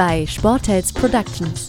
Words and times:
bei 0.00 0.26
Sportels 0.26 0.94
Productions. 0.94 1.68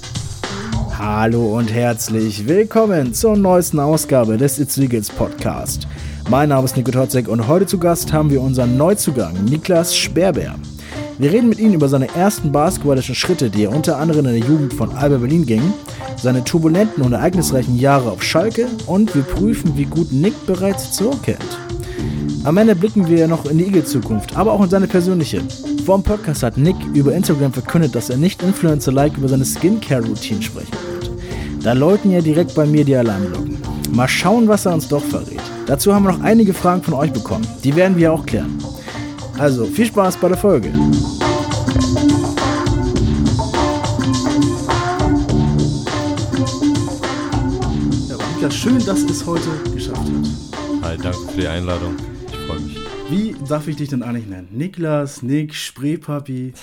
Hallo 0.97 1.57
und 1.57 1.69
herzlich 1.69 2.47
willkommen 2.47 3.13
zur 3.13 3.35
neuesten 3.35 3.77
Ausgabe 3.77 4.37
des 4.37 4.57
It's 4.57 4.77
Eagles 4.77 5.09
Podcast. 5.09 5.85
Mein 6.29 6.47
Name 6.47 6.63
ist 6.63 6.77
Nico 6.77 6.91
Totzek 6.91 7.27
und 7.27 7.49
heute 7.49 7.65
zu 7.65 7.77
Gast 7.77 8.13
haben 8.13 8.29
wir 8.29 8.39
unseren 8.39 8.77
Neuzugang 8.77 9.33
Niklas 9.43 9.97
Sperber. 9.97 10.55
Wir 11.17 11.33
reden 11.33 11.49
mit 11.49 11.59
ihm 11.59 11.73
über 11.73 11.89
seine 11.89 12.07
ersten 12.15 12.53
basketballischen 12.53 13.15
Schritte, 13.15 13.49
die 13.49 13.65
er 13.65 13.75
unter 13.75 13.97
anderem 13.97 14.25
in 14.25 14.39
der 14.39 14.49
Jugend 14.49 14.75
von 14.75 14.95
Alba 14.95 15.17
Berlin 15.17 15.45
ging, 15.45 15.73
seine 16.15 16.41
turbulenten 16.41 17.03
und 17.03 17.11
ereignisreichen 17.11 17.77
Jahre 17.77 18.11
auf 18.11 18.23
Schalke 18.23 18.67
und 18.87 19.13
wir 19.13 19.23
prüfen, 19.23 19.75
wie 19.75 19.83
gut 19.83 20.13
Nick 20.13 20.45
bereits 20.45 20.93
zurückkennt. 20.93 21.59
Am 22.45 22.55
Ende 22.55 22.77
blicken 22.77 23.09
wir 23.09 23.27
noch 23.27 23.43
in 23.51 23.57
die 23.57 23.65
Igel-Zukunft, 23.65 24.37
aber 24.37 24.53
auch 24.53 24.63
in 24.63 24.69
seine 24.69 24.87
persönliche. 24.87 25.41
Vor 25.85 25.97
dem 25.97 26.03
Podcast 26.03 26.43
hat 26.43 26.57
Nick 26.57 26.75
über 26.93 27.13
Instagram 27.13 27.51
verkündet, 27.51 27.95
dass 27.95 28.11
er 28.11 28.17
nicht 28.17 28.43
Influencer-like 28.43 29.17
über 29.17 29.27
seine 29.27 29.45
Skincare-Routine 29.45 30.41
sprechen 30.41 30.71
wird. 30.71 31.11
Da 31.63 31.73
läuten 31.73 32.11
ja 32.11 32.21
direkt 32.21 32.53
bei 32.53 32.65
mir 32.67 32.85
die 32.85 32.95
Alarmglocken. 32.95 33.57
Mal 33.91 34.07
schauen, 34.07 34.47
was 34.47 34.65
er 34.65 34.73
uns 34.73 34.87
doch 34.87 35.03
verrät. 35.03 35.41
Dazu 35.65 35.93
haben 35.93 36.03
wir 36.03 36.11
noch 36.11 36.21
einige 36.21 36.53
Fragen 36.53 36.83
von 36.83 36.93
euch 36.93 37.11
bekommen. 37.11 37.47
Die 37.63 37.75
werden 37.75 37.97
wir 37.97 38.13
auch 38.13 38.25
klären. 38.25 38.57
Also 39.37 39.65
viel 39.65 39.85
Spaß 39.87 40.17
bei 40.17 40.27
der 40.27 40.37
Folge. 40.37 40.71
Ja, 48.39 48.51
schön, 48.51 48.83
dass 48.85 48.99
es 49.01 49.25
heute 49.25 49.49
geschafft 49.73 49.99
hat. 49.99 50.83
Hi, 50.83 50.97
danke 50.97 51.17
für 51.31 51.41
die 51.41 51.47
Einladung. 51.47 51.95
Ich 52.31 52.47
freue 52.47 52.59
mich. 52.59 52.80
Wie 53.11 53.35
darf 53.45 53.67
ich 53.67 53.75
dich 53.75 53.89
denn 53.89 54.03
eigentlich 54.03 54.25
nennen? 54.25 54.47
Niklas, 54.51 55.21
Nick, 55.21 55.53
Spreepapi? 55.53 56.53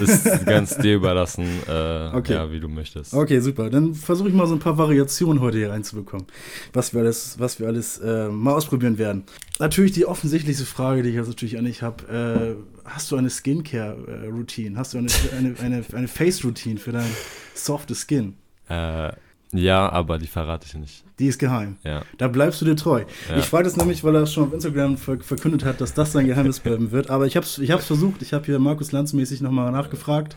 Das 0.00 0.26
ist 0.26 0.44
ganz 0.44 0.76
dir 0.76 0.96
überlassen, 0.96 1.46
äh, 1.66 2.10
Okay. 2.14 2.34
ja, 2.34 2.52
wie 2.52 2.60
du 2.60 2.68
möchtest. 2.68 3.14
Okay, 3.14 3.40
super. 3.40 3.70
Dann 3.70 3.94
versuche 3.94 4.28
ich 4.28 4.34
mal 4.34 4.46
so 4.46 4.52
ein 4.54 4.58
paar 4.58 4.76
Variationen 4.76 5.40
heute 5.40 5.56
hier 5.56 5.70
reinzubekommen, 5.70 6.26
was 6.74 6.92
wir 6.92 7.00
alles, 7.00 7.38
was 7.38 7.58
wir 7.58 7.68
alles 7.68 7.96
äh, 8.00 8.28
mal 8.28 8.52
ausprobieren 8.52 8.98
werden. 8.98 9.24
Natürlich 9.60 9.92
die 9.92 10.04
offensichtlichste 10.04 10.66
Frage, 10.66 11.02
die 11.02 11.08
ich 11.08 11.14
jetzt 11.14 11.28
natürlich 11.28 11.56
an 11.56 11.64
dich 11.64 11.80
habe. 11.80 12.56
Äh, 12.84 12.88
hast 12.90 13.10
du 13.10 13.16
eine 13.16 13.30
Skincare-Routine? 13.30 14.76
Hast 14.76 14.92
du 14.92 14.98
eine, 14.98 15.08
eine, 15.38 15.54
eine, 15.58 15.84
eine 15.94 16.08
Face-Routine 16.08 16.78
für 16.80 16.92
dein 16.92 17.08
softes 17.54 18.06
Skin? 18.06 18.34
Äh, 18.68 19.12
ja, 19.52 19.88
aber 19.90 20.18
die 20.18 20.26
verrate 20.26 20.66
ich 20.66 20.74
nicht. 20.74 21.04
Die 21.18 21.26
ist 21.26 21.38
geheim. 21.38 21.76
Ja. 21.84 22.02
Da 22.16 22.28
bleibst 22.28 22.60
du 22.60 22.64
dir 22.64 22.74
treu. 22.74 23.04
Ja. 23.28 23.36
Ich 23.36 23.44
frage 23.44 23.64
das 23.64 23.76
nämlich, 23.76 24.02
weil 24.02 24.16
er 24.16 24.26
schon 24.26 24.48
auf 24.48 24.52
Instagram 24.54 24.96
ver 24.96 25.20
verkündet 25.20 25.64
hat, 25.64 25.80
dass 25.80 25.92
das 25.92 26.12
sein 26.12 26.26
Geheimnis 26.26 26.60
bleiben 26.60 26.90
wird. 26.90 27.10
Aber 27.10 27.26
ich 27.26 27.36
habe 27.36 27.44
es 27.44 27.58
ich 27.58 27.70
hab's 27.70 27.86
versucht. 27.86 28.22
Ich 28.22 28.32
habe 28.32 28.46
hier 28.46 28.58
Markus 28.58 28.92
Lanz 28.92 29.12
mäßig 29.12 29.42
nochmal 29.42 29.70
nachgefragt. 29.70 30.36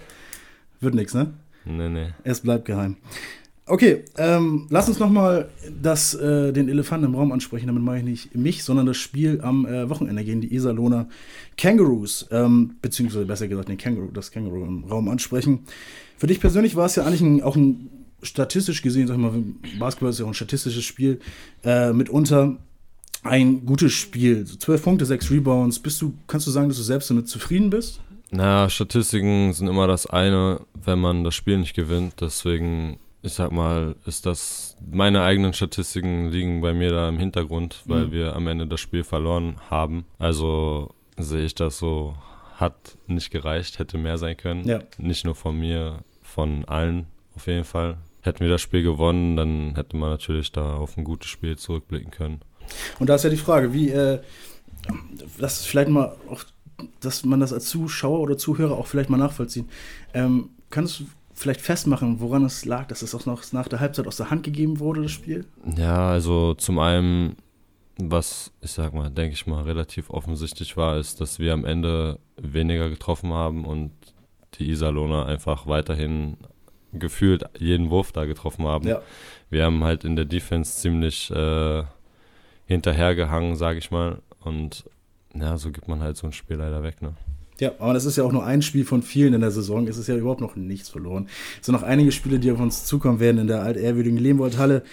Wird 0.81 0.95
nichts, 0.95 1.13
ne? 1.13 1.33
Nee, 1.63 1.89
nee. 1.89 2.13
Es 2.23 2.41
bleibt 2.41 2.65
geheim. 2.65 2.97
Okay, 3.67 4.03
ähm, 4.17 4.67
lass 4.69 4.87
uns 4.87 4.99
nochmal 4.99 5.49
äh, 5.65 6.51
den 6.51 6.69
Elefanten 6.69 7.07
im 7.07 7.15
Raum 7.15 7.31
ansprechen. 7.31 7.65
Damit 7.65 7.81
meine 7.81 7.99
ich 7.99 8.05
nicht 8.05 8.35
mich, 8.35 8.63
sondern 8.63 8.85
das 8.85 8.97
Spiel 8.97 9.41
am 9.41 9.65
äh, 9.65 9.89
Wochenende 9.89 10.23
gegen 10.23 10.41
die 10.41 10.53
Iserlohner 10.53 11.07
Kangaroos. 11.57 12.27
Ähm, 12.29 12.75
beziehungsweise 12.81 13.25
besser 13.25 13.47
gesagt 13.47 13.69
den 13.69 13.77
Känguru, 13.77 14.11
das 14.11 14.29
Känguru 14.29 14.65
im 14.65 14.83
Raum 14.83 15.09
ansprechen. 15.09 15.63
Für 16.17 16.27
dich 16.27 16.39
persönlich 16.39 16.75
war 16.75 16.85
es 16.85 16.95
ja 16.95 17.05
eigentlich 17.05 17.21
ein, 17.21 17.41
auch 17.41 17.55
ein 17.55 17.89
statistisch 18.25 18.81
gesehen, 18.81 19.07
sag 19.07 19.15
ich 19.15 19.21
mal, 19.21 19.31
Basketball 19.79 20.09
ist 20.09 20.19
ja 20.19 20.25
auch 20.25 20.29
ein 20.29 20.33
statistisches 20.33 20.83
Spiel, 20.83 21.19
äh, 21.63 21.93
mitunter 21.93 22.57
ein 23.23 23.65
gutes 23.65 23.93
Spiel. 23.93 24.45
So 24.45 24.55
12 24.57 24.83
Punkte, 24.83 25.05
6 25.05 25.31
Rebounds. 25.31 25.79
Bist 25.79 26.01
du, 26.01 26.13
kannst 26.27 26.45
du 26.47 26.51
sagen, 26.51 26.67
dass 26.67 26.77
du 26.77 26.83
selbst 26.83 27.09
damit 27.09 27.27
zufrieden 27.27 27.69
bist? 27.71 27.99
Na, 28.31 28.69
Statistiken 28.69 29.53
sind 29.53 29.67
immer 29.67 29.87
das 29.87 30.05
eine, 30.05 30.61
wenn 30.73 30.99
man 30.99 31.23
das 31.23 31.33
Spiel 31.35 31.57
nicht 31.57 31.75
gewinnt. 31.75 32.15
Deswegen, 32.21 32.99
ich 33.23 33.33
sag 33.33 33.51
mal, 33.51 33.95
ist 34.05 34.25
das, 34.25 34.75
meine 34.91 35.23
eigenen 35.23 35.53
Statistiken 35.53 36.29
liegen 36.29 36.61
bei 36.61 36.73
mir 36.73 36.91
da 36.91 37.09
im 37.09 37.17
Hintergrund, 37.17 37.81
weil 37.85 38.07
Mhm. 38.07 38.11
wir 38.11 38.35
am 38.35 38.47
Ende 38.47 38.67
das 38.67 38.79
Spiel 38.81 39.03
verloren 39.03 39.55
haben. 39.69 40.05
Also 40.19 40.93
sehe 41.17 41.45
ich 41.45 41.55
das 41.55 41.79
so, 41.79 42.15
hat 42.57 42.97
nicht 43.07 43.31
gereicht, 43.31 43.79
hätte 43.79 43.97
mehr 43.97 44.17
sein 44.17 44.37
können. 44.37 44.65
Ja. 44.67 44.79
Nicht 44.97 45.25
nur 45.25 45.35
von 45.35 45.57
mir, 45.59 45.99
von 46.21 46.65
allen 46.65 47.07
auf 47.35 47.47
jeden 47.47 47.63
Fall. 47.65 47.97
Hätten 48.25 48.39
wir 48.39 48.49
das 48.49 48.61
Spiel 48.61 48.81
gewonnen, 48.81 49.35
dann 49.35 49.75
hätte 49.75 49.95
man 49.95 50.09
natürlich 50.09 50.51
da 50.51 50.77
auf 50.77 50.97
ein 50.97 51.03
gutes 51.03 51.29
Spiel 51.29 51.57
zurückblicken 51.57 52.09
können. 52.09 52.41
Und 52.99 53.07
da 53.07 53.15
ist 53.15 53.23
ja 53.23 53.29
die 53.29 53.37
Frage, 53.37 53.71
wie, 53.71 53.89
äh, 53.89 54.19
das 55.37 55.59
ist 55.59 55.67
vielleicht 55.67 55.89
mal 55.89 56.15
auch, 56.29 56.43
dass 57.01 57.23
man 57.23 57.39
das 57.39 57.53
als 57.53 57.69
Zuschauer 57.69 58.19
oder 58.19 58.35
Zuhörer 58.35 58.77
auch 58.77 58.87
vielleicht 58.87 59.11
mal 59.11 59.17
nachvollziehen. 59.17 59.69
Ähm, 60.15 60.49
kannst 60.71 60.99
du 60.99 61.05
vielleicht 61.35 61.61
festmachen, 61.61 62.19
woran 62.19 62.43
es 62.45 62.65
lag, 62.65 62.87
dass 62.87 63.03
es 63.03 63.13
auch 63.13 63.27
noch 63.27 63.43
nach 63.51 63.67
der 63.67 63.79
Halbzeit 63.79 64.07
aus 64.07 64.17
der 64.17 64.31
Hand 64.31 64.41
gegeben 64.41 64.79
wurde, 64.79 65.03
das 65.03 65.11
Spiel? 65.11 65.45
Ja, 65.77 66.09
also 66.09 66.55
zum 66.55 66.79
einen, 66.79 67.35
was 67.99 68.51
ich 68.61 68.71
sag 68.71 68.95
mal, 68.95 69.11
denke 69.11 69.35
ich 69.35 69.45
mal, 69.45 69.63
relativ 69.63 70.09
offensichtlich 70.09 70.75
war, 70.77 70.97
ist, 70.97 71.21
dass 71.21 71.37
wir 71.37 71.53
am 71.53 71.63
Ende 71.63 72.17
weniger 72.37 72.89
getroffen 72.89 73.33
haben 73.33 73.65
und 73.65 73.91
die 74.55 74.69
Iserlohner 74.69 75.25
einfach 75.27 75.67
weiterhin 75.67 76.37
gefühlt 76.99 77.43
jeden 77.57 77.89
Wurf 77.89 78.11
da 78.11 78.25
getroffen 78.25 78.65
haben. 78.65 78.87
Ja. 78.87 79.01
Wir 79.49 79.65
haben 79.65 79.83
halt 79.83 80.03
in 80.03 80.15
der 80.15 80.25
Defense 80.25 80.77
ziemlich 80.77 81.31
äh, 81.31 81.83
hinterhergehangen, 82.65 83.55
sage 83.55 83.79
ich 83.79 83.91
mal. 83.91 84.19
Und 84.41 84.85
ja, 85.33 85.57
so 85.57 85.71
gibt 85.71 85.87
man 85.87 86.01
halt 86.01 86.17
so 86.17 86.27
ein 86.27 86.33
Spiel 86.33 86.57
leider 86.57 86.83
weg, 86.83 87.01
ne? 87.01 87.13
Ja, 87.59 87.71
aber 87.79 87.93
das 87.93 88.03
ist 88.03 88.17
ja 88.17 88.25
auch 88.25 88.33
nur 88.33 88.45
ein 88.45 88.61
Spiel 88.61 88.83
von 88.83 89.01
vielen 89.01 89.33
in 89.33 89.41
der 89.41 89.51
Saison. 89.51 89.87
Es 89.87 89.97
ist 89.97 90.07
ja 90.07 90.15
überhaupt 90.15 90.41
noch 90.41 90.57
nichts 90.57 90.89
verloren. 90.89 91.27
Es 91.59 91.65
sind 91.65 91.73
noch 91.73 91.83
einige 91.83 92.11
Spiele, 92.11 92.39
die 92.39 92.51
auf 92.51 92.59
uns 92.59 92.85
zukommen 92.85 93.21
werden 93.21 93.37
in 93.37 93.47
der 93.47 93.61
altehrwürdigen 93.61 94.17
Lehmwold-Halle. 94.17 94.83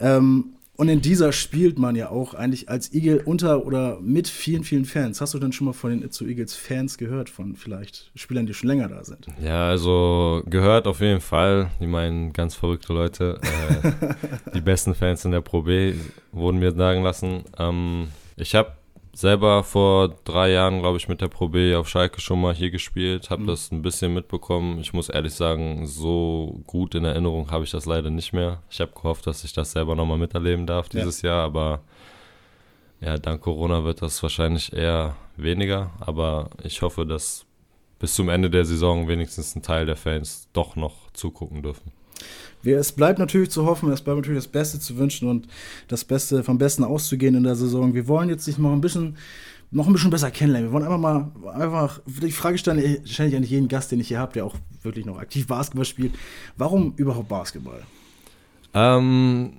Ähm, 0.00 0.55
und 0.76 0.88
in 0.88 1.00
dieser 1.00 1.32
spielt 1.32 1.78
man 1.78 1.96
ja 1.96 2.10
auch 2.10 2.34
eigentlich 2.34 2.68
als 2.68 2.92
Eagle 2.92 3.22
unter 3.24 3.64
oder 3.64 3.98
mit 4.00 4.28
vielen, 4.28 4.62
vielen 4.62 4.84
Fans. 4.84 5.20
Hast 5.20 5.32
du 5.32 5.38
denn 5.38 5.52
schon 5.52 5.64
mal 5.66 5.72
von 5.72 5.90
den 5.90 6.02
Itzu 6.02 6.26
Eagles 6.26 6.54
Fans 6.54 6.98
gehört, 6.98 7.30
von 7.30 7.56
vielleicht 7.56 8.10
Spielern, 8.14 8.46
die 8.46 8.52
schon 8.52 8.68
länger 8.68 8.88
da 8.88 9.02
sind? 9.02 9.26
Ja, 9.42 9.68
also 9.68 10.42
gehört 10.46 10.86
auf 10.86 11.00
jeden 11.00 11.22
Fall. 11.22 11.70
Die 11.80 11.86
meinen 11.86 12.32
ganz 12.34 12.54
verrückte 12.54 12.92
Leute. 12.92 13.40
Äh, 13.82 14.54
die 14.54 14.60
besten 14.60 14.94
Fans 14.94 15.24
in 15.24 15.30
der 15.30 15.40
Pro 15.40 15.62
B 15.62 15.94
wurden 16.32 16.58
mir 16.58 16.72
sagen 16.72 17.02
lassen. 17.02 17.44
Ähm, 17.58 18.08
ich 18.36 18.54
habe 18.54 18.72
selber 19.16 19.62
vor 19.64 20.08
drei 20.24 20.50
Jahren, 20.52 20.80
glaube 20.80 20.98
ich, 20.98 21.08
mit 21.08 21.20
der 21.22 21.28
Pro 21.28 21.48
B 21.48 21.74
auf 21.74 21.88
Schalke 21.88 22.20
schon 22.20 22.40
mal 22.40 22.54
hier 22.54 22.70
gespielt, 22.70 23.30
habe 23.30 23.42
Mhm. 23.42 23.46
das 23.46 23.72
ein 23.72 23.80
bisschen 23.82 24.12
mitbekommen. 24.12 24.78
Ich 24.80 24.92
muss 24.92 25.08
ehrlich 25.08 25.32
sagen, 25.34 25.86
so 25.86 26.60
gut 26.66 26.94
in 26.94 27.04
Erinnerung 27.04 27.50
habe 27.50 27.64
ich 27.64 27.70
das 27.70 27.86
leider 27.86 28.10
nicht 28.10 28.32
mehr. 28.34 28.62
Ich 28.70 28.80
habe 28.80 28.92
gehofft, 28.92 29.26
dass 29.26 29.42
ich 29.44 29.52
das 29.54 29.72
selber 29.72 29.94
nochmal 29.94 30.18
miterleben 30.18 30.66
darf 30.66 30.88
Ja. 30.92 31.00
dieses 31.00 31.22
Jahr, 31.22 31.44
aber 31.44 31.80
ja, 33.00 33.16
dank 33.16 33.40
Corona 33.40 33.84
wird 33.84 34.02
das 34.02 34.22
wahrscheinlich 34.22 34.72
eher 34.72 35.16
weniger. 35.36 35.92
Aber 36.00 36.50
ich 36.62 36.82
hoffe, 36.82 37.06
dass 37.06 37.46
bis 37.98 38.14
zum 38.14 38.28
Ende 38.28 38.50
der 38.50 38.66
Saison 38.66 39.08
wenigstens 39.08 39.56
ein 39.56 39.62
Teil 39.62 39.86
der 39.86 39.96
Fans 39.96 40.48
doch 40.52 40.76
noch 40.76 41.10
zugucken 41.12 41.62
dürfen. 41.62 41.90
Es 42.74 42.92
bleibt 42.92 43.18
natürlich 43.18 43.50
zu 43.50 43.66
hoffen, 43.66 43.90
es 43.90 44.00
bleibt 44.00 44.18
natürlich 44.18 44.42
das 44.42 44.50
Beste 44.50 44.80
zu 44.80 44.96
wünschen 44.96 45.28
und 45.28 45.46
das 45.88 46.04
Beste 46.04 46.42
vom 46.42 46.58
Besten 46.58 46.84
auszugehen 46.84 47.34
in 47.34 47.44
der 47.44 47.56
Saison. 47.56 47.94
Wir 47.94 48.08
wollen 48.08 48.28
jetzt 48.28 48.44
sich 48.44 48.58
noch 48.58 48.72
ein 48.72 48.80
bisschen, 48.80 49.16
noch 49.70 49.86
ein 49.86 49.92
bisschen 49.92 50.10
besser 50.10 50.30
kennenlernen. 50.30 50.70
Wir 50.70 50.72
wollen 50.72 50.84
einfach 50.84 50.98
mal, 50.98 51.32
einfach, 51.54 52.00
die 52.06 52.30
Frage 52.30 52.58
stelle 52.58 53.00
stelle 53.06 53.28
ich 53.30 53.36
an 53.36 53.42
jeden 53.42 53.68
Gast, 53.68 53.92
den 53.92 54.00
ich 54.00 54.08
hier 54.08 54.18
habe, 54.18 54.32
der 54.32 54.46
auch 54.46 54.56
wirklich 54.82 55.06
noch 55.06 55.18
aktiv 55.18 55.46
Basketball 55.46 55.84
spielt. 55.84 56.14
Warum 56.56 56.94
überhaupt 56.96 57.28
Basketball? 57.28 57.82
Ähm, 58.74 59.52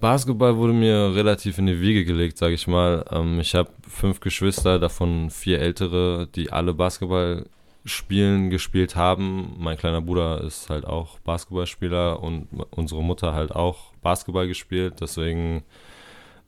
Basketball 0.00 0.56
wurde 0.56 0.72
mir 0.72 1.14
relativ 1.14 1.58
in 1.58 1.66
die 1.66 1.80
Wiege 1.80 2.04
gelegt, 2.04 2.38
sage 2.38 2.54
ich 2.54 2.66
mal. 2.66 3.04
Ähm, 3.10 3.40
ich 3.40 3.54
habe 3.54 3.70
fünf 3.88 4.20
Geschwister, 4.20 4.78
davon 4.78 5.30
vier 5.30 5.60
ältere, 5.60 6.28
die 6.34 6.52
alle 6.52 6.74
Basketball 6.74 7.46
spielen, 7.86 8.50
gespielt 8.50 8.96
haben. 8.96 9.54
Mein 9.58 9.78
kleiner 9.78 10.02
Bruder 10.02 10.42
ist 10.42 10.68
halt 10.68 10.84
auch 10.84 11.18
Basketballspieler 11.20 12.22
und 12.22 12.48
unsere 12.70 13.02
Mutter 13.02 13.32
halt 13.32 13.52
auch 13.52 13.94
Basketball 14.02 14.46
gespielt. 14.46 14.94
Deswegen 15.00 15.62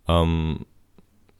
ähm, 0.06 0.66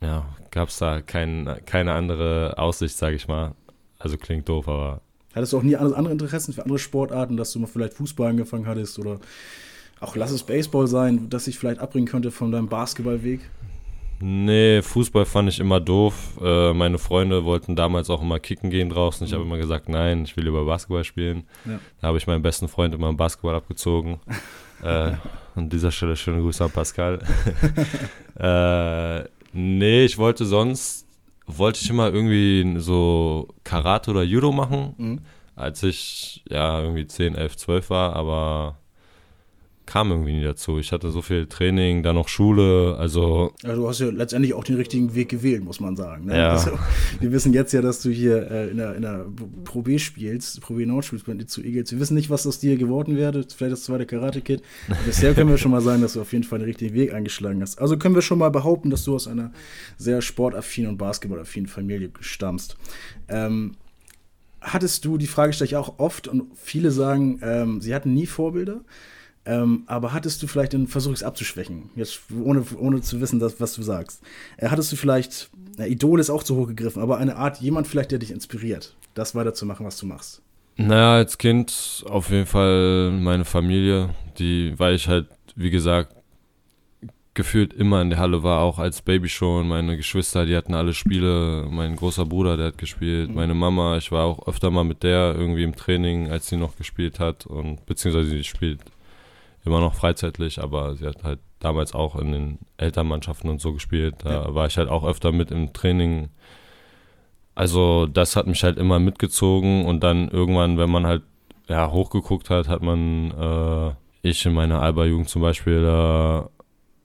ja, 0.01 0.27
gab 0.51 0.69
es 0.69 0.79
da 0.79 1.01
kein, 1.01 1.61
keine 1.67 1.93
andere 1.93 2.55
Aussicht, 2.57 2.97
sage 2.97 3.17
ich 3.17 3.29
mal. 3.29 3.55
Also 3.99 4.17
klingt 4.17 4.49
doof, 4.49 4.69
aber 4.69 5.01
Hattest 5.35 5.53
du 5.53 5.59
auch 5.59 5.63
nie 5.63 5.77
andere 5.77 6.11
Interessen 6.11 6.53
für 6.53 6.63
andere 6.63 6.79
Sportarten, 6.79 7.37
dass 7.37 7.53
du 7.53 7.59
mal 7.59 7.67
vielleicht 7.67 7.95
Fußball 7.95 8.31
angefangen 8.31 8.67
hattest 8.67 8.99
oder 8.99 9.21
auch 10.01 10.17
lass 10.17 10.31
es 10.31 10.43
Baseball 10.43 10.87
sein, 10.87 11.29
das 11.29 11.45
sich 11.45 11.59
vielleicht 11.59 11.81
abbringen 11.81 12.09
könnte 12.09 12.31
von 12.31 12.51
deinem 12.51 12.69
Basketballweg? 12.69 13.41
Nee, 14.21 14.83
Fußball 14.83 15.25
fand 15.25 15.49
ich 15.49 15.61
immer 15.61 15.79
doof. 15.81 16.39
Äh, 16.43 16.73
meine 16.73 16.99
Freunde 16.99 17.45
wollten 17.45 17.77
damals 17.77 18.11
auch 18.11 18.21
immer 18.21 18.41
kicken 18.41 18.71
gehen 18.71 18.91
draußen. 18.91 19.27
Ich 19.27 19.33
habe 19.33 19.45
immer 19.45 19.59
gesagt, 19.59 19.89
nein, 19.89 20.25
ich 20.25 20.37
will 20.37 20.45
lieber 20.45 20.65
Basketball 20.65 21.05
spielen. 21.05 21.45
Ja. 21.65 21.79
Da 22.01 22.09
habe 22.09 22.19
ich 22.19 22.27
meinen 22.27 22.43
besten 22.43 22.69
Freund 22.69 22.95
immer 22.95 23.09
im 23.09 23.17
Basketball 23.17 23.55
abgezogen. 23.55 24.19
äh, 24.83 25.13
an 25.55 25.69
dieser 25.69 25.93
Stelle 25.93 26.17
schöne 26.17 26.41
Grüße 26.41 26.65
an 26.65 26.71
Pascal. 26.71 27.21
äh, 28.39 29.29
nee, 29.53 30.05
ich 30.05 30.19
wollte 30.19 30.47
sonst, 30.47 31.07
wollte 31.47 31.81
ich 31.83 31.91
immer 31.91 32.13
irgendwie 32.13 32.81
so 32.81 33.49
Karate 33.63 34.11
oder 34.11 34.23
Judo 34.25 34.51
machen. 34.51 34.95
Mhm. 34.99 35.21
als 35.55 35.83
ich 35.83 36.45
ja 36.49 36.81
irgendwie 36.81 37.07
10, 37.07 37.35
11, 37.37 37.57
12 37.57 37.91
war, 37.91 38.17
aber 38.17 38.79
kam 39.89 40.11
irgendwie 40.11 40.35
nie 40.35 40.45
dazu. 40.45 40.79
Ich 40.79 40.93
hatte 40.93 41.11
so 41.11 41.23
viel 41.23 41.47
Training, 41.47 42.03
dann 42.03 42.15
noch 42.15 42.29
Schule, 42.29 42.97
also. 42.99 43.55
Ja, 43.63 43.75
du 43.75 43.89
hast 43.89 44.01
ja 44.01 44.11
letztendlich 44.11 44.53
auch 44.53 44.63
den 44.63 44.77
richtigen 44.77 45.15
Weg 45.15 45.31
gewählt, 45.31 45.65
muss 45.65 45.81
man 45.81 45.97
sagen. 45.97 46.27
Ne? 46.27 46.37
Ja. 46.37 46.51
Also, 46.51 46.79
wir 47.21 47.33
wissen 47.33 47.55
jetzt 47.55 47.73
ja, 47.73 47.81
dass 47.81 48.03
du 48.03 48.11
hier 48.11 48.51
äh, 48.51 48.69
in, 48.69 48.77
der, 48.77 48.95
in 48.97 49.03
der 49.03 49.25
Pro 49.65 49.81
B 49.81 49.99
spielst, 49.99 50.61
Pro 50.61 50.75
B 50.75 50.85
Nord 50.85 51.07
spielst 51.07 51.27
zu 51.49 51.63
Eagles. 51.63 51.91
Wir 51.91 52.01
wissen 52.01 52.15
nicht, 52.15 52.29
was 52.29 52.47
aus 52.47 52.61
dir 52.61 52.77
geworden 52.77 53.17
wäre, 53.17 53.45
vielleicht 53.49 53.73
das 53.73 53.85
zweite 53.85 54.05
Karate-Kid. 54.05 54.63
Bisher 55.07 55.33
können 55.33 55.49
wir 55.49 55.57
schon 55.57 55.71
mal 55.71 55.81
sagen, 55.81 56.03
dass 56.03 56.13
du 56.13 56.21
auf 56.21 56.35
jeden 56.35 56.45
Fall 56.45 56.59
den 56.59 56.67
richtigen 56.67 56.95
Weg 56.95 57.15
eingeschlagen 57.15 57.63
hast. 57.63 57.81
Also 57.81 57.97
können 57.97 58.15
wir 58.15 58.23
schon 58.23 58.39
mal 58.39 58.51
behaupten, 58.51 58.91
dass 58.91 59.05
du 59.05 59.15
aus 59.15 59.27
einer 59.27 59.53
sehr 59.97 60.21
sportaffinen 60.21 60.91
und 60.91 60.99
basketballaffinen 60.99 61.67
Familie 61.67 62.11
stammst. 62.21 62.77
Ähm, 63.29 63.77
hattest 64.61 65.07
du, 65.07 65.17
die 65.17 65.27
Frage 65.27 65.55
stelle 65.55 65.69
ich 65.69 65.77
auch 65.77 65.99
oft 65.99 66.29
und 66.29 66.45
viele 66.57 66.91
sagen, 66.91 67.41
ähm, 67.43 67.81
sie 67.81 67.95
hatten 67.95 68.13
nie 68.13 68.27
Vorbilder. 68.27 68.83
Ähm, 69.49 69.85
aber 69.87 70.13
hattest 70.13 70.43
du 70.43 70.47
vielleicht, 70.47 70.75
dann 70.75 70.87
versuche 70.87 71.15
ich 71.15 71.21
es 71.21 71.25
abzuschwächen, 71.25 71.89
jetzt 71.97 72.21
ohne, 72.39 72.63
ohne 72.79 73.01
zu 73.01 73.19
wissen, 73.23 73.39
dass, 73.41 73.59
was 73.61 73.73
du 73.73 73.83
sagst. 73.83 74.21
Äh, 74.59 74.69
hattest 74.69 74.93
du 74.93 74.97
vielleicht, 74.97 75.49
na, 75.79 75.87
Idol 75.87 76.21
ist 76.21 76.29
auch 76.29 76.43
zu 76.43 76.55
hoch 76.55 76.69
gegriffen, 76.69 77.01
aber 77.01 77.17
eine 77.17 77.37
Art, 77.37 77.59
jemand 77.63 77.87
vielleicht, 77.87 78.11
der 78.11 78.19
dich 78.19 78.31
inspiriert, 78.31 78.95
das 79.15 79.35
weiterzumachen, 79.35 79.87
was 79.87 79.97
du 79.97 80.05
machst? 80.05 80.43
Naja, 80.77 81.15
als 81.15 81.39
Kind 81.39 82.05
auf 82.11 82.29
jeden 82.29 82.45
Fall 82.45 83.11
meine 83.11 83.47
Familie, 83.47 84.11
die, 84.39 84.75
weil 84.77 84.95
ich 84.95 85.09
halt, 85.09 85.29
wie 85.57 85.71
gesagt, 85.71 86.15
gefühlt 87.33 87.73
immer 87.73 88.03
in 88.03 88.11
der 88.11 88.19
Halle 88.19 88.43
war, 88.43 88.61
auch 88.61 88.79
als 88.79 89.01
Baby 89.01 89.31
schon. 89.31 89.67
Meine 89.67 89.97
Geschwister, 89.97 90.45
die 90.45 90.57
hatten 90.57 90.75
alle 90.75 90.93
Spiele. 90.93 91.67
Mein 91.71 91.97
großer 91.97 92.27
Bruder, 92.27 92.57
der 92.57 92.67
hat 92.67 92.79
gespielt. 92.79 93.33
Meine 93.33 93.55
Mama, 93.55 93.97
ich 93.97 94.13
war 94.13 94.25
auch 94.25 94.47
öfter 94.47 94.71
mal 94.71 94.85
mit 94.85 95.05
der 95.05 95.37
irgendwie 95.39 95.63
im 95.63 95.77
Training, 95.77 96.31
als 96.31 96.49
sie 96.49 96.57
noch 96.57 96.77
gespielt 96.77 97.19
hat. 97.19 97.47
Und 97.47 97.87
beziehungsweise 97.87 98.31
sie 98.31 98.45
spielt 98.45 98.81
immer 99.65 99.81
noch 99.81 99.95
freizeitlich, 99.95 100.61
aber 100.63 100.97
sie 100.97 101.07
hat 101.07 101.25
halt 101.25 101.41
damals 101.59 101.95
auch 101.95 102.17
in 102.17 102.33
den 102.33 102.59
Elternmannschaften 102.77 103.51
und 103.51 103.61
so 103.61 103.73
gespielt. 103.73 104.17
Da 104.23 104.31
ja. 104.31 104.55
war 104.55 104.67
ich 104.67 104.77
halt 104.77 104.89
auch 104.89 105.05
öfter 105.05 105.33
mit 105.33 105.51
im 105.51 105.73
Training. 105.73 106.31
Also 107.55 108.07
das 108.07 108.37
hat 108.37 108.47
mich 108.47 108.63
halt 108.63 108.79
immer 108.79 108.99
mitgezogen 108.99 109.85
und 109.85 110.03
dann 110.03 110.29
irgendwann, 110.29 110.79
wenn 110.79 110.91
man 110.91 111.07
halt 111.07 111.23
ja, 111.69 111.91
hochgeguckt 111.91 112.51
hat, 112.51 112.69
hat 112.69 112.83
man, 112.83 113.31
äh, 113.33 113.95
ich 114.23 114.45
in 114.47 114.55
meiner 114.55 114.81
Alba-Jugend 114.81 115.29
zum 115.29 115.43
Beispiel, 115.43 115.85
äh, 115.85 116.43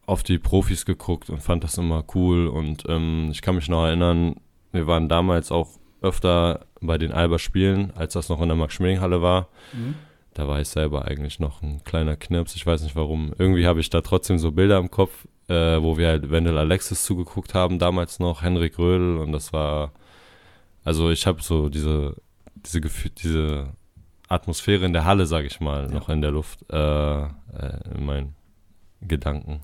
auf 0.05 0.23
die 0.23 0.37
Profis 0.37 0.85
geguckt 0.85 1.29
und 1.29 1.41
fand 1.41 1.63
das 1.63 1.77
immer 1.77 2.03
cool. 2.15 2.47
Und 2.47 2.83
ähm, 2.87 3.29
ich 3.31 3.41
kann 3.41 3.55
mich 3.55 3.69
noch 3.69 3.85
erinnern, 3.85 4.35
wir 4.71 4.87
waren 4.87 5.09
damals 5.09 5.51
auch 5.51 5.69
öfter 6.01 6.65
bei 6.81 6.97
den 6.97 7.11
Alba-Spielen, 7.11 7.93
als 7.95 8.13
das 8.13 8.29
noch 8.29 8.41
in 8.41 8.49
der 8.49 8.57
Max-Schmeling-Halle 8.57 9.21
war. 9.21 9.47
Mhm. 9.71 9.95
Da 10.33 10.47
war 10.47 10.59
ich 10.59 10.69
selber 10.69 11.05
eigentlich 11.05 11.39
noch 11.39 11.61
ein 11.61 11.83
kleiner 11.83 12.15
Knirps, 12.15 12.55
ich 12.55 12.65
weiß 12.65 12.81
nicht 12.83 12.95
warum. 12.95 13.33
Irgendwie 13.37 13.67
habe 13.67 13.79
ich 13.79 13.89
da 13.89 14.01
trotzdem 14.01 14.39
so 14.39 14.51
Bilder 14.51 14.77
im 14.79 14.89
Kopf, 14.89 15.27
äh, 15.47 15.81
wo 15.81 15.97
wir 15.97 16.07
halt 16.07 16.31
Wendell 16.31 16.57
Alexis 16.57 17.03
zugeguckt 17.03 17.53
haben, 17.53 17.79
damals 17.79 18.19
noch, 18.19 18.41
Henrik 18.41 18.79
Rödel 18.79 19.17
und 19.17 19.31
das 19.31 19.53
war, 19.53 19.91
also 20.83 21.11
ich 21.11 21.27
habe 21.27 21.41
so 21.43 21.69
diese, 21.69 22.15
diese 22.55 22.81
Gefühl, 22.81 23.11
diese 23.11 23.67
Atmosphäre 24.27 24.85
in 24.85 24.93
der 24.93 25.05
Halle, 25.05 25.25
sage 25.25 25.47
ich 25.47 25.59
mal, 25.59 25.83
ja. 25.83 25.89
noch 25.89 26.09
in 26.09 26.21
der 26.21 26.31
Luft, 26.31 26.65
äh, 26.71 27.23
äh, 27.23 27.29
in 27.95 28.05
meinen 28.05 28.35
Gedanken. 29.01 29.61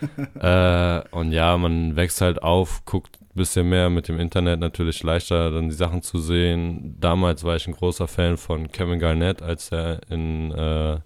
äh, 0.40 1.02
und 1.10 1.32
ja, 1.32 1.56
man 1.56 1.96
wächst 1.96 2.20
halt 2.20 2.42
auf, 2.42 2.84
guckt 2.84 3.18
bisschen 3.34 3.68
mehr 3.68 3.88
mit 3.88 4.08
dem 4.08 4.18
Internet 4.18 4.60
natürlich 4.60 5.02
leichter, 5.02 5.50
dann 5.50 5.68
die 5.68 5.74
Sachen 5.74 6.02
zu 6.02 6.18
sehen. 6.18 6.96
Damals 7.00 7.44
war 7.44 7.56
ich 7.56 7.66
ein 7.66 7.74
großer 7.74 8.06
Fan 8.06 8.36
von 8.36 8.70
Kevin 8.70 8.98
Garnett, 8.98 9.42
als 9.42 9.72
er 9.72 10.00
in 10.10 10.50
äh, 10.52 10.98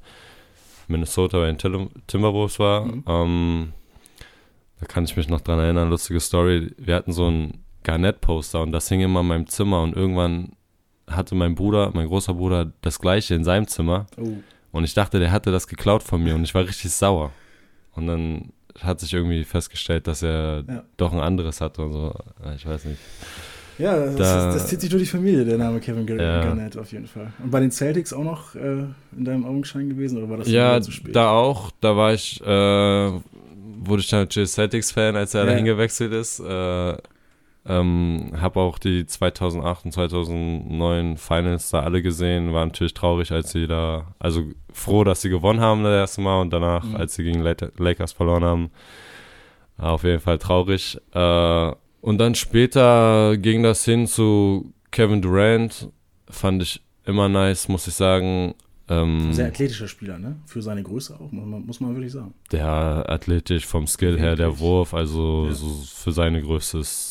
Minnesota 0.89 1.39
bei 1.39 1.53
den 1.53 1.59
Timberwolves 2.07 2.59
war. 2.59 2.85
Mhm. 2.85 3.05
Ähm, 3.07 3.73
da 4.81 4.87
kann 4.87 5.05
ich 5.05 5.17
mich 5.17 5.29
noch 5.29 5.41
dran 5.41 5.59
erinnern, 5.59 5.89
lustige 5.89 6.21
Story. 6.21 6.75
Wir 6.77 6.97
hatten 6.97 7.13
so 7.13 7.31
ein 7.31 7.65
Garnett-Poster 7.85 8.61
und 8.61 8.73
das 8.73 8.89
hing 8.89 9.01
immer 9.01 9.21
in 9.21 9.27
meinem 9.27 9.47
Zimmer 9.47 9.83
und 9.83 9.95
irgendwann 9.97 10.53
hatte 11.09 11.35
mein 11.37 11.55
Bruder, 11.55 11.93
mein 11.95 12.09
großer 12.09 12.35
Bruder, 12.35 12.73
das 12.83 12.99
gleiche 12.99 13.35
in 13.35 13.45
seinem 13.45 13.69
Zimmer. 13.69 14.07
Oh. 14.17 14.35
Und 14.73 14.85
ich 14.85 14.93
dachte, 14.93 15.21
der 15.21 15.31
hatte 15.31 15.53
das 15.53 15.69
geklaut 15.69 16.03
von 16.03 16.23
mir 16.23 16.35
und 16.35 16.43
ich 16.43 16.55
war 16.55 16.67
richtig 16.67 16.91
sauer. 16.91 17.33
Und 17.93 18.09
dann 18.09 18.53
hat 18.83 19.01
sich 19.01 19.13
irgendwie 19.13 19.45
festgestellt, 19.45 20.07
dass 20.07 20.23
er 20.23 20.65
ja. 20.69 20.85
doch 20.97 21.13
ein 21.13 21.21
anderes 21.21 21.61
hat 21.61 21.79
und 21.79 21.93
so. 21.93 22.15
Ich 22.55 22.67
weiß 22.67 22.85
nicht. 22.85 23.01
Ja, 23.79 23.97
das, 24.07 24.17
da, 24.17 24.49
ist, 24.49 24.55
das 24.57 24.67
zieht 24.69 24.81
sich 24.81 24.91
durch 24.91 25.03
die 25.03 25.09
Familie, 25.09 25.45
der 25.45 25.59
Name 25.59 25.81
Kevin 25.81 26.07
Garnett 26.07 26.75
ja. 26.75 26.81
auf 26.81 26.93
jeden 26.93 27.07
Fall. 27.07 27.33
Und 27.43 27.51
bei 27.51 27.61
den 27.61 27.71
Celtics 27.71 28.13
auch 28.13 28.25
noch 28.25 28.55
äh, 28.55 28.85
in 29.17 29.25
deinem 29.25 29.45
Augenschein 29.45 29.91
gewesen 29.91 30.19
oder 30.19 30.31
war 30.31 30.39
das 30.39 30.49
ja, 30.49 30.81
zu 30.81 30.91
spät? 30.91 31.15
da 31.15 31.31
auch. 31.31 31.71
Da 31.81 31.95
war 31.97 32.15
ich, 32.15 32.41
äh, 32.41 32.47
wurde 32.47 34.01
ich 34.01 34.09
dann 34.09 34.21
natürlich 34.21 34.51
Celtics-Fan, 34.51 35.17
als 35.17 35.35
er 35.35 35.45
ja. 35.45 35.51
dahin 35.51 35.67
gewechselt 35.67 36.13
ist. 36.13 36.41
Äh, 36.41 36.97
ähm, 37.69 38.33
habe 38.41 38.61
auch 38.61 38.79
die 38.79 39.07
2008 39.07 39.87
und 39.87 39.93
2009 39.93 41.17
Finals 41.17 41.71
da 41.71 41.81
alle 41.81 42.03
gesehen. 42.03 42.53
War 42.53 42.65
natürlich 42.65 42.95
traurig, 42.95 43.33
als 43.33 43.51
sie 43.53 43.67
da, 43.67 44.15
also 44.19 44.45
froh, 44.73 45.05
dass 45.05 45.23
sie 45.23 45.31
gewonnen 45.31 45.61
haben 45.61 45.83
das 45.83 45.93
erste 45.93 46.21
Mal 46.21 46.41
und 46.41 46.53
danach, 46.53 46.85
mhm. 46.85 46.97
als 46.97 47.15
sie 47.15 47.25
gegen 47.25 47.43
Lakers 47.43 48.13
verloren 48.13 48.45
haben, 48.45 48.71
auf 49.79 50.05
jeden 50.05 50.21
Fall 50.21 50.39
traurig. 50.39 50.99
Äh, 51.13 51.73
und 52.01 52.19
dann 52.19 52.35
später 52.35 53.37
ging 53.37 53.63
das 53.63 53.85
hin 53.85 54.07
zu 54.07 54.73
Kevin 54.91 55.23
Durant. 55.23 55.91
Fand 56.29 56.63
ich 56.63 56.83
immer 57.05 57.29
nice, 57.29 57.69
muss 57.69 57.87
ich 57.87 57.95
sagen. 57.95 58.55
Ähm, 58.89 59.33
Sehr 59.33 59.49
athletischer 59.49 59.89
Spieler, 59.89 60.19
ne? 60.19 60.37
Für 60.47 60.63
seine 60.63 60.83
Größe 60.83 61.19
auch, 61.19 61.33
muss 61.33 61.45
man, 61.45 61.67
muss 61.67 61.81
man 61.81 61.95
wirklich 61.95 62.13
sagen. 62.13 62.35
Der 62.53 63.05
athletisch 63.09 63.67
vom 63.67 63.87
Skill 63.89 64.19
her, 64.19 64.37
der 64.37 64.59
Wurf, 64.61 64.95
also 64.95 65.47
ja. 65.49 65.53
so 65.53 65.83
für 65.85 66.13
seine 66.13 66.41
Größe 66.41 66.79
ist 66.79 67.06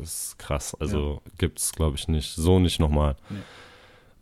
ist 0.00 0.38
krass. 0.38 0.76
Also 0.78 1.20
ja. 1.24 1.32
gibt 1.38 1.58
es, 1.58 1.72
glaube 1.72 1.96
ich, 1.96 2.08
nicht. 2.08 2.34
So 2.34 2.58
nicht 2.58 2.80
nochmal. 2.80 3.16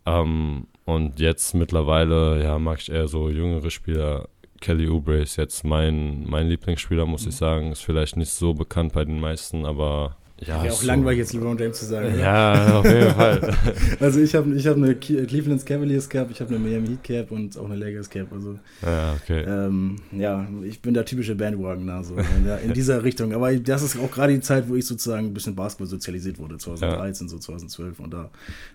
Ja. 0.05 0.21
Ähm, 0.21 0.67
und 0.85 1.19
jetzt 1.19 1.53
mittlerweile, 1.53 2.43
ja, 2.43 2.59
mag 2.59 2.79
ich 2.79 2.91
eher 2.91 3.07
so 3.07 3.29
jüngere 3.29 3.69
Spieler. 3.69 4.29
Kelly 4.61 4.89
Oubre 4.89 5.19
ist 5.19 5.35
jetzt 5.35 5.63
mein, 5.63 6.27
mein 6.27 6.47
Lieblingsspieler, 6.47 7.05
muss 7.05 7.23
mhm. 7.23 7.29
ich 7.29 7.35
sagen. 7.35 7.71
Ist 7.71 7.83
vielleicht 7.83 8.17
nicht 8.17 8.31
so 8.31 8.53
bekannt 8.53 8.93
bei 8.93 9.05
den 9.05 9.19
meisten, 9.19 9.65
aber 9.65 10.17
ja, 10.39 10.61
Wäre 10.61 10.73
auch 10.73 10.81
so. 10.81 10.87
langweilig, 10.87 11.19
jetzt 11.19 11.33
LeBron 11.33 11.57
James 11.57 11.79
zu 11.79 11.85
sagen. 11.85 12.19
Ja, 12.19 12.79
auf 12.79 12.85
jeden 12.85 13.11
Fall. 13.11 13.55
also 13.99 14.19
ich 14.19 14.35
habe 14.35 14.53
ich 14.53 14.67
hab 14.67 14.77
eine 14.77 14.93
Cleveland 14.93 15.65
Cavaliers 15.65 16.07
Cap, 16.07 16.29
ich 16.29 16.39
habe 16.39 16.53
eine 16.53 16.63
Miami 16.63 16.89
Heat 16.89 17.03
Cap 17.03 17.31
und 17.31 17.57
auch 17.57 17.65
eine 17.65 17.75
Lakers 17.75 18.07
Cap. 18.07 18.31
Also, 18.31 18.59
ja, 18.83 19.13
okay. 19.13 19.43
Ähm, 19.47 19.95
ja, 20.11 20.47
ich 20.63 20.79
bin 20.79 20.93
der 20.93 21.05
typische 21.05 21.33
Bandwagoner, 21.33 22.03
so 22.03 22.15
in, 22.15 22.47
in 22.65 22.73
dieser 22.73 23.03
Richtung. 23.03 23.33
Aber 23.33 23.55
das 23.55 23.81
ist 23.81 23.97
auch 23.97 24.11
gerade 24.11 24.33
die 24.33 24.39
Zeit, 24.39 24.69
wo 24.69 24.75
ich 24.75 24.85
sozusagen 24.85 25.27
ein 25.27 25.33
bisschen 25.33 25.55
Basketball 25.55 25.87
sozialisiert 25.87 26.37
wurde, 26.37 26.59
2013, 26.59 27.27
ja. 27.27 27.31
so 27.31 27.39
2012. 27.39 27.99
Und 27.99 28.13
da 28.13 28.29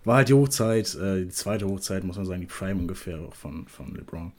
war 0.05 0.17
halt 0.17 0.29
die 0.31 0.35
Hochzeit, 0.35 0.97
äh, 0.97 1.23
die 1.23 1.29
zweite 1.29 1.69
Hochzeit, 1.69 2.03
muss 2.03 2.17
man 2.17 2.27
sagen, 2.27 2.41
die 2.41 2.49
Prime 2.49 2.81
ungefähr 2.81 3.21
auch 3.21 3.35
von, 3.35 3.67
von 3.69 3.95
LeBron. 3.95 4.33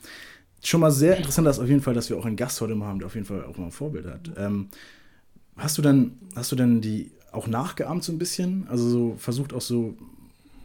Schon 0.62 0.82
mal 0.82 0.92
sehr 0.92 1.16
interessant 1.16 1.48
ist 1.48 1.60
auf 1.60 1.68
jeden 1.68 1.82
Fall, 1.82 1.94
dass 1.94 2.10
wir 2.10 2.18
auch 2.18 2.26
einen 2.26 2.36
Gast 2.36 2.60
heute 2.60 2.76
mal 2.76 2.88
haben, 2.88 3.00
der 3.00 3.06
auf 3.06 3.16
jeden 3.16 3.26
Fall 3.28 3.46
auch 3.46 3.58
mal 3.58 3.66
ein 3.66 3.72
Vorbild 3.72 4.08
hat. 4.08 4.32
Ähm, 4.38 4.68
Hast 5.58 5.78
du 5.78 5.82
denn, 5.82 6.14
hast 6.36 6.52
du 6.52 6.56
denn 6.56 6.82
die 6.82 7.12
auch 7.32 7.48
nachgeahmt 7.48 8.04
so 8.04 8.12
ein 8.12 8.18
bisschen? 8.18 8.66
Also 8.70 8.90
so 8.90 9.16
versucht 9.18 9.54
auch 9.54 9.62
so, 9.62 9.96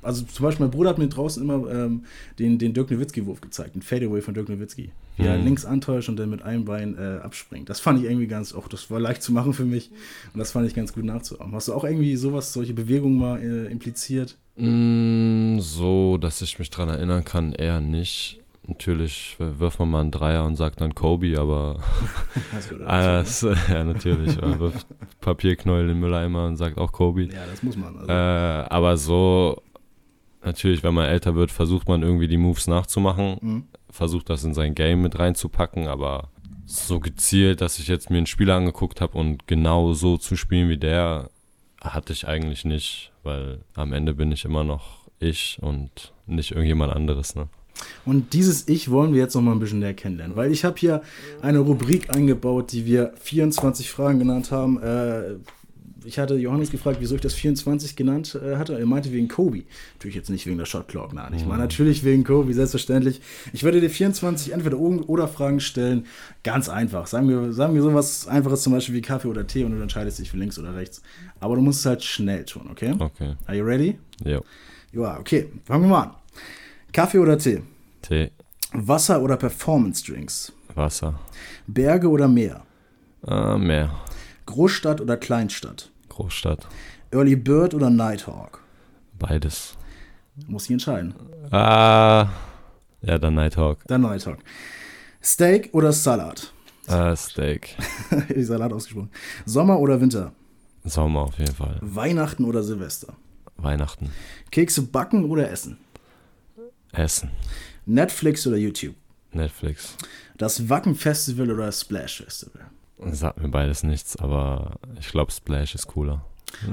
also 0.03 0.25
zum 0.25 0.45
Beispiel 0.45 0.67
mein 0.67 0.71
Bruder 0.71 0.91
hat 0.91 0.99
mir 0.99 1.09
draußen 1.09 1.43
immer 1.43 1.71
ähm, 1.71 2.05
den, 2.39 2.59
den 2.59 2.75
Dirk 2.75 2.91
Nowitzki-Wurf 2.91 3.41
gezeigt, 3.41 3.75
den 3.75 3.83
Fadeaway 3.83 4.21
von 4.21 4.35
Dirk 4.35 4.49
Nowitzki. 4.49 4.91
Wie 5.17 5.23
mhm. 5.23 5.29
er 5.29 5.39
links 5.39 5.65
antäuscht 5.65 6.09
und 6.09 6.17
dann 6.17 6.31
mit 6.31 6.43
einem 6.43 6.65
Bein 6.65 6.97
äh, 6.97 7.19
abspringt. 7.23 7.69
Das 7.69 7.81
fand 7.81 8.01
ich 8.01 8.07
irgendwie 8.07 8.29
ganz, 8.29 8.55
auch 8.55 8.69
das 8.69 8.91
war 8.91 9.01
leicht 9.01 9.23
zu 9.23 9.33
machen 9.33 9.53
für 9.53 9.65
mich 9.65 9.91
und 10.33 10.39
das 10.39 10.53
fand 10.53 10.67
ich 10.67 10.75
ganz 10.75 10.93
gut 10.93 11.05
nachzuahmen. 11.05 11.55
Hast 11.55 11.69
du 11.69 11.75
auch 11.75 11.85
irgendwie 11.85 12.17
sowas, 12.17 12.53
solche 12.53 12.75
Bewegungen 12.75 13.19
mal 13.19 13.43
äh, 13.43 13.71
impliziert? 13.71 14.37
Mm, 14.57 15.59
so, 15.59 16.19
dass 16.19 16.41
ich 16.43 16.59
mich 16.59 16.71
dran 16.71 16.89
erinnern 16.89 17.25
kann, 17.25 17.53
eher 17.53 17.81
nicht. 17.81 18.41
Natürlich 18.69 19.37
wirft 19.39 19.79
man 19.79 19.91
mal 19.91 20.01
einen 20.03 20.11
Dreier 20.11 20.45
und 20.45 20.57
sagt 20.57 20.83
dann 20.83 20.95
Kobe, 20.95 21.41
aber 21.41 21.81
alles, 22.87 23.43
ne? 23.43 23.57
ja 23.67 23.83
natürlich, 23.83 24.39
man 24.39 24.61
wirft 24.61 24.87
Papierknäuel 25.23 25.85
in 25.85 25.89
den 25.89 26.01
Mülleimer 26.01 26.45
und 26.45 26.57
sagt 26.57 26.77
auch 26.77 26.93
Kobe. 26.93 27.25
Ja, 27.25 27.47
das 27.51 27.63
muss 27.63 27.79
man. 27.79 27.97
Also. 27.97 28.13
Äh, 28.13 28.15
aber 28.69 28.99
so, 28.99 29.63
natürlich, 30.45 30.83
wenn 30.83 30.93
man 30.93 31.07
älter 31.07 31.35
wird, 31.35 31.51
versucht 31.51 31.89
man 31.89 32.03
irgendwie 32.03 32.29
die 32.29 32.37
Moves 32.37 32.67
nachzumachen, 32.67 33.39
mhm. 33.41 33.65
versucht 33.89 34.29
das 34.29 34.45
in 34.45 34.53
sein 34.53 34.75
Game 34.75 35.01
mit 35.01 35.19
reinzupacken, 35.19 35.87
aber 35.87 36.29
so 36.67 37.01
gezielt, 37.01 37.63
dass 37.63 37.79
ich 37.79 37.89
jetzt 37.89 38.11
mir 38.11 38.19
einen 38.19 38.27
Spieler 38.27 38.57
angeguckt 38.57 39.01
habe 39.01 39.17
und 39.17 39.47
genau 39.47 39.95
so 39.95 40.19
zu 40.19 40.37
spielen 40.37 40.69
wie 40.69 40.77
der, 40.77 41.31
hatte 41.81 42.13
ich 42.13 42.29
eigentlich 42.29 42.67
nicht, 42.67 43.13
weil 43.23 43.61
am 43.75 43.95
Ende 43.95 44.13
bin 44.13 44.31
ich 44.31 44.45
immer 44.45 44.63
noch 44.63 45.09
ich 45.21 45.59
und 45.63 46.13
nicht 46.27 46.51
irgendjemand 46.51 46.93
anderes, 46.93 47.35
ne? 47.35 47.49
Und 48.05 48.33
dieses 48.33 48.69
Ich 48.69 48.91
wollen 48.91 49.13
wir 49.13 49.21
jetzt 49.21 49.35
noch 49.35 49.43
mal 49.43 49.53
ein 49.53 49.59
bisschen 49.59 49.81
näher 49.81 49.95
kennenlernen, 49.95 50.37
weil 50.37 50.53
ich 50.53 50.65
habe 50.65 50.77
hier 50.79 51.03
eine 51.43 51.59
Rubrik 51.59 52.15
eingebaut, 52.15 52.73
die 52.73 52.87
wir 52.87 53.13
24 53.21 53.91
Fragen 53.91 54.19
genannt 54.19 54.51
haben. 54.51 54.81
Äh, 54.83 55.37
ich 56.05 56.19
hatte 56.19 56.37
Johannes 56.37 56.71
gefragt, 56.71 56.99
wieso 57.01 57.17
ich 57.17 57.21
das 57.21 57.35
24 57.35 57.97
genannt 57.97 58.39
äh, 58.43 58.57
hatte. 58.57 58.79
Er 58.79 58.87
meinte 58.87 59.13
wegen 59.13 59.29
Kobe. 59.29 59.65
Natürlich 59.95 60.15
jetzt 60.15 60.31
nicht 60.31 60.47
wegen 60.47 60.57
der 60.57 60.65
Shot 60.65 60.89
Clock, 60.89 61.13
nein. 61.13 61.35
Ich 61.35 61.45
meine 61.45 61.63
natürlich 61.63 62.05
wegen 62.05 62.25
Kobe, 62.25 62.55
selbstverständlich. 62.55 63.21
Ich 63.53 63.65
werde 63.65 63.81
dir 63.81 63.91
24 63.91 64.53
entweder 64.53 64.79
oder 64.79 65.29
Fragen 65.29 65.61
stellen. 65.61 66.07
Ganz 66.45 66.69
einfach. 66.69 67.07
Sagen 67.09 67.29
wir, 67.29 67.53
sagen 67.53 67.75
wir 67.75 67.83
sowas 67.83 68.27
Einfaches 68.27 68.63
zum 68.63 68.73
Beispiel 68.73 68.95
wie 68.95 69.03
Kaffee 69.03 69.29
oder 69.29 69.47
Tee 69.47 69.65
und 69.65 69.73
du 69.73 69.83
entscheidest 69.83 70.19
dich 70.19 70.31
für 70.31 70.37
links 70.37 70.59
oder 70.59 70.75
rechts. 70.75 71.03
Aber 71.41 71.57
du 71.57 71.63
musst 71.63 71.81
es 71.81 71.87
halt 71.87 72.03
schnell 72.03 72.45
tun, 72.45 72.69
okay? 72.71 72.95
Okay. 72.99 73.35
Are 73.47 73.57
you 73.57 73.65
ready? 73.65 73.99
Jo. 74.25 74.43
Ja, 74.93 75.19
okay. 75.19 75.51
Fangen 75.65 75.85
wir 75.85 75.89
mal 75.89 76.03
an. 76.05 76.11
Kaffee 76.93 77.19
oder 77.19 77.39
Tee? 77.39 77.63
Tee. 78.03 78.31
Wasser 78.73 79.23
oder 79.23 79.37
Performance 79.37 80.05
Drinks? 80.05 80.53
Wasser. 80.75 81.19
Berge 81.67 82.09
oder 82.09 82.29
Meer? 82.29 82.63
Äh, 83.27 83.59
Meer. 83.59 83.91
Großstadt 84.47 85.01
oder 85.01 85.17
Kleinstadt? 85.17 85.91
Großstadt. 86.09 86.67
Early 87.11 87.37
Bird 87.37 87.75
oder 87.75 87.91
Nighthawk? 87.91 88.63
Beides. 89.19 89.77
Muss 90.47 90.65
ich 90.65 90.71
entscheiden. 90.73 91.15
Ah. 91.51 92.29
Ja, 93.03 93.19
dann 93.19 93.35
Nighthawk. 93.35 93.79
Dann 93.87 94.03
Nighthawk. 94.03 94.39
Steak 95.23 95.71
oder 95.73 95.93
Salat? 95.93 96.53
Äh, 96.87 97.15
Steak. 97.17 97.77
Die 98.35 98.43
Salat 98.45 98.73
ausgesprochen. 98.73 99.11
Sommer 99.45 99.79
oder 99.79 100.01
Winter? 100.01 100.33
Sommer 100.85 101.23
auf 101.23 101.39
jeden 101.39 101.55
Fall. 101.55 101.79
Weihnachten 101.81 102.45
oder 102.45 102.63
Silvester? 102.63 103.15
Weihnachten. 103.57 104.11
Kekse 104.51 104.83
backen 104.83 105.25
oder 105.25 105.51
essen? 105.51 105.79
Essen. 106.93 107.31
Netflix 107.87 108.47
oder 108.47 108.57
YouTube? 108.57 108.95
Netflix. 109.33 109.97
Das 110.37 110.69
Wacken 110.69 110.95
Festival 110.95 111.51
oder 111.51 111.67
das 111.67 111.81
Splash 111.83 112.23
Festival? 112.23 112.63
Sagt 113.13 113.41
mir 113.41 113.49
beides 113.49 113.83
nichts, 113.83 114.17
aber 114.17 114.79
ich 114.99 115.09
glaube 115.09 115.31
Splash 115.31 115.75
ist 115.75 115.87
cooler. 115.87 116.25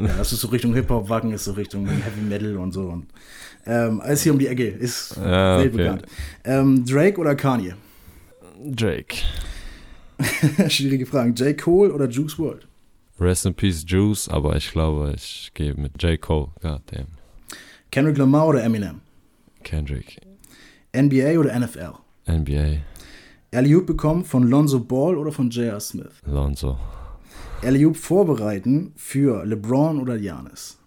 Ja, 0.01 0.17
das 0.17 0.31
ist 0.31 0.39
so 0.41 0.47
Richtung 0.47 0.73
Hip-Hop, 0.73 1.09
Wacken 1.09 1.33
ist 1.33 1.43
so 1.43 1.51
Richtung 1.51 1.85
Heavy 1.87 2.21
Metal 2.21 2.57
und 2.57 2.71
so. 2.71 2.87
Und, 2.87 3.07
ähm, 3.65 3.99
alles 4.01 4.23
hier 4.23 4.31
um 4.31 4.39
die 4.39 4.47
Ecke, 4.47 4.67
ist 4.67 5.15
Ja, 5.17 5.55
okay. 5.57 5.63
weltbekannt. 5.65 6.03
Ähm, 6.45 6.85
Drake 6.85 7.19
oder 7.19 7.35
Kanye? 7.35 7.75
Drake. 8.63 9.17
Schwierige 10.69 11.05
Fragen. 11.05 11.35
J. 11.35 11.57
Cole 11.57 11.93
oder 11.93 12.07
Juice 12.09 12.39
WRLD? 12.39 12.65
Rest 13.19 13.45
in 13.45 13.53
Peace 13.53 13.83
Juice, 13.85 14.29
aber 14.29 14.55
ich 14.55 14.71
glaube, 14.71 15.13
ich 15.15 15.51
gehe 15.53 15.73
mit 15.73 16.01
J. 16.01 16.19
Cole. 16.19 16.47
Goddamn. 16.61 17.07
Kendrick 17.91 18.17
Lamar 18.17 18.47
oder 18.47 18.63
Eminem? 18.63 19.01
Kendrick. 19.65 20.21
NBA 20.95 21.37
oder 21.39 21.59
NFL? 21.59 21.93
NBA. 22.27 22.77
Alley-Oop 23.51 23.85
bekommen 23.85 24.23
von 24.23 24.43
Lonzo 24.43 24.79
Ball 24.79 25.17
oder 25.17 25.31
von 25.31 25.49
J.R. 25.49 25.79
Smith? 25.79 26.21
Lonzo. 26.25 26.77
Alley-Oop 27.63 27.97
vorbereiten 27.97 28.93
für 28.95 29.43
LeBron 29.43 29.99
oder 29.99 30.17
Giannis? 30.17 30.77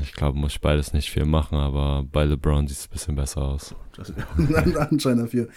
Ich 0.00 0.12
glaube, 0.12 0.38
muss 0.38 0.52
ich 0.52 0.60
beides 0.60 0.92
nicht 0.92 1.10
viel 1.10 1.24
machen, 1.24 1.58
aber 1.58 2.04
bei 2.04 2.24
LeBron 2.24 2.68
sieht 2.68 2.76
es 2.76 2.86
ein 2.86 2.90
bisschen 2.92 3.16
besser 3.16 3.42
aus. 3.42 3.74
Das 3.96 4.10
ist 4.10 4.18
ein 4.38 4.76
Anschein 4.76 5.18
dafür. 5.18 5.48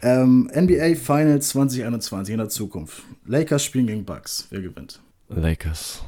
Ähm, 0.00 0.48
NBA 0.54 0.94
Finals 0.94 1.48
2021 1.48 2.32
in 2.32 2.38
der 2.38 2.48
Zukunft. 2.48 3.02
Lakers 3.26 3.64
spielen 3.64 3.88
gegen 3.88 4.04
Bucks. 4.04 4.46
Wer 4.50 4.62
gewinnt? 4.62 5.00
Lakers. 5.28 6.02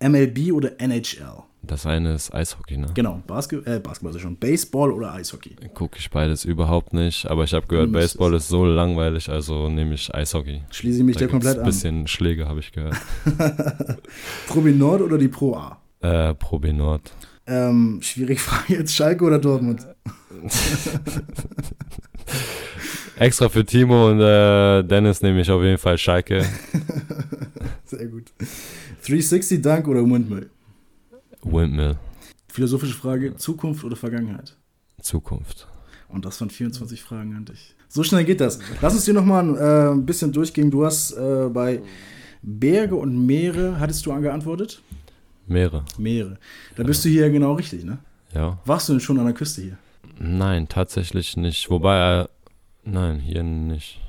MLB 0.00 0.52
oder 0.52 0.78
NHL? 0.78 1.42
Das 1.62 1.84
eine 1.86 2.14
ist 2.14 2.34
Eishockey, 2.34 2.78
ne? 2.78 2.86
Genau, 2.94 3.22
Basket 3.26 3.66
äh, 3.66 3.78
Basketball 3.80 4.14
ist 4.16 4.22
schon. 4.22 4.36
Baseball 4.36 4.90
oder 4.90 5.12
Eishockey? 5.12 5.56
Gucke 5.74 5.98
ich 5.98 6.10
beides 6.10 6.44
überhaupt 6.44 6.94
nicht, 6.94 7.26
aber 7.30 7.44
ich 7.44 7.52
habe 7.52 7.66
gehört, 7.66 7.90
müsstest. 7.90 8.14
Baseball 8.14 8.34
ist 8.34 8.48
so 8.48 8.64
langweilig, 8.64 9.28
also 9.28 9.68
nehme 9.68 9.94
ich 9.94 10.12
Eishockey. 10.14 10.62
Schließe 10.70 10.98
ich 11.00 11.04
mich 11.04 11.16
Da 11.16 11.26
dir 11.26 11.30
komplett 11.30 11.54
ein 11.56 11.60
an. 11.60 11.66
bisschen 11.66 12.06
Schläge, 12.08 12.48
habe 12.48 12.60
ich 12.60 12.72
gehört. 12.72 12.96
Pro 14.48 14.60
B 14.62 14.72
Nord 14.72 15.02
oder 15.02 15.18
die 15.18 15.28
Pro 15.28 15.54
A? 15.54 15.78
äh, 16.00 16.34
Pro 16.34 16.58
B 16.58 16.72
Nord. 16.72 17.12
Ähm, 17.46 18.00
schwierige 18.02 18.40
Frage 18.40 18.74
jetzt, 18.78 18.94
Schalke 18.96 19.24
oder 19.24 19.38
Dortmund? 19.38 19.86
Extra 23.16 23.48
für 23.50 23.64
Timo 23.66 24.08
und 24.10 24.20
äh, 24.20 24.82
Dennis 24.82 25.20
nehme 25.20 25.40
ich 25.42 25.50
auf 25.50 25.62
jeden 25.62 25.76
Fall 25.78 25.98
Schalke. 25.98 26.44
Sehr 27.84 28.06
gut. 28.06 28.32
360 29.06 29.60
Dunk 29.60 29.88
oder 29.88 30.00
Windmill? 30.02 30.48
Windmill. 31.42 31.96
Philosophische 32.48 32.94
Frage, 32.94 33.36
Zukunft 33.36 33.84
oder 33.84 33.96
Vergangenheit? 33.96 34.56
Zukunft. 35.00 35.68
Und 36.08 36.24
das 36.24 36.40
waren 36.40 36.50
24 36.50 37.02
Fragen 37.02 37.36
an 37.36 37.44
dich. 37.44 37.74
So 37.88 38.02
schnell 38.02 38.24
geht 38.24 38.40
das. 38.40 38.58
Lass 38.82 38.94
uns 38.94 39.04
dir 39.04 39.14
nochmal 39.14 39.56
äh, 39.56 39.92
ein 39.92 40.04
bisschen 40.04 40.32
durchgehen. 40.32 40.70
Du 40.70 40.84
hast 40.84 41.12
äh, 41.12 41.48
bei 41.52 41.82
Berge 42.42 42.96
und 42.96 43.26
Meere, 43.26 43.78
hattest 43.78 44.06
du 44.06 44.20
geantwortet? 44.20 44.82
Meere. 45.46 45.84
Meere. 45.98 46.38
Da 46.76 46.82
bist 46.84 47.04
du 47.04 47.08
hier 47.08 47.30
genau 47.30 47.54
richtig, 47.54 47.84
ne? 47.84 47.98
Ja. 48.32 48.58
Warst 48.64 48.88
du 48.88 48.92
denn 48.92 49.00
schon 49.00 49.18
an 49.18 49.26
der 49.26 49.34
Küste 49.34 49.62
hier? 49.62 49.78
Nein, 50.18 50.68
tatsächlich 50.68 51.36
nicht. 51.36 51.70
Wobei, 51.70 52.22
äh, 52.22 52.28
nein, 52.84 53.18
hier 53.18 53.42
nicht. 53.42 54.00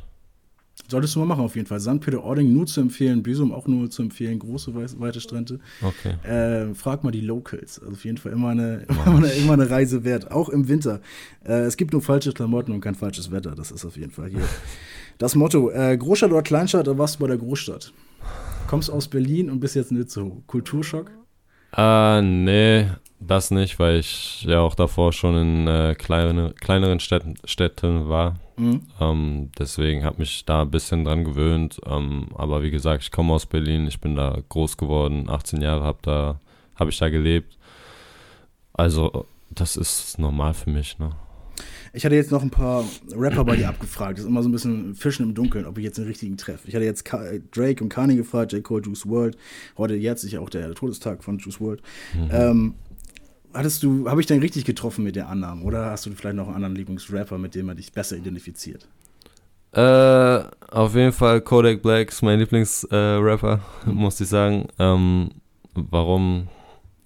Solltest 0.87 1.15
du 1.15 1.19
mal 1.19 1.25
machen 1.25 1.45
auf 1.45 1.55
jeden 1.55 1.67
Fall. 1.67 1.79
St. 1.79 2.01
Peter-Ording 2.01 2.51
nur 2.51 2.65
zu 2.65 2.81
empfehlen, 2.81 3.23
Büsum 3.23 3.53
auch 3.53 3.65
nur 3.67 3.89
zu 3.89 4.01
empfehlen, 4.01 4.39
große 4.39 4.75
wei- 4.75 4.99
weite 4.99 5.21
Strände. 5.21 5.59
Okay. 5.81 6.15
Äh, 6.29 6.73
frag 6.73 7.03
mal 7.05 7.11
die 7.11 7.21
Locals. 7.21 7.79
Also 7.79 7.93
auf 7.93 8.03
jeden 8.03 8.17
Fall 8.17 8.33
immer 8.33 8.49
eine, 8.49 8.85
immer 8.89 9.15
eine, 9.17 9.27
immer 9.31 9.53
eine 9.53 9.69
Reise 9.69 10.03
wert. 10.03 10.31
Auch 10.31 10.49
im 10.49 10.67
Winter. 10.67 10.99
Äh, 11.45 11.61
es 11.61 11.77
gibt 11.77 11.93
nur 11.93 12.01
falsche 12.01 12.33
Klamotten 12.33 12.73
und 12.73 12.81
kein 12.81 12.95
falsches 12.95 13.31
Wetter. 13.31 13.51
Das 13.55 13.71
ist 13.71 13.85
auf 13.85 13.95
jeden 13.97 14.11
Fall 14.11 14.29
hier. 14.29 14.41
Das 15.17 15.35
Motto: 15.35 15.69
äh, 15.69 15.95
Großstadt 15.97 16.31
oder 16.31 16.41
Kleinstadt, 16.41 16.87
da 16.87 16.97
warst 16.97 17.15
du 17.15 17.19
bei 17.19 17.27
der 17.27 17.37
Großstadt. 17.37 17.93
Kommst 18.67 18.89
aus 18.89 19.07
Berlin 19.07 19.51
und 19.51 19.59
bist 19.59 19.75
jetzt 19.75 19.91
nicht 19.91 20.09
so. 20.09 20.41
Kulturschock? 20.47 21.11
Äh, 21.77 22.21
nee, 22.23 22.87
das 23.19 23.51
nicht, 23.51 23.77
weil 23.77 23.99
ich 23.99 24.43
ja 24.47 24.61
auch 24.61 24.73
davor 24.73 25.13
schon 25.13 25.35
in 25.35 25.67
äh, 25.67 25.95
kleine, 25.95 26.53
kleineren 26.59 26.99
Städten, 26.99 27.35
Städten 27.45 28.09
war. 28.09 28.39
Mhm. 28.57 28.81
Ähm, 28.99 29.49
deswegen 29.57 30.03
habe 30.03 30.19
mich 30.19 30.45
da 30.45 30.63
ein 30.63 30.71
bisschen 30.71 31.05
dran 31.05 31.23
gewöhnt. 31.23 31.79
Ähm, 31.85 32.27
aber 32.35 32.63
wie 32.63 32.71
gesagt, 32.71 33.03
ich 33.03 33.11
komme 33.11 33.33
aus 33.33 33.45
Berlin, 33.45 33.87
ich 33.87 33.99
bin 33.99 34.15
da 34.15 34.37
groß 34.49 34.77
geworden, 34.77 35.29
18 35.29 35.61
Jahre 35.61 35.83
habe 35.83 35.99
da, 36.01 36.39
habe 36.75 36.89
ich 36.89 36.97
da 36.97 37.09
gelebt. 37.09 37.57
Also 38.73 39.25
das 39.49 39.77
ist 39.77 40.17
normal 40.17 40.53
für 40.53 40.69
mich, 40.69 40.97
ne? 40.99 41.11
Ich 41.93 42.05
hatte 42.05 42.15
jetzt 42.15 42.31
noch 42.31 42.41
ein 42.41 42.49
paar 42.49 42.85
Rapper 43.11 43.43
bei 43.43 43.57
dir 43.57 43.67
abgefragt. 43.67 44.17
Das 44.17 44.23
ist 44.23 44.29
immer 44.29 44.41
so 44.41 44.47
ein 44.47 44.53
bisschen 44.53 44.95
Fischen 44.95 45.25
im 45.25 45.33
Dunkeln, 45.33 45.65
ob 45.65 45.77
ich 45.77 45.83
jetzt 45.83 45.97
den 45.97 46.05
richtigen 46.05 46.37
treffe. 46.37 46.67
Ich 46.67 46.73
hatte 46.73 46.85
jetzt 46.85 47.03
Ka 47.03 47.21
Drake 47.51 47.83
und 47.83 47.89
Kanye 47.89 48.15
gefragt, 48.15 48.53
J. 48.53 48.63
Cole, 48.63 48.81
Juice 48.81 49.05
WRLD. 49.05 49.37
Heute 49.77 49.95
jetzt 49.95 50.23
ist 50.23 50.31
ja 50.31 50.39
auch 50.39 50.49
der 50.49 50.73
Todestag 50.73 51.21
von 51.21 51.37
Juice 51.37 51.59
WRLD. 51.59 51.81
Ähm, 52.31 52.75
hattest 53.53 53.83
du, 53.83 54.09
habe 54.09 54.21
ich 54.21 54.27
denn 54.27 54.39
richtig 54.39 54.65
getroffen 54.65 55.03
mit 55.03 55.15
der 55.15 55.29
Annahme? 55.29 55.63
Oder 55.63 55.91
hast 55.91 56.05
du 56.05 56.11
vielleicht 56.11 56.35
noch 56.35 56.47
einen 56.47 56.55
anderen 56.55 56.75
Lieblingsrapper, 56.75 57.37
mit 57.37 57.55
dem 57.55 57.67
man 57.67 57.77
dich 57.77 57.91
besser 57.91 58.17
identifiziert? 58.17 58.87
Äh, 59.73 60.43
auf 60.69 60.95
jeden 60.95 61.13
Fall 61.13 61.41
Kodak 61.41 61.81
Black 61.81 62.09
ist 62.09 62.21
mein 62.21 62.39
Lieblingsrapper, 62.39 63.59
äh, 63.85 63.89
muss 63.89 64.19
ich 64.19 64.27
sagen. 64.27 64.67
Ähm, 64.79 65.29
warum? 65.73 66.47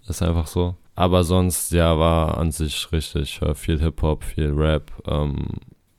Ist 0.08 0.22
einfach 0.22 0.48
so. 0.48 0.76
Aber 0.96 1.24
sonst, 1.24 1.72
ja, 1.72 1.98
war 1.98 2.38
an 2.38 2.52
sich 2.52 2.92
richtig. 2.92 3.40
Viel 3.56 3.80
Hip-Hop, 3.80 4.24
viel 4.24 4.52
Rap, 4.54 4.92
ähm, 5.08 5.48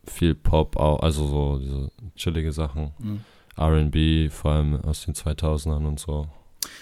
viel 0.05 0.35
Pop 0.35 0.77
auch, 0.77 1.01
also 1.01 1.27
so 1.27 1.59
diese 1.59 1.91
chillige 2.15 2.53
Sachen. 2.53 2.93
Mhm. 2.99 3.21
R&B, 3.57 4.31
vor 4.31 4.53
allem 4.53 4.81
aus 4.83 5.05
den 5.05 5.15
2000ern 5.15 5.87
und 5.87 5.99
so. 5.99 6.29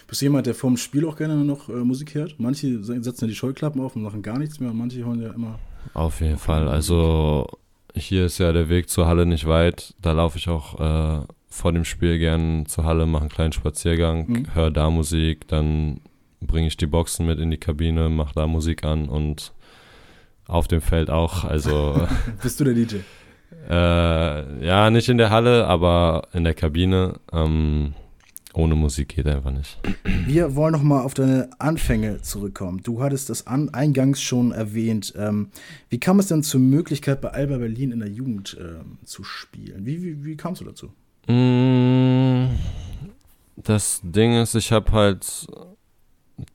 Bist 0.07 0.21
du 0.21 0.27
jemand, 0.27 0.47
der 0.47 0.55
vorm 0.55 0.77
Spiel 0.77 1.07
auch 1.07 1.17
gerne 1.17 1.37
noch 1.37 1.69
äh, 1.69 1.73
Musik 1.73 2.15
hört? 2.15 2.37
Manche 2.39 2.83
se- 2.85 3.03
setzen 3.03 3.25
ja 3.25 3.29
die 3.29 3.35
Scheuklappen 3.35 3.81
auf 3.81 3.97
und 3.97 4.03
machen 4.03 4.23
gar 4.23 4.39
nichts 4.39 4.61
mehr. 4.61 4.71
und 4.71 4.79
Manche 4.79 5.05
hören 5.05 5.21
ja 5.23 5.33
immer. 5.33 5.59
Auf 5.95 6.21
jeden 6.21 6.39
Fall. 6.39 6.69
Also 6.69 7.47
hier 7.95 8.27
ist 8.27 8.39
ja 8.39 8.53
der 8.53 8.69
Weg 8.69 8.89
zur 8.89 9.07
Halle 9.07 9.27
nicht 9.27 9.47
weit. 9.47 9.95
Da 10.01 10.13
laufe 10.13 10.39
ich 10.39 10.49
auch 10.49 10.81
äh, 10.81 11.25
vor 11.49 11.73
dem 11.73 11.85
Spiel 11.85 12.19
gern 12.19 12.67
zur 12.67 12.85
Halle, 12.85 13.07
mache 13.07 13.23
einen 13.23 13.31
kleinen 13.31 13.53
Spaziergang, 13.53 14.27
Mhm. 14.29 14.55
höre 14.55 14.71
da 14.71 14.91
Musik, 14.91 15.47
dann 15.49 16.01
bringe 16.41 16.67
ich 16.67 16.77
die 16.77 16.87
Boxen 16.87 17.27
mit 17.27 17.39
in 17.39 17.51
die 17.51 17.57
Kabine, 17.59 18.09
mache 18.09 18.35
da 18.35 18.47
Musik 18.47 18.85
an 18.85 19.09
und 19.09 19.53
auf 20.47 20.67
dem 20.69 20.81
Feld 20.83 21.09
auch. 21.11 21.45
Also 21.45 22.07
Bist 22.43 22.59
du 22.61 22.65
der 22.65 22.75
DJ? 22.75 22.97
äh, 23.71 24.67
ja, 24.67 24.91
nicht 24.91 25.09
in 25.09 25.19
der 25.19 25.31
Halle, 25.31 25.67
aber 25.67 26.29
in 26.33 26.45
der 26.45 26.55
Kabine. 26.55 27.15
Ähm, 27.33 27.95
ohne 28.55 28.75
Musik 28.75 29.09
geht 29.09 29.27
einfach 29.27 29.51
nicht. 29.51 29.79
Wir 30.27 30.55
wollen 30.55 30.73
noch 30.73 30.83
mal 30.83 31.03
auf 31.03 31.15
deine 31.15 31.51
Anfänge 31.59 32.23
zurückkommen. 32.23 32.81
Du 32.83 33.03
hattest 33.03 33.29
das 33.31 33.47
an, 33.47 33.69
eingangs 33.75 34.23
schon 34.23 34.53
erwähnt. 34.53 35.13
Ähm, 35.17 35.49
wie 35.89 35.99
kam 35.99 36.19
es 36.19 36.29
denn 36.29 36.43
zur 36.43 36.61
Möglichkeit, 36.61 37.21
bei 37.21 37.31
Alba 37.31 37.59
Berlin 37.59 37.93
in 37.93 37.99
der 38.01 38.09
Jugend 38.11 38.57
ähm, 38.61 38.99
zu 39.05 39.25
spielen? 39.25 39.85
Wie, 39.85 40.03
wie, 40.03 40.25
wie 40.25 40.37
kamst 40.37 40.61
du 40.61 40.65
dazu? 40.65 40.87
Mm, 41.27 42.55
Das 43.57 44.01
Ding 44.03 44.41
ist, 44.41 44.55
ich 44.55 44.73
habe 44.73 44.93
halt 44.93 45.47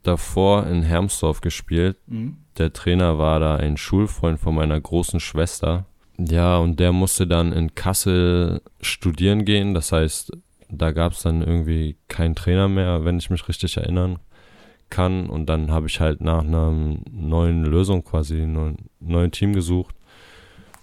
davor 0.03 0.67
in 0.67 0.83
Hermsdorf 0.83 1.41
gespielt. 1.41 1.97
Mhm. 2.07 2.37
Der 2.57 2.73
Trainer 2.73 3.17
war 3.17 3.39
da 3.39 3.55
ein 3.55 3.77
Schulfreund 3.77 4.39
von 4.39 4.55
meiner 4.55 4.79
großen 4.79 5.19
Schwester. 5.19 5.85
Ja, 6.17 6.57
und 6.57 6.79
der 6.79 6.91
musste 6.91 7.25
dann 7.25 7.53
in 7.53 7.75
Kassel 7.75 8.61
studieren 8.81 9.45
gehen. 9.45 9.73
Das 9.73 9.93
heißt, 9.93 10.33
da 10.69 10.91
gab 10.91 11.13
es 11.13 11.21
dann 11.21 11.41
irgendwie 11.41 11.97
keinen 12.07 12.35
Trainer 12.35 12.67
mehr, 12.67 13.03
wenn 13.03 13.17
ich 13.17 13.29
mich 13.29 13.47
richtig 13.47 13.77
erinnern 13.77 14.19
kann. 14.89 15.29
Und 15.29 15.47
dann 15.47 15.71
habe 15.71 15.87
ich 15.87 15.99
halt 15.99 16.21
nach 16.21 16.43
einer 16.43 16.71
neuen 17.11 17.65
Lösung 17.65 18.03
quasi 18.03 18.41
ein 18.41 18.77
neuen 18.99 19.31
Team 19.31 19.53
gesucht. 19.53 19.95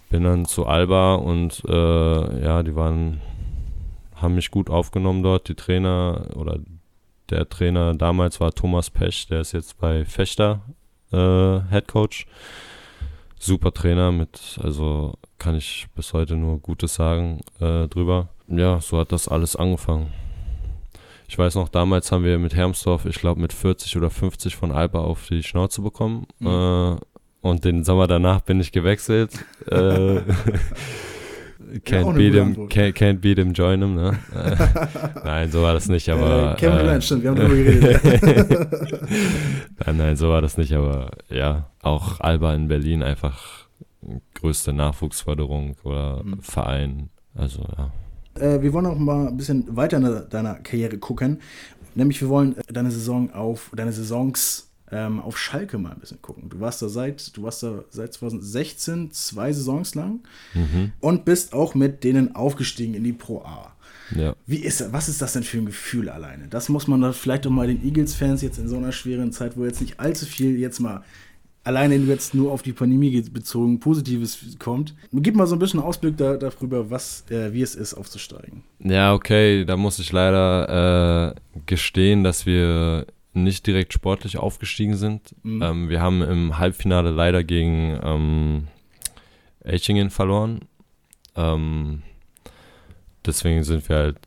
Bin 0.09 0.23
dann 0.23 0.45
zu 0.45 0.65
Alba 0.65 1.15
und 1.15 1.63
äh, 1.67 2.43
ja, 2.43 2.63
die 2.63 2.75
waren, 2.75 3.21
haben 4.15 4.35
mich 4.35 4.51
gut 4.51 4.69
aufgenommen 4.69 5.23
dort. 5.23 5.49
Die 5.49 5.55
Trainer 5.55 6.27
oder 6.35 6.59
der 7.29 7.49
Trainer 7.49 7.93
damals 7.93 8.39
war 8.39 8.53
Thomas 8.53 8.89
Pech, 8.89 9.27
der 9.27 9.41
ist 9.41 9.51
jetzt 9.51 9.77
bei 9.79 10.05
Fechter 10.05 10.61
äh, 11.11 11.59
Head 11.69 11.87
Coach. 11.87 12.25
Super 13.39 13.71
Trainer 13.71 14.11
mit, 14.11 14.57
also 14.63 15.13
kann 15.37 15.55
ich 15.55 15.87
bis 15.95 16.13
heute 16.13 16.35
nur 16.35 16.59
Gutes 16.59 16.95
sagen 16.95 17.41
äh, 17.59 17.87
drüber. 17.87 18.29
Ja, 18.47 18.79
so 18.79 18.99
hat 18.99 19.11
das 19.11 19.27
alles 19.27 19.55
angefangen. 19.55 20.07
Ich 21.27 21.37
weiß 21.37 21.55
noch, 21.55 21.67
damals 21.67 22.11
haben 22.11 22.23
wir 22.23 22.39
mit 22.39 22.55
Hermsdorf, 22.55 23.05
ich 23.05 23.19
glaube, 23.19 23.41
mit 23.41 23.51
40 23.51 23.97
oder 23.97 24.09
50 24.09 24.55
von 24.55 24.71
Alba 24.71 24.99
auf 24.99 25.27
die 25.27 25.43
Schnauze 25.43 25.81
bekommen. 25.81 26.25
Mhm. 26.39 26.47
Äh, 26.47 26.95
und 27.41 27.65
den 27.65 27.83
Sommer 27.83 28.07
danach 28.07 28.41
bin 28.41 28.59
ich 28.61 28.71
gewechselt. 28.71 29.31
äh, 29.69 30.21
can't, 31.83 32.15
beat 32.15 32.33
him, 32.33 32.69
can't, 32.69 32.93
can't, 32.93 33.19
beat 33.19 33.37
him, 33.37 33.53
join 33.53 33.81
him. 33.81 33.95
Ne? 33.95 34.17
nein, 35.23 35.51
so 35.51 35.61
war 35.61 35.73
das 35.73 35.89
nicht, 35.89 36.07
aber. 36.09 36.53
Äh, 36.53 36.55
Kevin 36.55 36.79
Durant, 36.79 37.03
stimmt, 37.03 37.23
wir 37.23 37.29
haben 37.31 37.37
darüber 37.37 37.55
geredet. 37.55 38.01
nein, 39.85 39.97
nein, 39.97 40.15
so 40.15 40.29
war 40.29 40.41
das 40.41 40.57
nicht, 40.57 40.73
aber 40.73 41.11
ja, 41.29 41.69
auch 41.81 42.21
Alba 42.21 42.53
in 42.55 42.69
Berlin 42.69 43.03
einfach 43.03 43.67
größte 44.35 44.71
Nachwuchsförderung 44.71 45.75
oder 45.83 46.23
mhm. 46.23 46.41
Verein. 46.41 47.09
Also 47.35 47.63
ja. 47.77 47.91
Äh, 48.41 48.61
wir 48.61 48.73
wollen 48.73 48.85
auch 48.85 48.97
mal 48.97 49.27
ein 49.27 49.37
bisschen 49.37 49.75
weiter 49.75 49.97
in 49.97 50.29
deiner 50.29 50.55
Karriere 50.55 50.97
gucken. 50.97 51.39
Nämlich 51.95 52.21
wir 52.21 52.29
wollen 52.29 52.55
deine 52.71 52.91
Saison 52.91 53.31
auf, 53.31 53.71
deine 53.75 53.91
Saisons 53.91 54.69
ähm, 54.91 55.19
auf 55.19 55.37
Schalke 55.37 55.77
mal 55.77 55.91
ein 55.91 55.99
bisschen 55.99 56.21
gucken. 56.21 56.49
Du 56.49 56.59
warst 56.59 56.81
da 56.81 56.89
seit, 56.89 57.35
du 57.35 57.43
warst 57.43 57.63
da 57.63 57.83
seit 57.89 58.13
2016 58.13 59.11
zwei 59.11 59.51
Saisons 59.51 59.95
lang 59.95 60.21
mhm. 60.53 60.91
und 60.99 61.25
bist 61.25 61.53
auch 61.53 61.75
mit 61.75 62.03
denen 62.03 62.35
aufgestiegen 62.35 62.93
in 62.93 63.03
die 63.03 63.13
Pro 63.13 63.41
A. 63.41 63.73
Ja. 64.15 64.35
Wie 64.45 64.57
ist, 64.57 64.93
was 64.93 65.09
ist 65.09 65.21
das 65.21 65.33
denn 65.33 65.43
für 65.43 65.57
ein 65.57 65.65
Gefühl 65.65 66.09
alleine? 66.09 66.47
Das 66.47 66.69
muss 66.69 66.87
man 66.87 67.01
da 67.01 67.11
vielleicht 67.11 67.45
doch 67.45 67.49
mal 67.49 67.67
den 67.67 67.83
Eagles-Fans 67.83 68.41
jetzt 68.41 68.57
in 68.57 68.69
so 68.69 68.77
einer 68.77 68.93
schweren 68.93 69.33
Zeit, 69.33 69.57
wo 69.57 69.65
jetzt 69.65 69.81
nicht 69.81 69.99
allzu 69.99 70.25
viel 70.25 70.57
jetzt 70.57 70.79
mal 70.79 71.03
alleine 71.67 71.95
jetzt 71.97 72.33
nur 72.33 72.51
auf 72.51 72.61
die 72.61 72.73
Pandemie 72.73 73.21
bezogen 73.21 73.79
Positives 73.79 74.57
kommt. 74.57 74.95
Gib 75.11 75.35
mal 75.35 75.45
so 75.47 75.55
ein 75.55 75.59
bisschen 75.59 75.81
Ausblick 75.81 76.17
da, 76.17 76.37
darüber, 76.37 76.89
was, 76.89 77.29
äh, 77.29 77.51
wie 77.53 77.61
es 77.61 77.75
ist, 77.75 77.93
aufzusteigen. 77.93 78.63
Ja, 78.79 79.13
okay, 79.13 79.65
da 79.65 79.75
muss 79.75 79.99
ich 79.99 80.11
leider 80.11 81.35
äh, 81.35 81.61
gestehen, 81.65 82.23
dass 82.23 82.45
wir 82.45 83.05
nicht 83.33 83.67
direkt 83.67 83.93
sportlich 83.93 84.37
aufgestiegen 84.37 84.95
sind. 84.95 85.35
Mhm. 85.43 85.61
Ähm, 85.61 85.89
wir 85.89 86.01
haben 86.01 86.21
im 86.21 86.57
Halbfinale 86.57 87.11
leider 87.11 87.43
gegen 87.43 87.99
ähm, 88.01 88.67
Eichingen 89.63 90.09
verloren. 90.09 90.61
Ähm, 91.35 92.01
deswegen 93.25 93.63
sind 93.63 93.87
wir 93.89 93.95
halt 93.97 94.17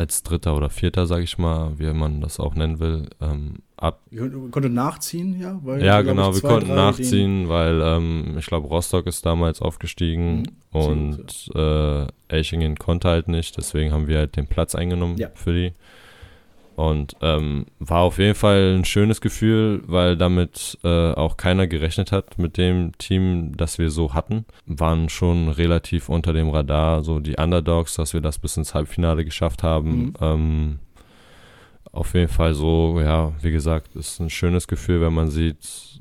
als 0.00 0.22
Dritter 0.22 0.56
oder 0.56 0.70
Vierter, 0.70 1.06
sage 1.06 1.24
ich 1.24 1.36
mal, 1.36 1.78
wie 1.78 1.92
man 1.92 2.22
das 2.22 2.40
auch 2.40 2.54
nennen 2.54 2.80
will, 2.80 3.10
ähm, 3.20 3.56
ab. 3.76 4.00
Ihr 4.10 4.30
konntet 4.50 4.72
nachziehen, 4.72 5.38
ja? 5.38 5.60
Weil, 5.62 5.84
ja, 5.84 6.00
genau, 6.00 6.34
wir 6.34 6.40
konnten 6.40 6.74
nachziehen, 6.74 7.50
weil 7.50 7.82
ähm, 7.82 8.36
ich 8.38 8.46
glaube, 8.46 8.66
Rostock 8.66 9.06
ist 9.06 9.26
damals 9.26 9.60
aufgestiegen 9.60 10.44
mhm, 10.72 10.80
und 10.80 11.50
äh, 11.54 12.06
Eichingen 12.30 12.76
konnte 12.76 13.08
halt 13.08 13.28
nicht, 13.28 13.58
deswegen 13.58 13.92
haben 13.92 14.08
wir 14.08 14.16
halt 14.16 14.36
den 14.36 14.46
Platz 14.46 14.74
eingenommen 14.74 15.18
ja. 15.18 15.28
für 15.34 15.52
die. 15.52 15.72
Und 16.80 17.14
ähm, 17.20 17.66
war 17.78 18.00
auf 18.00 18.16
jeden 18.16 18.34
Fall 18.34 18.74
ein 18.78 18.86
schönes 18.86 19.20
Gefühl, 19.20 19.82
weil 19.86 20.16
damit 20.16 20.78
äh, 20.82 21.12
auch 21.12 21.36
keiner 21.36 21.66
gerechnet 21.66 22.10
hat 22.10 22.38
mit 22.38 22.56
dem 22.56 22.96
Team, 22.96 23.54
das 23.54 23.76
wir 23.76 23.90
so 23.90 24.14
hatten. 24.14 24.46
Waren 24.64 25.10
schon 25.10 25.50
relativ 25.50 26.08
unter 26.08 26.32
dem 26.32 26.48
Radar, 26.48 27.04
so 27.04 27.20
die 27.20 27.36
Underdogs, 27.36 27.96
dass 27.96 28.14
wir 28.14 28.22
das 28.22 28.38
bis 28.38 28.56
ins 28.56 28.72
Halbfinale 28.72 29.26
geschafft 29.26 29.62
haben. 29.62 29.90
Mhm. 29.90 30.14
Ähm, 30.22 30.78
auf 31.92 32.14
jeden 32.14 32.28
Fall 32.28 32.54
so, 32.54 32.98
ja, 32.98 33.34
wie 33.42 33.50
gesagt, 33.50 33.94
ist 33.94 34.18
ein 34.18 34.30
schönes 34.30 34.66
Gefühl, 34.66 35.02
wenn 35.02 35.12
man 35.12 35.28
sieht, 35.28 36.00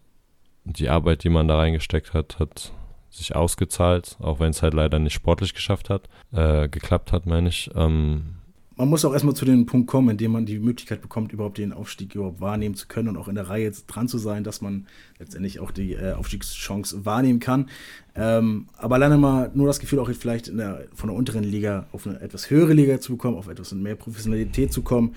die 0.63 0.87
Arbeit, 0.87 1.25
die 1.25 1.29
man 1.29 1.49
da 1.49 1.57
reingesteckt 1.57 2.13
hat, 2.13 2.39
hat 2.39 2.71
sich 3.09 3.35
ausgezahlt, 3.35 4.15
auch 4.21 4.39
wenn 4.39 4.51
es 4.51 4.61
halt 4.61 4.75
leider 4.75 4.97
nicht 4.97 5.13
sportlich 5.13 5.53
geschafft 5.53 5.89
hat, 5.89 6.07
äh, 6.31 6.69
geklappt 6.69 7.11
hat, 7.11 7.25
meine 7.25 7.49
ich. 7.49 7.69
Ähm, 7.75 8.38
man 8.79 8.87
muss 8.87 9.03
auch 9.03 9.11
erstmal 9.11 9.35
zu 9.35 9.43
dem 9.43 9.65
Punkt 9.65 9.87
kommen, 9.87 10.11
in 10.11 10.17
dem 10.17 10.31
man 10.31 10.45
die 10.45 10.57
Möglichkeit 10.57 11.01
bekommt, 11.01 11.33
überhaupt 11.33 11.57
den 11.57 11.73
Aufstieg 11.73 12.15
überhaupt 12.15 12.39
wahrnehmen 12.39 12.75
zu 12.75 12.87
können 12.87 13.09
und 13.09 13.17
auch 13.17 13.27
in 13.27 13.35
der 13.35 13.49
Reihe 13.49 13.69
dran 13.87 14.07
zu 14.07 14.17
sein, 14.17 14.45
dass 14.45 14.61
man 14.61 14.87
letztendlich 15.19 15.59
auch 15.59 15.71
die 15.71 15.95
äh, 15.95 16.13
Aufstiegschance 16.13 17.05
wahrnehmen 17.05 17.41
kann. 17.41 17.67
Ähm, 18.15 18.67
aber 18.77 18.95
alleine 18.95 19.17
mal 19.17 19.51
nur 19.53 19.67
das 19.67 19.81
Gefühl, 19.81 19.99
auch 19.99 20.09
vielleicht 20.09 20.47
der, 20.47 20.85
von 20.95 21.09
der 21.09 21.17
unteren 21.17 21.43
Liga 21.43 21.87
auf 21.91 22.07
eine 22.07 22.21
etwas 22.21 22.49
höhere 22.49 22.71
Liga 22.71 23.01
zu 23.01 23.11
bekommen, 23.11 23.35
auf 23.37 23.49
etwas 23.49 23.73
mehr 23.73 23.95
Professionalität 23.95 24.71
zu 24.71 24.81
kommen. 24.81 25.13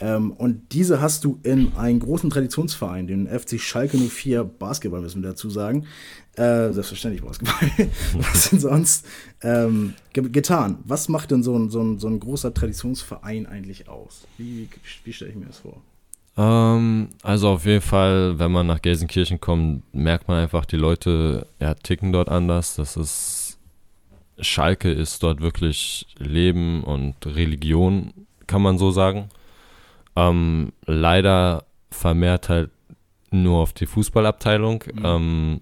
Ähm, 0.00 0.32
und 0.32 0.72
diese 0.72 1.00
hast 1.00 1.24
du 1.24 1.38
in 1.42 1.72
einen 1.76 2.00
großen 2.00 2.30
Traditionsverein, 2.30 3.06
den 3.06 3.26
FC 3.28 3.60
Schalke 3.60 3.98
04 3.98 4.44
Basketball, 4.44 5.02
müssen 5.02 5.22
wir 5.22 5.30
dazu 5.30 5.50
sagen. 5.50 5.84
Äh, 6.36 6.72
selbstverständlich 6.72 7.22
Basketball. 7.22 7.88
Was 8.14 8.50
denn 8.50 8.60
sonst? 8.60 9.06
Ähm, 9.42 9.94
getan. 10.12 10.78
Was 10.84 11.08
macht 11.08 11.30
denn 11.30 11.42
so 11.42 11.56
ein, 11.56 11.68
so, 11.68 11.82
ein, 11.82 11.98
so 11.98 12.08
ein 12.08 12.18
großer 12.18 12.54
Traditionsverein 12.54 13.46
eigentlich 13.46 13.88
aus? 13.88 14.26
Wie, 14.38 14.68
wie 15.04 15.12
stelle 15.12 15.32
ich 15.32 15.36
mir 15.36 15.46
das 15.46 15.58
vor? 15.58 15.82
Ähm, 16.38 17.08
also 17.22 17.50
auf 17.50 17.66
jeden 17.66 17.82
Fall, 17.82 18.38
wenn 18.38 18.52
man 18.52 18.66
nach 18.66 18.80
Gelsenkirchen 18.80 19.38
kommt, 19.38 19.82
merkt 19.94 20.28
man 20.28 20.38
einfach, 20.38 20.64
die 20.64 20.76
Leute 20.76 21.46
ja, 21.60 21.74
ticken 21.74 22.12
dort 22.12 22.30
anders. 22.30 22.76
Das 22.76 22.96
ist 22.96 23.58
Schalke 24.38 24.90
ist 24.90 25.22
dort 25.22 25.42
wirklich 25.42 26.06
Leben 26.16 26.82
und 26.84 27.14
Religion, 27.26 28.14
kann 28.46 28.62
man 28.62 28.78
so 28.78 28.90
sagen. 28.90 29.28
Ähm, 30.28 30.72
leider 30.86 31.64
vermehrt 31.90 32.48
halt 32.48 32.70
nur 33.30 33.58
auf 33.58 33.72
die 33.72 33.86
Fußballabteilung. 33.86 34.84
Mhm. 34.92 35.02
Ähm, 35.04 35.60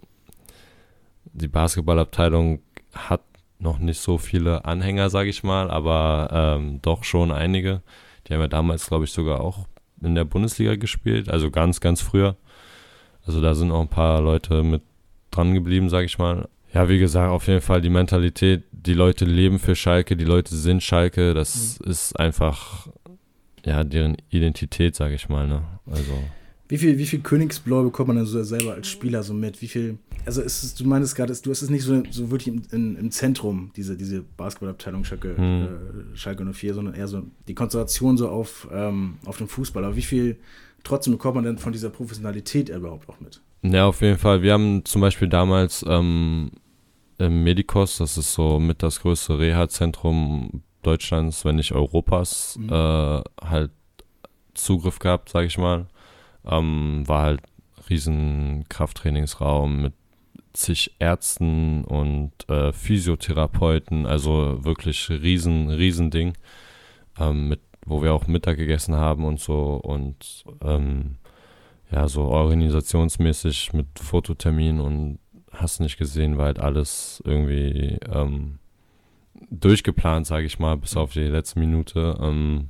die 1.25 1.49
Basketballabteilung 1.49 2.61
hat 2.95 3.23
noch 3.59 3.79
nicht 3.79 4.01
so 4.01 4.19
viele 4.19 4.65
Anhänger, 4.65 5.11
sage 5.11 5.31
ich 5.31 5.43
mal, 5.43 5.71
aber 5.71 6.29
ähm, 6.33 6.81
doch 6.83 7.05
schon 7.05 7.33
einige. 7.33 7.83
Die 8.27 8.35
haben 8.35 8.41
ja 8.41 8.49
damals, 8.49 8.87
glaube 8.87 9.05
ich, 9.05 9.13
sogar 9.13 9.41
auch 9.41 9.67
in 10.01 10.15
der 10.15 10.25
Bundesliga 10.25 10.77
gespielt, 10.77 11.29
also 11.29 11.51
ganz, 11.51 11.81
ganz 11.81 12.01
früher. 12.01 12.37
Also 13.27 13.41
da 13.41 13.55
sind 13.55 13.73
auch 13.73 13.81
ein 13.81 13.89
paar 13.89 14.21
Leute 14.21 14.63
mit 14.63 14.83
dran 15.31 15.55
geblieben, 15.55 15.89
sage 15.89 16.07
ich 16.07 16.19
mal. 16.19 16.49
Ja, 16.73 16.89
wie 16.89 16.99
gesagt, 16.99 17.31
auf 17.31 17.47
jeden 17.47 17.61
Fall 17.61 17.81
die 17.81 17.91
Mentalität, 17.91 18.65
die 18.71 18.95
Leute 18.95 19.25
leben 19.25 19.59
für 19.59 19.75
Schalke, 19.75 20.17
die 20.17 20.25
Leute 20.25 20.55
sind 20.55 20.83
Schalke, 20.83 21.35
das 21.35 21.81
mhm. 21.81 21.91
ist 21.91 22.19
einfach 22.19 22.89
ja, 23.65 23.85
deren 23.85 24.17
Identität, 24.31 24.95
sage 24.95 25.15
ich 25.15 25.29
mal. 25.29 25.47
Ne? 25.47 25.63
Also. 25.87 26.13
Wie 26.69 26.77
viel, 26.77 26.99
wie 26.99 27.07
viel 27.07 27.21
Königsblau 27.21 27.83
bekommt 27.83 28.09
man 28.09 28.17
denn 28.19 28.27
so 28.27 28.43
selber 28.43 28.75
als 28.75 28.89
Spieler 28.89 29.23
so 29.23 29.33
mit? 29.33 29.63
Wie 29.63 29.69
viel, 29.69 29.99
also 30.27 30.43
ist 30.43 30.63
es, 30.63 30.75
du 30.75 30.85
meinst 30.85 31.17
gerade, 31.17 31.33
du 31.35 31.51
hast 31.51 31.63
es 31.63 31.71
nicht 31.71 31.83
so, 31.83 32.03
so 32.11 32.31
wirklich 32.31 32.49
im, 32.49 32.63
in, 32.73 32.97
im 32.97 33.11
Zentrum, 33.11 33.71
diese, 33.75 33.97
diese 33.97 34.23
Basketballabteilung 34.37 35.05
Schalke, 35.05 35.37
hm. 35.37 35.63
äh, 35.63 36.17
Schalke 36.17 36.45
04, 36.45 36.75
sondern 36.75 36.95
eher 36.95 37.09
so 37.09 37.23
die 37.49 37.55
Konzentration 37.55 38.19
so 38.19 38.29
auf, 38.29 38.69
ähm, 38.71 39.15
auf 39.25 39.39
den 39.39 39.49
Fußball. 39.49 39.83
Aber 39.85 39.97
wie 39.97 40.03
viel 40.03 40.37
trotzdem 40.85 41.15
bekommt 41.15 41.37
man 41.37 41.45
denn 41.45 41.59
von 41.59 41.73
dieser 41.73 41.89
Professionalität 41.89 42.69
überhaupt 42.69 43.09
auch 43.09 43.21
mit? 43.21 43.41
Ja, 43.63 43.87
auf 43.87 44.03
jeden 44.03 44.19
Fall. 44.19 44.43
Wir 44.43 44.53
haben 44.53 44.85
zum 44.85 45.01
Beispiel 45.01 45.29
damals 45.29 45.85
ähm, 45.89 46.51
Medikos, 47.19 47.99
das 47.99 48.17
ist 48.17 48.35
so 48.35 48.59
mit 48.59 48.83
das 48.83 49.01
größte 49.01 49.39
Reha-Zentrum 49.39 50.63
Deutschlands, 50.83 51.45
wenn 51.45 51.57
nicht 51.57 51.73
Europas, 51.73 52.57
mhm. 52.59 52.69
äh, 52.73 53.23
halt 53.43 53.71
Zugriff 54.55 54.99
gehabt, 54.99 55.29
sage 55.29 55.47
ich 55.47 55.59
mal. 55.59 55.87
Ähm, 56.45 57.05
war 57.07 57.23
halt 57.25 57.41
riesen 57.89 58.65
Krafttrainingsraum 58.69 59.83
mit 59.83 59.95
zig 60.53 60.95
Ärzten 60.99 61.85
und 61.85 62.33
äh, 62.49 62.73
Physiotherapeuten, 62.73 64.07
also 64.07 64.65
wirklich 64.65 65.09
riesen, 65.11 65.71
riesen 65.71 66.11
Ding, 66.11 66.35
ähm, 67.19 67.49
mit, 67.49 67.61
wo 67.87 68.03
wir 68.03 68.13
auch 68.13 68.27
Mittag 68.27 68.57
gegessen 68.57 68.95
haben 68.95 69.25
und 69.25 69.41
so 69.41 69.75
und 69.77 70.45
ähm, 70.63 71.17
ja, 71.91 72.09
so 72.09 72.23
organisationsmäßig 72.23 73.73
mit 73.73 73.87
Fototermin 73.99 74.81
und 74.81 75.19
hast 75.53 75.81
nicht 75.81 75.97
gesehen, 75.99 76.37
weil 76.37 76.47
halt 76.47 76.61
alles 76.61 77.23
irgendwie 77.25 77.99
ähm, 78.13 78.59
durchgeplant, 79.51 80.27
sage 80.27 80.47
ich 80.47 80.59
mal, 80.59 80.77
bis 80.77 80.97
auf 80.97 81.13
die 81.13 81.21
letzte 81.21 81.59
Minute. 81.61 82.17
Ähm, 82.21 82.69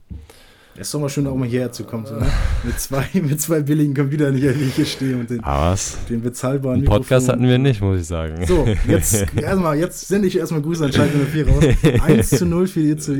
Das 0.76 0.86
ist 0.88 0.94
doch 0.94 1.00
mal 1.00 1.08
schön, 1.08 1.26
auch 1.26 1.34
mal 1.36 1.48
hierher 1.48 1.72
zu 1.72 1.84
kommen. 1.84 2.06
So, 2.06 2.14
ne? 2.16 2.26
mit, 2.64 2.78
zwei, 2.78 3.04
mit 3.14 3.40
zwei 3.40 3.60
billigen 3.60 3.94
Computern 3.94 4.36
hier, 4.36 4.52
die 4.52 4.66
hier 4.66 4.84
stehen 4.86 5.20
und 5.20 5.30
den, 5.30 5.40
was? 5.42 5.98
den 6.08 6.20
bezahlbaren 6.22 6.78
Einen 6.78 6.84
Podcast 6.86 7.26
Mikrofon. 7.26 7.32
hatten 7.32 7.48
wir 7.50 7.58
nicht, 7.58 7.80
muss 7.80 8.00
ich 8.00 8.06
sagen. 8.06 8.46
So, 8.46 8.66
jetzt 8.86 9.26
erstmal, 9.36 9.76
jetzt 9.78 10.06
sende 10.08 10.28
ich 10.28 10.36
erstmal 10.38 10.62
Grüße 10.62 10.84
an 10.84 10.92
Schalke 10.92 11.18
04 11.18 11.48
raus. 11.48 11.64
1 12.02 12.30
zu 12.30 12.46
0 12.46 12.66
für 12.68 12.80
die 12.80 12.96
zu 12.96 13.14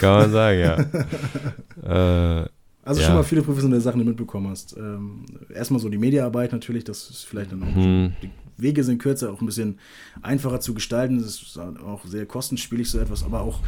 Kann 0.00 0.10
man 0.20 0.30
sagen, 0.32 0.58
ja. 0.60 0.76
äh, 2.42 2.48
Also 2.82 3.00
Ja. 3.02 3.06
schon 3.08 3.16
mal 3.16 3.22
viele 3.24 3.42
professionelle 3.42 3.80
Sachen, 3.82 3.98
die 3.98 4.04
du 4.04 4.10
mitbekommen 4.10 4.48
hast. 4.48 4.74
Ähm, 4.76 5.24
erstmal 5.54 5.80
so 5.80 5.88
die 5.90 5.98
Mediaarbeit 5.98 6.52
natürlich, 6.52 6.84
das 6.84 7.10
ist 7.10 7.24
vielleicht 7.26 7.52
dann 7.52 7.62
auch. 7.62 7.74
hm, 7.74 8.12
Die 8.22 8.30
Wege 8.62 8.84
sind 8.84 8.98
kürzer, 8.98 9.32
auch 9.32 9.40
ein 9.40 9.46
bisschen 9.46 9.78
einfacher 10.22 10.60
zu 10.60 10.74
gestalten. 10.74 11.18
Das 11.18 11.42
ist 11.42 11.58
auch 11.58 12.04
sehr 12.04 12.26
kostenspielig 12.26 12.90
so 12.90 12.98
etwas, 12.98 13.24
aber 13.24 13.40
auch 13.40 13.60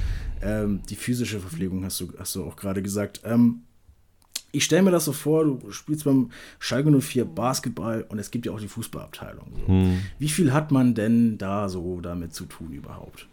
ähm, 0.43 0.81
die 0.89 0.97
physische 0.97 1.41
Verpflegung 1.41 1.85
hast 1.85 2.01
du, 2.01 2.13
hast 2.19 2.35
du 2.35 2.45
auch 2.45 2.57
gerade 2.57 2.83
gesagt. 2.83 3.21
Ähm, 3.25 3.63
ich 4.53 4.65
stelle 4.65 4.83
mir 4.83 4.91
das 4.91 5.07
so 5.07 5.13
vor, 5.13 5.45
du 5.45 5.71
spielst 5.71 6.05
beim 6.05 6.31
Schalke 6.59 6.91
04 6.91 7.25
Basketball 7.25 8.05
und 8.09 8.19
es 8.19 8.31
gibt 8.31 8.45
ja 8.45 8.53
auch 8.53 8.61
die 8.61 8.69
Fußballabteilung. 8.69 9.47
So. 9.61 9.67
hm. 9.67 10.01
Wie 10.19 10.29
viel 10.29 10.53
hat 10.53 10.71
man 10.71 10.95
denn 10.95 11.39
da 11.39 11.69
so 11.69 12.01
damit 12.01 12.35
zu 12.35 12.45
tun 12.45 12.73
überhaupt? 12.73 13.27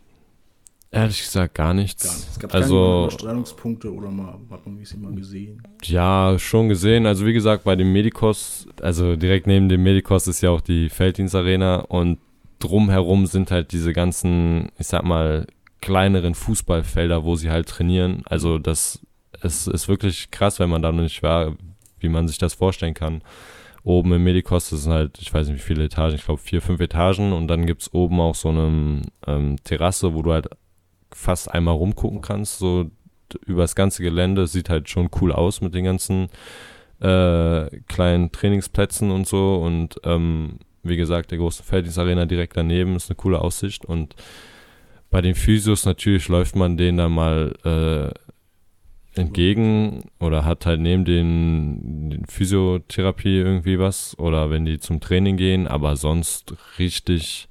Ehrlich 0.91 1.21
gesagt 1.21 1.53
gar 1.53 1.73
nichts. 1.73 2.03
Gar 2.03 2.15
nicht. 2.15 2.29
Es 2.29 2.39
gab 2.39 2.51
keine 2.51 2.63
also, 2.63 3.03
Überstrahlungspunkte 3.03 3.93
oder 3.93 4.09
mal, 4.09 4.39
hat 4.49 4.65
man 4.65 4.83
sie 4.83 4.97
mal 4.97 5.13
gesehen. 5.13 5.61
ja, 5.83 6.35
schon 6.39 6.69
gesehen. 6.69 7.05
Also, 7.05 7.25
wie 7.25 7.33
gesagt, 7.33 7.63
bei 7.63 7.75
dem 7.75 7.93
Medikos, 7.93 8.67
also 8.81 9.15
direkt 9.15 9.45
neben 9.45 9.69
dem 9.69 9.83
Medikos 9.83 10.27
ist 10.27 10.41
ja 10.41 10.49
auch 10.49 10.61
die 10.61 10.89
Felddienstarena 10.89 11.81
und 11.81 12.17
drumherum 12.57 13.27
sind 13.27 13.51
halt 13.51 13.71
diese 13.71 13.93
ganzen, 13.93 14.71
ich 14.79 14.87
sag 14.87 15.03
mal, 15.03 15.45
kleineren 15.81 16.33
Fußballfelder, 16.33 17.23
wo 17.23 17.35
sie 17.35 17.51
halt 17.51 17.69
trainieren. 17.69 18.23
Also, 18.25 18.57
das 18.57 18.99
es 19.41 19.67
ist 19.67 19.87
wirklich 19.87 20.31
krass, 20.31 20.59
wenn 20.59 20.69
man 20.69 20.81
da 20.81 20.91
noch 20.91 21.03
nicht 21.03 21.23
war, 21.23 21.55
wie 21.99 22.09
man 22.09 22.27
sich 22.27 22.37
das 22.37 22.53
vorstellen 22.53 22.93
kann. 22.93 23.21
Oben 23.83 24.11
im 24.13 24.23
Medikos 24.23 24.69
das 24.69 24.83
sind 24.83 24.91
halt, 24.91 25.19
ich 25.19 25.33
weiß 25.33 25.47
nicht 25.47 25.57
wie 25.57 25.73
viele 25.73 25.85
Etagen, 25.85 26.15
ich 26.15 26.25
glaube 26.25 26.41
vier, 26.41 26.61
fünf 26.61 26.81
Etagen 26.81 27.31
und 27.31 27.47
dann 27.47 27.65
gibt 27.65 27.83
es 27.83 27.93
oben 27.93 28.19
auch 28.19 28.35
so 28.35 28.49
eine 28.49 29.03
ähm, 29.25 29.55
Terrasse, 29.63 30.13
wo 30.13 30.21
du 30.21 30.33
halt 30.33 30.49
fast 31.11 31.51
einmal 31.51 31.75
rumgucken 31.75 32.21
kannst, 32.21 32.59
so 32.59 32.89
über 33.45 33.61
das 33.61 33.75
ganze 33.75 34.03
Gelände. 34.03 34.47
Sieht 34.47 34.69
halt 34.69 34.89
schon 34.89 35.09
cool 35.21 35.31
aus 35.31 35.61
mit 35.61 35.73
den 35.73 35.85
ganzen 35.85 36.29
äh, 36.99 37.69
kleinen 37.87 38.31
Trainingsplätzen 38.31 39.11
und 39.11 39.27
so. 39.27 39.57
Und 39.57 39.99
ähm, 40.03 40.59
wie 40.83 40.97
gesagt, 40.97 41.31
der 41.31 41.37
große 41.37 41.63
Felddienstarena 41.63 42.25
direkt 42.25 42.57
daneben 42.57 42.95
ist 42.95 43.09
eine 43.09 43.15
coole 43.15 43.39
Aussicht. 43.39 43.85
Und 43.85 44.15
bei 45.09 45.21
den 45.21 45.35
Physios 45.35 45.85
natürlich 45.85 46.27
läuft 46.27 46.55
man 46.55 46.77
denen 46.77 46.97
dann 46.97 47.11
mal 47.11 47.53
äh, 47.63 48.13
entgegen 49.19 50.03
oder 50.19 50.45
hat 50.45 50.65
halt 50.65 50.79
neben 50.79 51.03
den, 51.05 52.09
den 52.09 52.25
Physiotherapie 52.25 53.37
irgendwie 53.37 53.79
was 53.79 54.17
oder 54.17 54.49
wenn 54.49 54.65
die 54.65 54.79
zum 54.79 54.99
Training 54.99 55.37
gehen, 55.37 55.67
aber 55.67 55.95
sonst 55.95 56.53
richtig, 56.77 57.48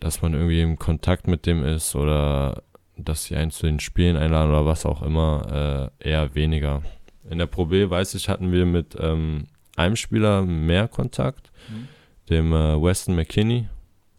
dass 0.00 0.22
man 0.22 0.34
irgendwie 0.34 0.60
im 0.60 0.78
Kontakt 0.78 1.26
mit 1.26 1.46
dem 1.46 1.64
ist 1.64 1.94
oder 1.96 2.62
dass 2.96 3.24
sie 3.24 3.36
einen 3.36 3.50
zu 3.50 3.66
den 3.66 3.80
Spielen 3.80 4.16
einladen 4.16 4.50
oder 4.50 4.66
was 4.66 4.84
auch 4.86 5.02
immer, 5.02 5.90
äh, 6.00 6.08
eher 6.10 6.34
weniger. 6.34 6.82
In 7.30 7.38
der 7.38 7.46
Pro 7.46 7.66
B, 7.66 7.88
weiß 7.90 8.14
ich, 8.14 8.28
hatten 8.28 8.52
wir 8.52 8.66
mit 8.66 8.96
ähm, 8.98 9.46
einem 9.76 9.96
Spieler 9.96 10.42
mehr 10.42 10.88
Kontakt, 10.88 11.52
Mhm. 11.68 11.88
dem 12.30 12.52
äh, 12.52 12.82
Weston 12.82 13.14
McKinney. 13.14 13.68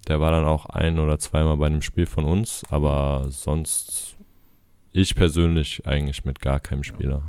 Der 0.07 0.19
war 0.19 0.31
dann 0.31 0.45
auch 0.45 0.65
ein 0.67 0.99
oder 0.99 1.19
zweimal 1.19 1.57
bei 1.57 1.65
einem 1.67 1.81
Spiel 1.81 2.05
von 2.05 2.25
uns, 2.25 2.63
aber 2.69 3.25
sonst 3.29 4.15
ich 4.91 5.15
persönlich 5.15 5.85
eigentlich 5.85 6.25
mit 6.25 6.39
gar 6.39 6.59
keinem 6.59 6.83
Spieler. 6.83 7.23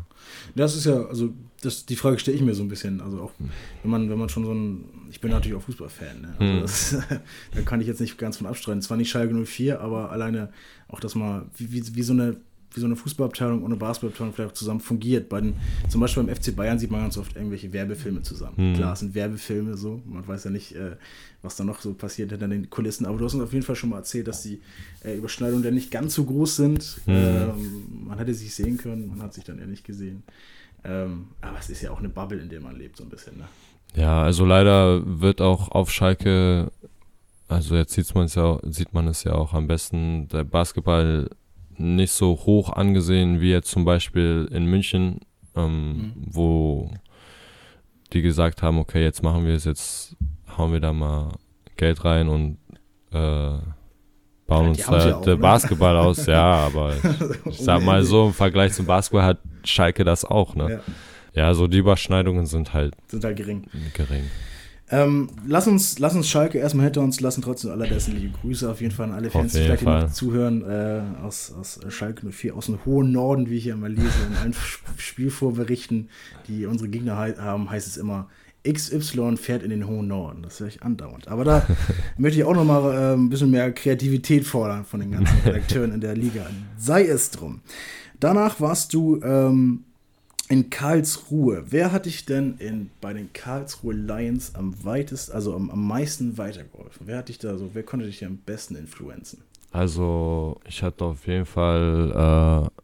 Das 0.55 0.77
ist 0.77 0.87
ja, 0.87 1.05
also 1.07 1.31
das, 1.62 1.85
die 1.87 1.97
Frage 1.97 2.19
stelle 2.19 2.37
ich 2.37 2.43
mir 2.43 2.55
so 2.55 2.62
ein 2.62 2.69
bisschen. 2.69 3.01
Also 3.01 3.21
auch, 3.21 3.33
Hm. 3.38 3.51
wenn 3.83 3.90
man, 3.90 4.11
wenn 4.11 4.19
man 4.19 4.29
schon 4.29 4.45
so 4.45 4.53
ein, 4.53 4.85
ich 5.11 5.21
bin 5.21 5.31
natürlich 5.31 5.57
auch 5.57 5.62
Fußballfan, 5.62 6.21
ne? 6.21 6.35
also 6.38 6.53
Hm. 6.53 6.61
das, 6.62 6.97
da 7.55 7.62
kann 7.62 7.81
ich 7.81 7.87
jetzt 7.87 8.01
nicht 8.01 8.16
ganz 8.19 8.37
von 8.38 8.47
abstreiten. 8.47 8.83
Zwar 8.83 8.97
nicht 8.97 9.11
Schalke 9.11 9.35
04, 9.35 9.81
aber 9.81 10.11
alleine 10.11 10.51
auch 10.88 11.01
das 11.01 11.14
mal, 11.14 11.47
wie, 11.57 11.73
wie, 11.73 11.95
wie 11.95 12.03
so 12.03 12.12
eine 12.12 12.37
wie 12.73 12.81
so 12.81 12.87
eine 12.87 12.97
Fußballabteilung 12.97 13.63
und 13.63 13.67
eine 13.67 13.77
Basketballabteilung 13.77 14.33
vielleicht 14.33 14.51
auch 14.51 14.55
zusammen 14.55 14.81
fungiert. 14.81 15.29
Bei 15.29 15.41
den, 15.41 15.55
zum 15.89 16.01
Beispiel 16.01 16.23
beim 16.23 16.35
FC 16.35 16.55
Bayern 16.55 16.79
sieht 16.79 16.91
man 16.91 17.03
ganz 17.03 17.19
oft 17.19 17.35
irgendwelche 17.37 17.73
Werbefilme 17.73 18.23
zusammen. 18.23 18.57
Hm. 18.57 18.75
Klar, 18.75 18.93
es 18.93 19.01
sind 19.01 19.15
Werbefilme 19.15 19.77
so, 19.77 20.01
man 20.07 20.27
weiß 20.27 20.45
ja 20.45 20.51
nicht, 20.51 20.75
äh, 20.75 20.97
was 21.43 21.57
da 21.57 21.65
noch 21.65 21.81
so 21.81 21.95
passiert 21.95 22.31
hinter 22.31 22.49
den 22.49 22.71
Kulissen, 22.71 23.07
aber 23.07 23.19
du 23.19 23.25
hast 23.25 23.35
uns 23.35 23.43
auf 23.43 23.53
jeden 23.53 23.65
Fall 23.65 23.77
schon 23.77 23.91
mal 23.91 23.97
erzählt, 23.97 24.29
dass 24.29 24.43
die 24.43 24.61
äh, 25.05 25.17
Überschneidungen 25.17 25.63
dann 25.63 25.75
nicht 25.75 25.91
ganz 25.91 26.15
so 26.15 26.25
groß 26.25 26.57
sind. 26.57 27.01
Hm. 27.07 27.15
Ähm, 27.15 28.07
man 28.07 28.19
hätte 28.19 28.35
sich 28.35 28.55
sehen 28.55 28.77
können, 28.77 29.09
man 29.09 29.23
hat 29.23 29.35
sich 29.35 29.45
dann 29.45 29.59
eher 29.59 29.67
nicht 29.67 29.85
gesehen. 29.85 30.23
Ähm, 30.85 31.29
aber 31.41 31.59
es 31.59 31.69
ist 31.69 31.83
ja 31.83 31.91
auch 31.91 31.99
eine 31.99 32.09
Bubble, 32.09 32.41
in 32.41 32.49
der 32.49 32.61
man 32.61 32.77
lebt, 32.77 32.97
so 32.97 33.05
ein 33.05 33.11
bisschen. 33.11 33.37
Ne? 33.39 33.45
Ja, 33.95 34.23
also 34.23 34.45
leider 34.45 35.03
wird 35.05 35.41
auch 35.41 35.71
auf 35.71 35.91
Schalke, 35.91 36.71
also 37.49 37.75
jetzt 37.75 37.93
sieht 37.93 38.15
man 38.15 38.27
es 38.27 38.35
ja, 38.35 38.59
sieht 38.63 38.95
man 38.95 39.09
es 39.09 39.25
ja 39.25 39.33
auch 39.33 39.53
am 39.53 39.67
besten, 39.67 40.29
der 40.29 40.45
Basketball 40.45 41.29
nicht 41.81 42.12
so 42.12 42.33
hoch 42.45 42.71
angesehen 42.73 43.40
wie 43.40 43.51
jetzt 43.51 43.71
zum 43.71 43.85
Beispiel 43.85 44.49
in 44.53 44.66
München, 44.66 45.21
ähm, 45.57 45.93
Mhm. 45.93 46.12
wo 46.27 46.90
die 48.12 48.23
gesagt 48.23 48.62
haben, 48.62 48.79
okay, 48.79 49.03
jetzt 49.03 49.23
machen 49.23 49.47
wir 49.47 49.55
es, 49.55 49.64
jetzt 49.64 50.16
hauen 50.57 50.73
wir 50.73 50.81
da 50.81 50.93
mal 50.93 51.33
Geld 51.77 52.05
rein 52.05 52.29
und 52.29 52.59
äh, 53.12 53.59
bauen 54.47 54.69
uns 54.69 54.85
da 54.85 55.09
ja 55.09 55.16
auch, 55.16 55.25
ne? 55.27 55.37
Basketball 55.37 55.97
aus. 55.97 56.27
Ja, 56.27 56.66
aber 56.66 56.95
ich 57.47 57.59
sag 57.59 57.83
mal 57.83 58.03
so, 58.05 58.27
im 58.27 58.33
Vergleich 58.33 58.73
zum 58.73 58.87
Basketball 58.87 59.25
hat 59.25 59.38
Schalke 59.64 60.05
das 60.05 60.25
auch, 60.25 60.55
ne? 60.55 60.83
Ja, 61.35 61.43
Ja, 61.47 61.55
so 61.55 61.66
die 61.69 61.79
Überschneidungen 61.79 62.47
sind 62.47 62.75
halt 62.75 62.95
sind 63.07 63.25
halt 63.25 63.37
gering. 63.37 63.66
gering. 63.95 64.25
Ähm, 64.92 65.29
lass, 65.46 65.66
uns, 65.68 65.98
lass 66.00 66.14
uns 66.16 66.29
Schalke 66.29 66.59
erstmal 66.59 66.85
hinter 66.87 67.00
uns 67.03 67.20
lassen, 67.20 67.42
trotzdem 67.42 67.70
allerbesten 67.70 68.16
liebe 68.16 68.37
Grüße 68.38 68.68
auf 68.68 68.81
jeden 68.81 68.92
Fall 68.92 69.09
an 69.09 69.14
alle 69.14 69.31
Fans, 69.31 69.53
die 69.53 69.61
vielleicht 69.61 69.85
Fall. 69.85 70.11
zuhören, 70.11 70.62
äh, 70.68 71.00
aus, 71.22 71.53
aus 71.59 71.79
Schalke 71.90 72.26
04, 72.31 72.57
aus 72.57 72.66
dem 72.66 72.85
hohen 72.85 73.12
Norden, 73.12 73.48
wie 73.48 73.57
ich 73.57 73.62
hier 73.64 73.74
immer 73.74 73.88
lese, 73.88 74.09
in 74.29 74.37
allen 74.37 74.53
Sp- 74.53 74.83
Spielvorberichten, 74.96 76.09
die 76.48 76.66
unsere 76.66 76.88
Gegner 76.90 77.16
hei- 77.18 77.35
haben, 77.38 77.70
heißt 77.70 77.87
es 77.87 77.96
immer, 77.96 78.29
XY 78.68 79.37
fährt 79.37 79.62
in 79.62 79.70
den 79.70 79.87
hohen 79.87 80.09
Norden. 80.09 80.42
Das 80.42 80.61
höre 80.61 80.66
ich 80.66 80.83
andauernd. 80.83 81.29
Aber 81.29 81.44
da 81.44 81.66
möchte 82.18 82.40
ich 82.40 82.44
auch 82.44 82.55
noch 82.55 82.64
mal 82.64 82.92
äh, 82.92 83.14
ein 83.14 83.31
bisschen 83.31 83.50
mehr 83.50 83.72
Kreativität 83.72 84.44
fordern 84.44 84.85
von 84.85 85.00
den 85.00 85.12
ganzen 85.12 85.38
Redakteuren 85.46 85.92
in 85.92 86.00
der 86.00 86.14
Liga. 86.16 86.46
Sei 86.76 87.07
es 87.07 87.31
drum. 87.31 87.61
Danach 88.18 88.61
warst 88.61 88.92
du 88.92 89.18
ähm, 89.22 89.85
in 90.51 90.69
Karlsruhe. 90.69 91.65
Wer 91.71 91.93
hat 91.93 92.07
dich 92.07 92.27
denn 92.27 92.57
in, 92.59 92.91
bei 93.01 93.13
den 93.13 93.33
Karlsruhe 93.33 93.95
Lions 93.95 94.55
am 94.57 94.75
weitest, 94.85 95.31
also 95.31 95.55
am, 95.55 95.71
am 95.71 95.87
meisten 95.87 96.37
weitergeholfen? 96.37 97.07
Wer 97.07 97.19
hat 97.19 97.29
dich 97.29 97.39
da 97.39 97.57
so, 97.57 97.71
wer 97.73 97.85
konnte 97.85 98.07
dich 98.07 98.25
am 98.25 98.37
besten 98.39 98.75
influenzen? 98.75 99.43
Also, 99.71 100.61
ich 100.67 100.83
hatte 100.83 101.05
auf 101.05 101.25
jeden 101.29 101.47
Fall, 101.47 102.69
äh, 102.69 102.80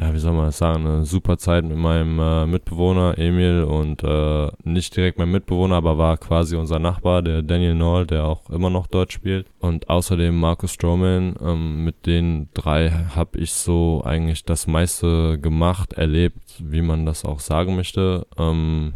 ja, 0.00 0.14
wie 0.14 0.18
soll 0.18 0.32
man 0.32 0.46
das 0.46 0.56
sagen, 0.56 0.86
eine 0.86 1.04
super 1.04 1.36
Zeit 1.36 1.62
mit 1.64 1.76
meinem 1.76 2.18
äh, 2.18 2.46
Mitbewohner 2.46 3.18
Emil 3.18 3.64
und 3.64 4.02
äh, 4.02 4.48
nicht 4.64 4.96
direkt 4.96 5.18
mein 5.18 5.30
Mitbewohner, 5.30 5.76
aber 5.76 5.98
war 5.98 6.16
quasi 6.16 6.56
unser 6.56 6.78
Nachbar, 6.78 7.20
der 7.20 7.42
Daniel 7.42 7.74
Noll, 7.74 8.06
der 8.06 8.24
auch 8.24 8.48
immer 8.48 8.70
noch 8.70 8.86
dort 8.86 9.12
spielt. 9.12 9.46
Und 9.58 9.90
außerdem 9.90 10.34
Marcus 10.38 10.72
Stroman. 10.72 11.34
Ähm, 11.42 11.84
mit 11.84 12.06
den 12.06 12.48
drei 12.54 12.90
habe 13.14 13.38
ich 13.38 13.52
so 13.52 14.02
eigentlich 14.02 14.44
das 14.44 14.66
meiste 14.66 15.38
gemacht, 15.38 15.92
erlebt, 15.92 16.40
wie 16.58 16.82
man 16.82 17.04
das 17.04 17.26
auch 17.26 17.40
sagen 17.40 17.76
möchte. 17.76 18.26
Ähm, 18.38 18.94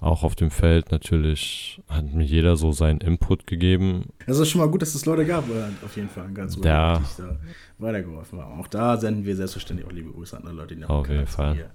auch 0.00 0.22
auf 0.22 0.34
dem 0.36 0.50
Feld 0.50 0.90
natürlich 0.92 1.80
hat 1.88 2.12
mir 2.12 2.24
jeder 2.24 2.56
so 2.56 2.72
seinen 2.72 3.00
Input 3.00 3.46
gegeben. 3.46 4.06
Also 4.26 4.42
ist 4.42 4.50
schon 4.50 4.60
mal 4.60 4.68
gut, 4.68 4.82
dass 4.82 4.94
es 4.94 5.04
Leute 5.06 5.24
gab, 5.26 5.44
auf 5.84 5.96
jeden 5.96 6.08
Fall 6.08 6.26
in 6.28 6.34
Karlsruhe, 6.34 6.64
Ja. 6.66 6.98
die 7.18 7.22
da 7.22 7.36
weitergeholfen 7.78 8.40
haben. 8.40 8.60
Auch 8.60 8.68
da 8.68 8.96
senden 8.96 9.24
wir 9.24 9.34
selbstverständlich 9.36 9.86
auch 9.88 9.92
liebe 9.92 10.10
Grüße 10.12 10.36
an 10.36 10.44
alle 10.44 10.54
Leute, 10.54 10.74
die 10.74 10.80
nach 10.82 10.88
Auf 10.90 11.08
jeden 11.08 11.26
Fall. 11.26 11.54
hier 11.54 11.70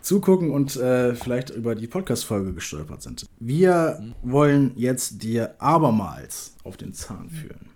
zugucken 0.00 0.50
und 0.50 0.76
äh, 0.76 1.14
vielleicht 1.14 1.50
über 1.50 1.74
die 1.74 1.86
Podcast-Folge 1.86 2.54
gestolpert 2.54 3.02
sind. 3.02 3.26
Wir 3.40 4.00
wollen 4.22 4.72
jetzt 4.76 5.22
dir 5.22 5.54
abermals 5.58 6.54
auf 6.64 6.76
den 6.76 6.92
Zahn 6.92 7.28
führen. 7.30 7.68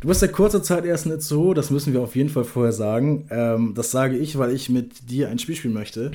Du 0.00 0.08
bist 0.08 0.20
seit 0.20 0.32
kurzer 0.32 0.62
Zeit 0.62 0.84
erst 0.84 1.06
in 1.06 1.12
Itzehoe, 1.12 1.54
das 1.54 1.70
müssen 1.70 1.92
wir 1.92 2.00
auf 2.00 2.14
jeden 2.16 2.28
Fall 2.28 2.44
vorher 2.44 2.72
sagen. 2.72 3.26
Ähm, 3.30 3.72
das 3.74 3.90
sage 3.90 4.16
ich, 4.16 4.38
weil 4.38 4.52
ich 4.52 4.68
mit 4.68 5.10
dir 5.10 5.28
ein 5.28 5.38
Spiel 5.38 5.56
spielen 5.56 5.74
möchte. 5.74 6.12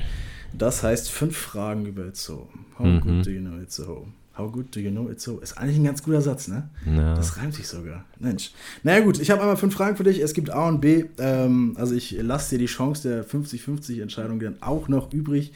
Das 0.58 0.84
heißt 0.84 1.10
fünf 1.10 1.36
Fragen 1.38 1.86
über 1.86 2.06
Itzehoe. 2.06 2.48
How 2.78 2.86
Mhm. 2.86 3.02
good 3.02 3.26
do 3.26 3.30
you 3.32 3.42
know 3.42 3.60
Itzehoe? 3.62 4.08
How 4.36 4.52
good 4.52 4.76
do 4.76 4.80
you 4.80 4.89
know 4.89 5.10
it's 5.12 5.24
so? 5.26 5.38
Ist 5.42 5.60
eigentlich 5.60 5.78
ein 5.78 5.84
ganz 5.84 6.02
guter 6.02 6.20
Satz, 6.20 6.48
ne? 6.48 6.68
Ja. 6.88 7.13
Das 7.13 7.38
reimt 7.38 7.54
sich 7.54 7.68
sogar. 7.68 8.04
Mensch. 8.20 8.50
Naja, 8.82 9.02
gut, 9.04 9.20
ich 9.20 9.30
habe 9.30 9.42
einmal 9.42 9.58
fünf 9.58 9.76
Fragen 9.76 9.96
für 9.96 10.04
dich. 10.04 10.20
Es 10.22 10.34
gibt 10.34 10.50
A 10.50 10.68
und 10.70 10.82
B. 10.82 11.06
Ähm, 11.20 11.76
also, 11.78 11.94
ich 11.94 12.18
lasse 12.20 12.56
dir 12.56 12.58
die 12.58 12.66
Chance 12.66 13.08
der 13.08 13.24
50-50-Entscheidung 13.28 14.39
dann 14.39 14.56
auch 14.63 14.88
noch 14.88 15.13
übrig. 15.13 15.54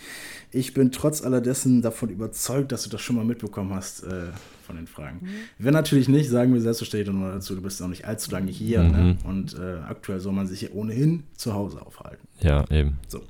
Ich 0.51 0.75
bin 0.75 0.91
trotz 0.91 1.23
alledessen 1.23 1.81
davon 1.81 2.09
überzeugt, 2.09 2.71
dass 2.71 2.83
du 2.83 2.91
das 2.91 3.01
schon 3.01 3.15
mal 3.15 3.25
mitbekommen 3.25 3.73
hast 3.73 4.03
äh, 4.03 4.25
von 4.67 4.75
den 4.75 4.85
Fragen. 4.85 5.27
Wenn 5.57 5.73
natürlich 5.73 6.07
nicht, 6.07 6.29
sagen 6.29 6.53
wir 6.53 6.61
selbstverständlich 6.61 7.11
nochmal 7.11 7.31
dazu, 7.31 7.55
du 7.55 7.63
bist 7.63 7.81
noch 7.81 7.87
nicht 7.87 8.05
allzu 8.05 8.29
lange 8.29 8.51
hier. 8.51 8.83
Mhm. 8.83 8.91
Ne? 8.91 9.17
Und 9.23 9.55
äh, 9.57 9.77
aktuell 9.89 10.19
soll 10.19 10.33
man 10.33 10.45
sich 10.45 10.59
hier 10.59 10.75
ohnehin 10.75 11.23
zu 11.35 11.55
Hause 11.55 11.81
aufhalten. 11.83 12.27
ja, 12.41 12.63
eben. 12.69 12.99
So. 13.07 13.23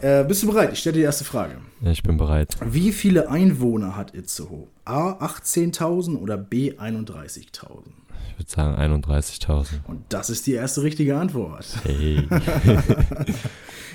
Äh, 0.00 0.24
bist 0.24 0.42
du 0.42 0.46
bereit? 0.48 0.72
Ich 0.72 0.80
stelle 0.80 0.94
dir 0.94 1.00
die 1.00 1.04
erste 1.04 1.24
Frage. 1.24 1.56
Ich 1.84 2.02
bin 2.02 2.16
bereit. 2.16 2.56
Wie 2.64 2.92
viele 2.92 3.28
Einwohner 3.28 3.96
hat 3.96 4.14
Itzehoe? 4.14 4.68
A 4.84 5.12
18.000 5.24 6.16
oder 6.16 6.36
B 6.36 6.72
31.000? 6.72 8.01
Ich 8.32 8.38
würde 8.38 8.50
sagen 8.50 9.04
31.000. 9.04 9.84
Und 9.86 10.04
das 10.08 10.30
ist 10.30 10.46
die 10.46 10.52
erste 10.52 10.82
richtige 10.82 11.16
Antwort. 11.16 11.66
Hey. 11.84 12.26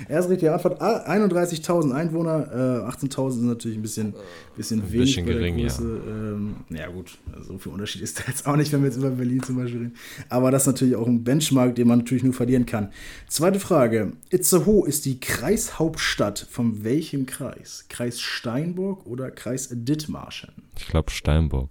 Erste 0.08 0.30
richtige 0.30 0.52
Antwort: 0.52 0.80
A, 0.80 1.04
31.000 1.10 1.92
Einwohner. 1.92 2.84
Äh, 2.86 2.88
18.000 2.88 3.30
sind 3.32 3.46
natürlich 3.46 3.78
ein 3.78 3.82
bisschen, 3.82 4.14
bisschen 4.56 4.80
Ein 4.80 4.92
wenig 4.92 5.16
bisschen 5.16 5.26
gering, 5.26 5.58
ja. 5.58 5.72
Ähm, 5.80 6.56
ja, 6.70 6.86
gut, 6.88 7.18
so 7.40 7.58
viel 7.58 7.72
Unterschied 7.72 8.02
ist 8.02 8.20
da 8.20 8.24
jetzt 8.28 8.46
auch 8.46 8.56
nicht, 8.56 8.72
wenn 8.72 8.82
wir 8.82 8.88
jetzt 8.88 8.98
über 8.98 9.10
Berlin 9.10 9.42
zum 9.42 9.56
Beispiel 9.56 9.80
reden. 9.80 9.96
Aber 10.28 10.50
das 10.50 10.62
ist 10.62 10.66
natürlich 10.68 10.94
auch 10.94 11.06
ein 11.06 11.24
Benchmark, 11.24 11.74
den 11.74 11.88
man 11.88 11.98
natürlich 11.98 12.22
nur 12.22 12.34
verlieren 12.34 12.66
kann. 12.66 12.92
Zweite 13.28 13.58
Frage: 13.58 14.12
Itzehoe 14.30 14.86
ist 14.86 15.04
die 15.04 15.18
Kreishauptstadt 15.18 16.46
von 16.48 16.84
welchem 16.84 17.26
Kreis? 17.26 17.86
Kreis 17.88 18.20
Steinburg 18.20 19.04
oder 19.06 19.30
Kreis 19.30 19.68
Dithmarschen? 19.72 20.52
Ich 20.76 20.86
glaube 20.86 21.10
Steinburg. 21.10 21.70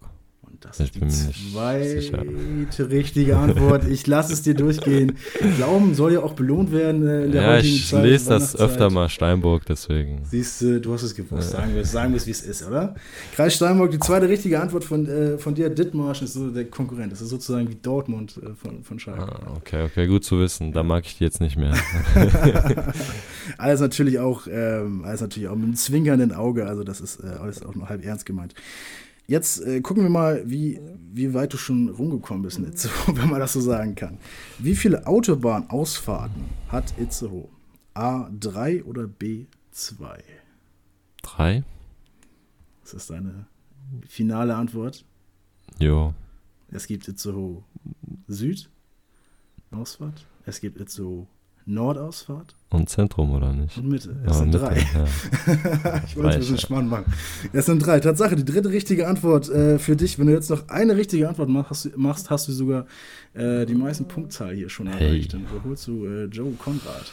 Das 0.62 0.80
Ich 0.80 0.96
ist 1.00 1.36
die 1.36 1.52
zweite 1.54 2.90
richtige 2.90 3.38
Antwort. 3.38 3.88
Ich 3.88 4.08
lasse 4.08 4.34
es 4.34 4.42
dir 4.42 4.54
durchgehen. 4.54 5.18
Glauben 5.58 5.94
soll 5.94 6.14
ja 6.14 6.22
auch 6.24 6.34
belohnt 6.34 6.72
werden 6.72 7.08
äh, 7.08 7.26
in 7.26 7.32
der 7.32 7.42
Ja, 7.44 7.48
heutigen 7.54 7.76
ich 7.76 7.88
Zeit. 7.90 8.04
lese 8.04 8.30
das 8.30 8.56
öfter 8.56 8.90
mal 8.90 9.08
Steinburg, 9.10 9.64
deswegen. 9.66 10.22
Siehst 10.24 10.62
du, 10.62 10.82
du 10.82 10.94
hast 10.94 11.04
es 11.04 11.14
gewusst. 11.16 11.52
Sagen 11.52 11.74
wir 11.76 11.82
es, 11.82 11.92
sagen 11.92 12.12
wir 12.12 12.18
es, 12.18 12.26
wie 12.28 12.32
es 12.32 12.42
ist, 12.42 12.66
oder? 12.68 12.96
Kreis 13.36 13.56
Steinburg, 13.56 13.92
die 13.92 14.00
zweite 14.00 14.28
richtige 14.30 14.60
Antwort 14.60 14.84
von, 14.84 15.08
äh, 15.08 15.38
von 15.38 15.54
dir. 15.56 15.70
Dithmarschen 15.70 16.26
ist 16.26 16.34
so 16.34 16.50
der 16.50 16.66
Konkurrent. 16.66 17.12
Das 17.12 17.22
ist 17.22 17.30
sozusagen 17.30 17.70
wie 17.70 17.76
Dortmund 17.82 18.38
äh, 18.38 18.56
von, 18.56 18.84
von 18.84 19.00
Schalke. 19.00 19.22
Ah, 19.22 19.54
okay, 19.58 19.84
okay, 19.84 20.08
gut 20.08 20.24
zu 20.24 20.40
wissen. 20.40 20.72
Da 20.74 20.84
mag 20.84 21.06
ich 21.06 21.18
die 21.18 21.24
jetzt 21.24 21.40
nicht 21.42 21.58
mehr. 21.58 21.74
Alles 23.58 23.80
natürlich 23.80 24.20
auch, 24.20 24.48
ähm, 24.50 25.04
alles 25.06 25.22
natürlich 25.22 25.50
auch 25.50 25.56
mit 25.56 25.66
einem 25.66 25.76
zwinkernden 25.76 26.34
Auge. 26.34 26.68
Also 26.68 26.84
das 26.84 27.00
ist 27.02 27.24
äh, 27.24 27.28
alles 27.28 27.64
auch 27.64 27.76
noch 27.76 27.90
halb 27.90 28.04
ernst 28.04 28.26
gemeint. 28.26 28.54
Jetzt 29.28 29.60
äh, 29.62 29.82
gucken 29.82 30.04
wir 30.04 30.10
mal, 30.10 30.50
wie, 30.50 30.80
wie 31.12 31.34
weit 31.34 31.52
du 31.52 31.58
schon 31.58 31.90
rumgekommen 31.90 32.44
bist 32.44 32.58
in 32.58 32.66
Itzehoe, 32.66 33.16
wenn 33.18 33.30
man 33.30 33.42
das 33.42 33.54
so 33.54 33.60
sagen 33.60 33.94
kann. 33.94 34.18
Wie 34.58 34.76
viele 34.76 35.06
Autobahnausfahrten 35.06 36.46
hat 36.70 36.98
Itzehoe? 36.98 37.50
A3 37.94 38.84
oder 38.84 39.04
B2? 39.04 40.20
Drei? 41.22 41.64
Das 42.84 42.94
ist 42.94 43.10
deine 43.10 43.48
finale 44.08 44.56
Antwort. 44.56 45.04
Jo. 45.78 46.14
Es 46.70 46.88
gibt 46.88 47.08
Itzehoe 47.08 47.64
Süd 48.28 48.70
Ausfahrt. 49.72 50.26
Es 50.46 50.62
gibt 50.62 50.80
Itzehoe 50.80 51.28
Nordausfahrt 51.66 52.56
Und 52.70 52.90
Zentrum, 52.90 53.32
oder 53.32 53.54
nicht? 53.54 53.78
und 53.78 53.88
Mitte. 53.88 54.16
Es 54.26 54.32
Ja, 54.32 54.34
sind 54.34 54.48
Mitte, 54.48 54.60
drei. 54.60 54.78
Ja. 54.80 56.02
Ich 56.06 56.16
wollte 56.18 56.30
es 56.30 56.36
ein 56.36 56.40
bisschen 56.40 56.58
spannend 56.58 56.90
machen. 56.90 57.14
Es 57.54 57.66
sind 57.66 57.80
drei. 57.80 58.00
Tatsache, 58.02 58.36
die 58.36 58.44
dritte 58.44 58.70
richtige 58.70 59.08
Antwort 59.08 59.50
äh, 59.50 59.80
für 59.80 59.96
dich. 59.96 60.20
Wenn 60.20 60.28
du 60.28 60.34
jetzt 60.34 60.50
noch 60.50 60.68
eine 60.68 60.98
richtige 60.98 61.30
Antwort 61.30 61.48
machst, 61.50 61.70
hast 61.70 61.86
du, 61.86 61.90
machst, 61.96 62.30
hast 62.30 62.48
du 62.50 62.52
sogar 62.52 62.86
äh, 63.34 63.66
die 63.66 63.74
meisten 63.76 64.08
Punktzahl 64.08 64.54
hier 64.54 64.70
schon 64.70 64.88
Hey. 64.88 65.08
erreicht. 65.08 65.34
Dann 65.34 65.46
überholst 65.46 65.88
du 65.88 66.06
äh, 66.06 66.26
Joe 66.26 66.52
Konrad. 66.60 67.06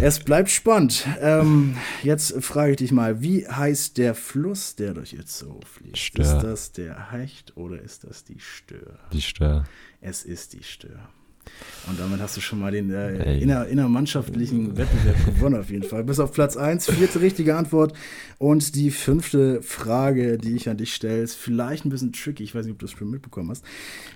es 0.00 0.20
bleibt 0.20 0.50
spannend. 0.50 1.06
Ähm, 1.20 1.76
jetzt 2.02 2.34
frage 2.42 2.72
ich 2.72 2.76
dich 2.78 2.92
mal, 2.92 3.20
wie 3.22 3.46
heißt 3.48 3.98
der 3.98 4.14
Fluss, 4.14 4.76
der 4.76 4.94
durch 4.94 5.12
Itzehoe 5.14 5.60
fließt? 5.64 5.96
Stör. 5.98 6.22
Ist 6.24 6.38
das 6.42 6.72
der 6.72 7.10
Hecht 7.10 7.56
oder 7.56 7.80
ist 7.80 8.04
das 8.04 8.24
die 8.24 8.38
Stör? 8.38 8.98
Die 9.12 9.22
Stör. 9.22 9.64
Es 10.00 10.24
ist 10.24 10.52
die 10.52 10.62
Stör. 10.62 11.08
Und 11.86 12.00
damit 12.00 12.20
hast 12.20 12.36
du 12.36 12.40
schon 12.40 12.60
mal 12.60 12.72
den 12.72 12.90
äh, 12.90 13.38
inner, 13.38 13.66
innermannschaftlichen 13.66 14.76
Wettbewerb 14.76 15.24
gewonnen, 15.26 15.60
auf 15.60 15.70
jeden 15.70 15.84
Fall. 15.84 16.04
Bis 16.04 16.18
auf 16.18 16.32
Platz 16.32 16.56
1, 16.56 16.90
vierte 16.90 17.20
richtige 17.20 17.56
Antwort. 17.56 17.92
Und 18.38 18.74
die 18.74 18.90
fünfte 18.90 19.62
Frage, 19.62 20.38
die 20.38 20.56
ich 20.56 20.68
an 20.68 20.76
dich 20.76 20.94
stelle, 20.94 21.22
ist 21.22 21.34
vielleicht 21.34 21.84
ein 21.84 21.90
bisschen 21.90 22.12
tricky. 22.12 22.42
Ich 22.42 22.54
weiß 22.54 22.64
nicht, 22.64 22.72
ob 22.72 22.78
du 22.78 22.86
das 22.86 22.96
schon 22.96 23.10
mitbekommen 23.10 23.50
hast. 23.50 23.64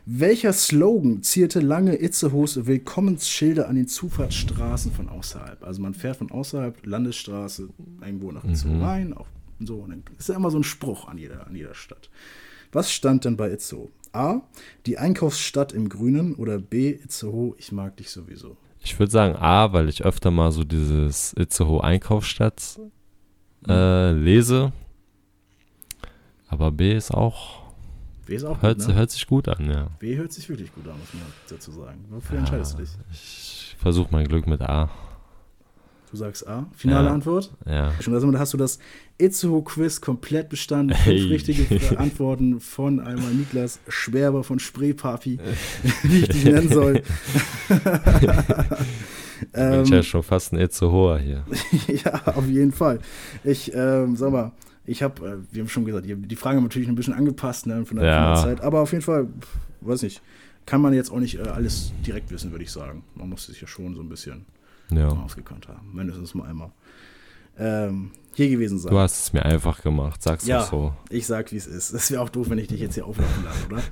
Welcher 0.07 0.53
Slogan 0.53 1.23
zierte 1.23 1.61
lange 1.61 2.01
Itzehoes 2.01 2.67
Willkommensschilder 2.67 3.69
an 3.69 3.77
den 3.77 3.87
Zufahrtsstraßen 3.87 4.93
von 4.93 5.09
außerhalb? 5.09 5.63
Also 5.65 5.83
man 5.83 5.95
fährt 5.95 6.17
von 6.17 6.31
außerhalb, 6.31 6.87
Landesstraße, 6.87 7.69
irgendwo 8.01 8.33
nach 8.33 8.45
Itzehoe 8.45 8.83
rein. 8.83 9.13
Auch 9.13 9.27
so. 9.61 9.77
Und 9.77 9.91
dann 9.91 10.03
ist 10.19 10.29
ja 10.29 10.37
immer 10.37 10.51
so 10.51 10.59
ein 10.59 10.65
Spruch 10.65 11.09
an 11.09 11.19
jeder, 11.19 11.47
an 11.47 11.55
jeder 11.55 11.75
Stadt. 11.75 12.09
Was 12.73 12.93
stand 12.93 13.25
denn 13.25 13.37
bei 13.37 13.51
Itzehoe? 13.51 13.89
A. 14.13 14.43
Die 14.87 14.99
Einkaufsstadt 14.99 15.73
im 15.73 15.89
Grünen 15.89 16.35
oder 16.35 16.59
B. 16.59 16.91
Itzehoe, 16.91 17.55
ich 17.59 17.73
mag 17.73 17.97
dich 17.97 18.11
sowieso. 18.11 18.57
Ich 18.81 18.99
würde 18.99 19.11
sagen 19.11 19.37
A, 19.37 19.73
weil 19.73 19.89
ich 19.89 20.05
öfter 20.05 20.31
mal 20.31 20.53
so 20.53 20.65
dieses 20.65 21.33
Itzehoe 21.35 21.83
Einkaufsstadt 21.83 22.79
äh, 23.67 24.13
lese. 24.13 24.73
Aber 26.49 26.71
B 26.71 26.97
ist 26.97 27.13
auch, 27.13 27.63
B 28.27 28.35
ist 28.37 28.45
auch 28.45 28.63
hört, 28.63 28.79
gut, 28.79 28.89
ne? 28.89 28.95
hört 28.95 29.11
sich 29.11 29.27
gut 29.27 29.49
an, 29.49 29.71
ja. 29.71 29.89
B 29.99 30.17
hört 30.17 30.33
sich 30.33 30.49
wirklich 30.49 30.73
gut 30.75 30.87
an, 30.89 30.99
muss 30.99 31.13
man 31.13 31.23
dazu 31.49 31.73
sagen. 31.73 32.05
Wofür 32.09 32.39
entscheidest 32.39 32.75
du 32.75 32.79
dich? 32.79 32.91
Ich 33.13 33.77
versuche 33.79 34.09
mein 34.11 34.27
Glück 34.27 34.47
mit 34.47 34.63
A. 34.63 34.91
Du 36.11 36.17
sagst 36.17 36.47
A. 36.49 36.67
Finale 36.75 37.09
Ja. 37.09 37.13
Antwort? 37.15 37.53
Ja. 37.67 37.93
Schon 38.01 38.15
da 38.33 38.39
hast 38.39 38.55
du 38.55 38.57
das 38.57 38.79
Itzehoe-Quiz 39.19 40.01
komplett 40.01 40.49
bestanden. 40.49 40.97
Fünf 40.97 41.05
Hey. 41.07 41.23
richtige 41.29 41.99
Antworten 41.99 42.61
von 42.61 43.01
einmal 43.01 43.33
Niklas 43.33 43.79
Schwerber 43.89 44.43
von 44.43 44.59
Spreepapi, 44.59 45.39
wie 46.05 46.19
ich 46.21 46.29
dich 46.29 46.45
nennen 46.45 46.69
soll. 46.71 47.03
Bin 49.53 49.83
ich 49.85 49.91
ja 49.91 50.03
schon 50.03 50.23
fast 50.23 50.53
ein 50.53 50.59
Itzehoer 50.59 51.19
hier. 51.19 51.45
ja, 52.05 52.23
auf 52.27 52.47
jeden 52.49 52.73
Fall. 52.73 52.99
Ich, 53.45 53.73
ähm, 53.75 54.17
sag 54.17 54.33
mal, 54.33 54.53
ich 54.85 55.03
habe, 55.03 55.27
äh, 55.27 55.37
wir 55.55 55.63
haben 55.63 55.69
schon 55.69 55.85
gesagt, 55.85 56.07
die 56.09 56.37
Fragen 56.37 56.57
haben 56.57 56.65
natürlich 56.65 56.89
ein 56.89 56.95
bisschen 56.95 57.15
angepasst 57.15 57.67
ne, 57.67 57.85
von, 57.85 57.99
der, 57.99 58.07
Ja. 58.07 58.35
von 58.37 58.49
der 58.49 58.57
Zeit, 58.57 58.65
aber 58.65 58.81
auf 58.81 58.93
jeden 58.93 59.05
Fall, 59.05 59.27
pf, 59.27 59.49
weiß 59.83 60.03
nicht, 60.03 60.23
kann 60.67 60.81
man 60.81 60.93
jetzt 60.95 61.11
auch 61.13 61.21
nicht 61.21 61.39
äh, 61.39 61.43
alles 61.43 61.93
direkt 62.07 62.31
wissen, 62.31 62.51
würde 62.51 62.65
ich 62.65 62.73
sagen. 62.73 63.05
Man 63.15 63.29
muss 63.29 63.47
sich 63.47 63.61
ja 63.61 63.67
schon 63.69 63.95
so 63.95 64.01
ein 64.03 64.09
bisschen 64.09 64.47
Ja. 64.91 65.09
ausgekannt 65.09 65.69
haben, 65.69 65.95
mindestens 65.95 66.35
mal 66.35 66.49
einmal. 66.49 66.71
Ähm, 67.59 68.13
hier 68.35 68.49
gewesen 68.51 68.79
sein. 68.79 68.93
Du 68.93 68.99
hast 68.99 69.21
es 69.21 69.33
mir 69.33 69.45
einfach 69.45 69.83
gemacht, 69.83 70.23
sag's 70.23 70.47
Ja. 70.47 70.61
doch 70.61 70.71
so. 70.71 70.95
Ich 71.11 71.27
sag, 71.27 71.51
wie 71.53 71.57
es 71.57 71.67
ist. 71.67 71.93
Es 71.93 72.11
wäre 72.11 72.23
auch 72.23 72.29
doof, 72.29 72.51
wenn 72.51 72.59
ich 72.59 72.69
dich 72.69 72.81
jetzt 72.81 72.95
hier 72.95 73.05
auflaufen 73.07 73.45
lasse, 73.45 73.67
oder? 73.67 73.83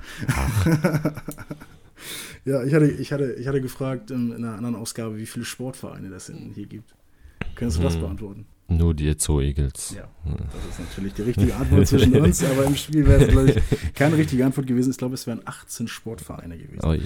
ja, 2.45 2.63
ich 2.63 2.73
hatte, 2.73 2.87
ich, 2.89 3.11
hatte, 3.11 3.33
ich 3.33 3.47
hatte 3.47 3.61
gefragt 3.61 4.11
in, 4.11 4.31
in 4.31 4.43
einer 4.45 4.55
anderen 4.55 4.75
Ausgabe, 4.75 5.17
wie 5.17 5.25
viele 5.25 5.45
Sportvereine 5.45 6.09
das 6.09 6.31
hier 6.53 6.65
gibt. 6.65 6.95
Könntest 7.55 7.79
du 7.79 7.83
das 7.83 7.95
Hm. 7.95 8.01
beantworten? 8.01 8.45
Nur 8.69 8.93
die 8.93 9.07
Itzehoe 9.07 9.43
Eagles. 9.43 9.95
Ja, 9.95 10.09
das 10.25 10.65
ist 10.71 10.79
natürlich 10.79 11.13
die 11.13 11.21
richtige 11.23 11.55
Antwort 11.55 11.87
zwischen 11.87 12.13
uns, 12.21 12.43
aber 12.43 12.65
im 12.65 12.75
Spiel 12.75 13.05
wäre 13.05 13.23
es, 13.23 13.29
glaube 13.29 13.51
ich, 13.51 13.93
keine 13.93 14.17
richtige 14.17 14.45
Antwort 14.45 14.67
gewesen. 14.67 14.91
Ich 14.91 14.97
glaube, 14.97 15.13
es 15.13 15.25
wären 15.25 15.41
18 15.45 15.87
Sportvereine 15.87 16.57
gewesen. 16.57 17.05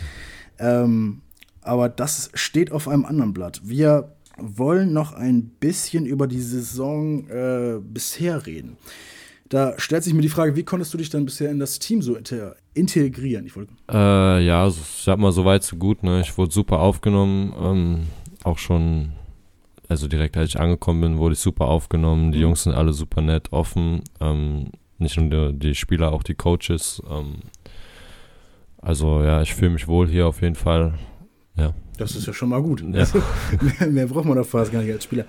Ähm, 0.58 1.22
aber 1.62 1.90
das 1.90 2.32
steht 2.34 2.72
auf 2.72 2.88
einem 2.88 3.06
anderen 3.06 3.34
Blatt. 3.34 3.62
Wir 3.64 4.12
wollen 4.38 4.94
noch 4.94 5.14
ein 5.14 5.44
bisschen 5.60 6.06
über 6.06 6.28
die 6.28 6.42
Saison 6.42 7.28
äh, 7.30 7.80
bisher 7.82 8.46
reden. 8.46 8.78
Da 9.50 9.74
stellt 9.78 10.04
sich 10.04 10.14
mir 10.14 10.22
die 10.22 10.30
Frage, 10.30 10.56
wie 10.56 10.64
konntest 10.64 10.94
du 10.94 10.98
dich 10.98 11.10
dann 11.10 11.26
bisher 11.26 11.52
in 11.52 11.60
das 11.60 11.78
Team 11.78 12.02
so 12.02 12.18
integrieren? 12.74 13.46
Ich 13.46 13.56
wollte, 13.56 13.74
Äh, 13.92 14.46
ja, 14.46 14.66
ich 14.68 14.76
sag 14.76 15.20
mal, 15.20 15.34
so 15.34 15.44
weit, 15.44 15.64
so 15.64 15.76
gut. 15.76 16.04
Ne? 16.04 16.22
Ich 16.22 16.38
wurde 16.38 16.54
super 16.54 16.80
aufgenommen. 16.80 17.54
Ähm, 17.62 18.00
auch 18.46 18.58
schon, 18.58 19.12
also 19.90 20.08
direkt 20.08 20.38
als 20.38 20.52
ich 20.52 20.60
angekommen 20.60 21.02
bin, 21.02 21.18
wurde 21.18 21.34
ich 21.34 21.40
super 21.40 21.66
aufgenommen. 21.66 22.32
Die 22.32 22.38
Mhm. 22.38 22.44
Jungs 22.44 22.64
sind 22.64 22.74
alle 22.74 22.94
super 22.94 23.22
nett, 23.22 23.52
offen. 23.52 24.04
Ähm, 24.22 24.68
nicht 25.00 25.20
nur 25.20 25.52
die, 25.52 25.60
die 25.60 25.76
Spieler, 25.76 26.14
auch 26.14 26.24
die 26.24 26.36
Coaches. 26.36 27.04
Ähm, 27.12 27.40
also 28.82 29.22
ja, 29.22 29.42
ich 29.42 29.54
fühle 29.54 29.72
mich 29.72 29.88
wohl 29.88 30.08
hier 30.08 30.28
auf 30.28 30.42
jeden 30.42 30.56
Fall. 30.56 30.94
Das 31.98 32.16
ist 32.16 32.26
ja 32.26 32.34
schon 32.34 32.50
mal 32.50 32.62
gut. 32.62 32.82
Ja. 32.82 33.02
Also, 33.02 33.22
mehr, 33.80 33.90
mehr 33.90 34.08
braucht 34.08 34.26
man 34.26 34.36
doch 34.36 34.46
fast 34.46 34.72
gar 34.72 34.82
nicht 34.82 34.92
als 34.92 35.04
Spieler. 35.04 35.26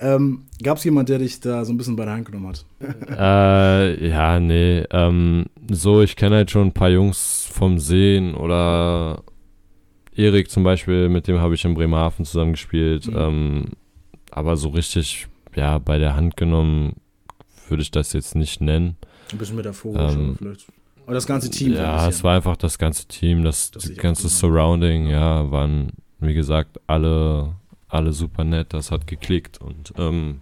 Ähm, 0.00 0.42
Gab 0.62 0.78
es 0.78 0.84
jemand, 0.84 1.08
der 1.08 1.18
dich 1.18 1.38
da 1.40 1.64
so 1.64 1.72
ein 1.72 1.76
bisschen 1.76 1.94
bei 1.94 2.04
der 2.04 2.14
Hand 2.14 2.26
genommen 2.26 2.48
hat? 2.48 2.66
äh, 3.08 4.08
ja, 4.08 4.40
nee. 4.40 4.84
Ähm, 4.90 5.46
so, 5.70 6.02
ich 6.02 6.16
kenne 6.16 6.36
halt 6.36 6.50
schon 6.50 6.68
ein 6.68 6.72
paar 6.72 6.90
Jungs 6.90 7.48
vom 7.50 7.78
Sehen 7.78 8.34
oder 8.34 9.22
Erik 10.16 10.50
zum 10.50 10.64
Beispiel, 10.64 11.08
mit 11.08 11.28
dem 11.28 11.38
habe 11.38 11.54
ich 11.54 11.64
in 11.64 11.74
Bremerhaven 11.74 12.24
zusammen 12.24 12.52
gespielt. 12.52 13.06
Mhm. 13.06 13.16
Ähm, 13.16 13.64
aber 14.30 14.56
so 14.56 14.70
richtig, 14.70 15.28
ja, 15.54 15.78
bei 15.78 15.98
der 15.98 16.16
Hand 16.16 16.36
genommen 16.36 16.94
würde 17.68 17.82
ich 17.82 17.90
das 17.90 18.12
jetzt 18.12 18.34
nicht 18.34 18.60
nennen. 18.60 18.96
Ein 19.32 19.38
bisschen 19.38 19.56
metaphorisch 19.56 20.14
Ähm, 20.14 20.34
vielleicht. 20.38 20.66
Aber 21.06 21.14
das 21.14 21.26
ganze 21.26 21.50
Team. 21.50 21.72
so 21.72 21.78
Ja, 21.78 21.94
bisschen. 21.94 22.10
es 22.10 22.24
war 22.24 22.34
einfach 22.36 22.56
das 22.56 22.78
ganze 22.78 23.06
Team, 23.06 23.44
das, 23.44 23.70
Das 23.70 23.94
ganze. 23.96 24.28
Surrounding, 24.28 25.06
ja, 25.06 25.50
waren, 25.50 25.92
wie 26.18 26.34
gesagt, 26.34 26.80
alle, 26.88 27.54
alle 27.88 28.12
super 28.12 28.42
nett, 28.44 28.74
das 28.74 28.90
hat 28.90 29.06
geklickt 29.06 29.60
und 29.60 29.92
ähm, 29.98 30.40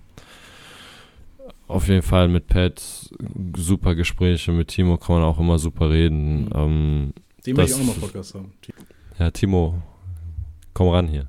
auf 1.68 1.88
jeden 1.88 2.02
Fall 2.02 2.28
mit 2.28 2.46
Pat 2.46 2.82
super 3.56 3.94
Gespräche, 3.94 4.52
mit 4.52 4.68
Timo 4.68 4.96
kann 4.96 5.16
man 5.16 5.24
auch 5.24 5.38
immer 5.38 5.58
super 5.58 5.90
reden. 5.90 6.44
Mhm. 6.46 6.50
Ähm, 6.54 7.12
Den 7.46 7.56
will 7.56 7.64
ich 7.64 7.74
auch 7.74 7.78
nochmal 7.78 7.96
Podcast 7.96 8.34
haben. 8.34 8.52
ja, 9.18 9.30
Timo, 9.30 9.82
komm 10.72 10.88
ran 10.88 11.08
hier. 11.08 11.26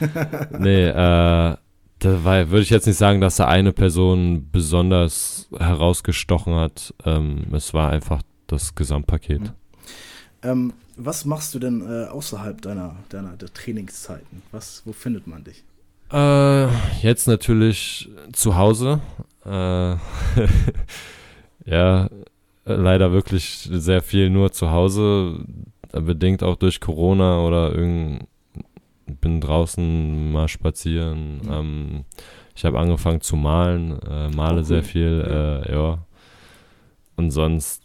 nee, 0.58 0.86
äh, 0.86 0.92
da 0.94 2.24
war, 2.24 2.50
würde 2.50 2.62
ich 2.62 2.70
jetzt 2.70 2.86
nicht 2.86 2.96
sagen, 2.98 3.20
dass 3.20 3.36
da 3.36 3.46
eine 3.46 3.72
Person 3.72 4.48
besonders 4.50 5.48
herausgestochen 5.56 6.54
hat. 6.54 6.92
Ähm, 7.04 7.46
es 7.52 7.72
war 7.74 7.90
einfach 7.90 8.22
das 8.52 8.74
Gesamtpaket. 8.74 9.40
Mhm. 9.40 9.50
Ähm, 10.44 10.72
was 10.96 11.24
machst 11.24 11.54
du 11.54 11.58
denn 11.58 11.82
äh, 11.82 12.06
außerhalb 12.06 12.60
deiner, 12.60 12.96
deiner 13.08 13.36
Trainingszeiten? 13.38 14.42
Was, 14.50 14.82
wo 14.84 14.92
findet 14.92 15.26
man 15.26 15.44
dich? 15.44 15.64
Äh, 16.12 16.66
jetzt 17.00 17.26
natürlich 17.26 18.10
zu 18.32 18.56
Hause. 18.56 19.00
Äh, 19.44 19.96
ja, 21.64 22.08
leider 22.64 23.12
wirklich 23.12 23.68
sehr 23.70 24.02
viel 24.02 24.30
nur 24.30 24.52
zu 24.52 24.70
Hause, 24.70 25.44
bedingt 25.92 26.42
auch 26.42 26.56
durch 26.56 26.80
Corona 26.80 27.40
oder 27.40 27.74
irgend 27.74 28.26
bin 29.20 29.40
draußen 29.40 30.32
mal 30.32 30.48
spazieren. 30.48 31.40
Mhm. 31.42 31.52
Ähm, 31.52 32.04
ich 32.54 32.64
habe 32.64 32.78
angefangen 32.78 33.20
zu 33.20 33.36
malen, 33.36 33.98
äh, 34.02 34.28
male 34.30 34.58
cool. 34.58 34.64
sehr 34.64 34.82
viel, 34.82 35.24
äh, 35.26 35.72
ja. 35.72 35.98
Und 37.16 37.30
sonst, 37.30 37.82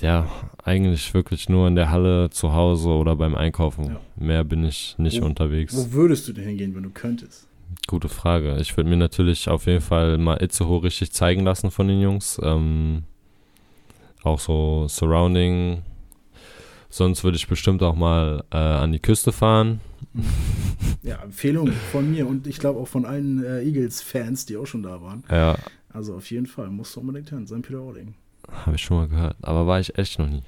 ja, 0.00 0.28
eigentlich 0.62 1.12
wirklich 1.14 1.48
nur 1.48 1.68
in 1.68 1.74
der 1.76 1.90
Halle 1.90 2.30
zu 2.30 2.52
Hause 2.52 2.88
oder 2.90 3.16
beim 3.16 3.34
Einkaufen. 3.34 3.84
Ja. 3.86 4.00
Mehr 4.16 4.44
bin 4.44 4.64
ich 4.64 4.96
nicht 4.98 5.20
Wo- 5.20 5.26
unterwegs. 5.26 5.74
Wo 5.76 5.92
würdest 5.92 6.26
du 6.28 6.32
denn 6.32 6.44
hingehen, 6.44 6.74
wenn 6.74 6.82
du 6.82 6.90
könntest? 6.90 7.46
Gute 7.86 8.08
Frage. 8.08 8.56
Ich 8.60 8.76
würde 8.76 8.88
mir 8.90 8.96
natürlich 8.96 9.48
auf 9.48 9.66
jeden 9.66 9.80
Fall 9.80 10.18
mal 10.18 10.36
Itzehoe 10.42 10.82
richtig 10.82 11.12
zeigen 11.12 11.42
lassen 11.44 11.70
von 11.70 11.88
den 11.88 12.00
Jungs. 12.00 12.40
Ähm, 12.42 13.04
auch 14.22 14.38
so 14.38 14.86
Surrounding. 14.88 15.82
Sonst 16.88 17.24
würde 17.24 17.36
ich 17.36 17.48
bestimmt 17.48 17.82
auch 17.82 17.96
mal 17.96 18.44
äh, 18.52 18.56
an 18.56 18.92
die 18.92 19.00
Küste 19.00 19.32
fahren. 19.32 19.80
Ja, 21.02 21.16
Empfehlung 21.22 21.70
von 21.92 22.10
mir 22.10 22.26
und 22.26 22.46
ich 22.46 22.58
glaube 22.58 22.80
auch 22.80 22.88
von 22.88 23.04
allen 23.04 23.44
äh, 23.44 23.62
Eagles-Fans, 23.62 24.46
die 24.46 24.56
auch 24.56 24.64
schon 24.66 24.82
da 24.82 25.02
waren. 25.02 25.22
Ja, 25.30 25.56
Also 25.90 26.14
auf 26.14 26.30
jeden 26.30 26.46
Fall, 26.46 26.68
musst 26.70 26.96
du 26.96 27.00
unbedingt 27.00 27.28
hin, 27.28 27.46
St. 27.46 27.60
Peter-Ording. 27.60 28.14
Habe 28.66 28.76
ich 28.76 28.82
schon 28.82 28.96
mal 28.98 29.08
gehört. 29.08 29.36
Aber 29.42 29.66
war 29.66 29.80
ich 29.80 29.96
echt 29.98 30.18
noch 30.18 30.28
nie. 30.28 30.42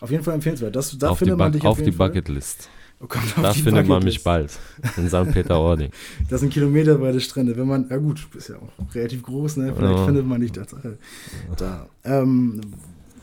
Auf 0.00 0.10
jeden 0.10 0.22
Fall 0.24 0.34
empfehlenswert. 0.34 0.76
Das, 0.76 0.96
da 0.98 1.10
auf 1.10 1.18
die, 1.18 1.24
findet 1.24 1.38
man 1.38 1.52
dich 1.52 1.62
auf 1.62 1.78
auf 1.78 1.82
die. 1.84 1.90
Bucketlist. 1.90 2.68
Oh, 3.00 3.06
Da 3.42 3.52
findet 3.52 3.86
man 3.86 4.02
mich 4.02 4.24
bald. 4.24 4.58
In 4.96 5.08
St. 5.08 5.30
Peter-Ording. 5.32 5.90
Das 6.30 6.40
sind 6.40 6.50
Kilometer 6.52 6.96
bei 6.96 7.12
der 7.12 7.20
Strände. 7.20 7.56
Wenn 7.56 7.66
man, 7.68 7.88
ja 7.90 7.96
gut, 7.98 8.24
du 8.24 8.28
bist 8.36 8.48
ja 8.48 8.56
auch 8.56 8.94
relativ 8.94 9.22
groß, 9.22 9.58
ne? 9.58 9.74
Vielleicht 9.76 9.98
Ja. 9.98 10.04
findet 10.06 10.26
man 10.26 10.40
dich 10.40 10.52
das 10.52 10.72
äh, 10.72 10.96
da. 11.56 11.88
Ähm, 12.04 12.60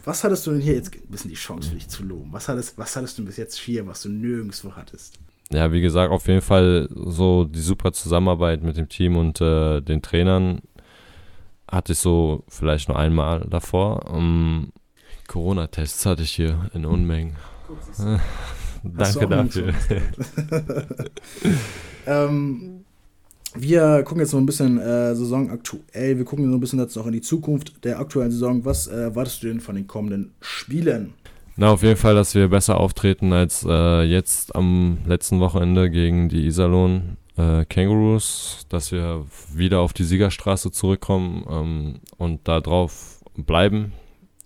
was 0.05 0.23
hattest 0.23 0.45
du 0.45 0.51
denn 0.51 0.61
hier 0.61 0.75
jetzt 0.75 0.93
ein 0.93 1.01
bisschen 1.09 1.29
die 1.29 1.35
Chance 1.35 1.69
für 1.69 1.75
dich 1.75 1.87
zu 1.87 2.03
loben? 2.03 2.29
Was 2.31 2.47
hattest, 2.49 2.77
was 2.77 2.95
hattest 2.95 3.17
du 3.17 3.25
bis 3.25 3.37
jetzt 3.37 3.57
hier, 3.57 3.87
was 3.87 4.01
du 4.03 4.09
nirgendwo 4.09 4.73
hattest? 4.75 5.17
Ja, 5.51 5.71
wie 5.71 5.81
gesagt, 5.81 6.11
auf 6.11 6.27
jeden 6.27 6.41
Fall 6.41 6.87
so 6.93 7.45
die 7.45 7.59
super 7.61 7.93
Zusammenarbeit 7.93 8.63
mit 8.63 8.77
dem 8.77 8.89
Team 8.89 9.15
und 9.17 9.39
äh, 9.41 9.81
den 9.81 10.01
Trainern 10.01 10.61
hatte 11.73 11.93
ich 11.93 11.99
so 11.99 12.43
vielleicht 12.47 12.87
nur 12.87 12.97
einmal 12.97 13.45
davor. 13.49 14.05
Ähm, 14.13 14.71
Corona-Tests 15.27 16.05
hatte 16.05 16.23
ich 16.23 16.31
hier 16.31 16.69
in 16.73 16.85
Unmengen. 16.85 17.35
Du 17.97 18.19
Danke 18.83 19.25
auch 19.25 19.29
dafür. 19.29 19.73
ähm, 22.05 22.83
wir 23.55 24.03
gucken 24.03 24.19
jetzt 24.19 24.33
noch 24.33 24.39
ein 24.39 24.45
bisschen 24.45 24.77
äh, 24.79 25.15
Saison 25.15 25.49
aktuell. 25.49 26.17
Wir 26.17 26.25
gucken 26.25 26.49
noch 26.49 26.57
ein 26.57 26.59
bisschen 26.59 26.79
jetzt 26.79 26.95
noch 26.95 27.07
in 27.07 27.13
die 27.13 27.21
Zukunft 27.21 27.83
der 27.85 27.99
aktuellen 27.99 28.31
Saison. 28.31 28.65
Was 28.65 28.87
äh, 28.87 28.95
erwartest 28.95 29.43
du 29.43 29.47
denn 29.47 29.61
von 29.61 29.75
den 29.75 29.87
kommenden 29.87 30.33
Spielen? 30.41 31.13
Na, 31.55 31.69
auf 31.71 31.83
jeden 31.83 31.97
Fall, 31.97 32.15
dass 32.15 32.33
wir 32.33 32.47
besser 32.47 32.79
auftreten 32.79 33.31
als 33.31 33.65
äh, 33.67 34.01
jetzt 34.03 34.55
am 34.55 34.97
letzten 35.05 35.39
Wochenende 35.39 35.89
gegen 35.89 36.27
die 36.27 36.45
Iserlohn 36.47 37.17
äh, 37.37 37.65
Kangaroos, 37.65 38.65
dass 38.69 38.91
wir 38.91 39.25
wieder 39.53 39.79
auf 39.79 39.93
die 39.93 40.03
Siegerstraße 40.03 40.71
zurückkommen 40.71 41.45
ähm, 41.49 41.99
und 42.17 42.47
da 42.47 42.59
drauf 42.59 43.23
bleiben, 43.35 43.93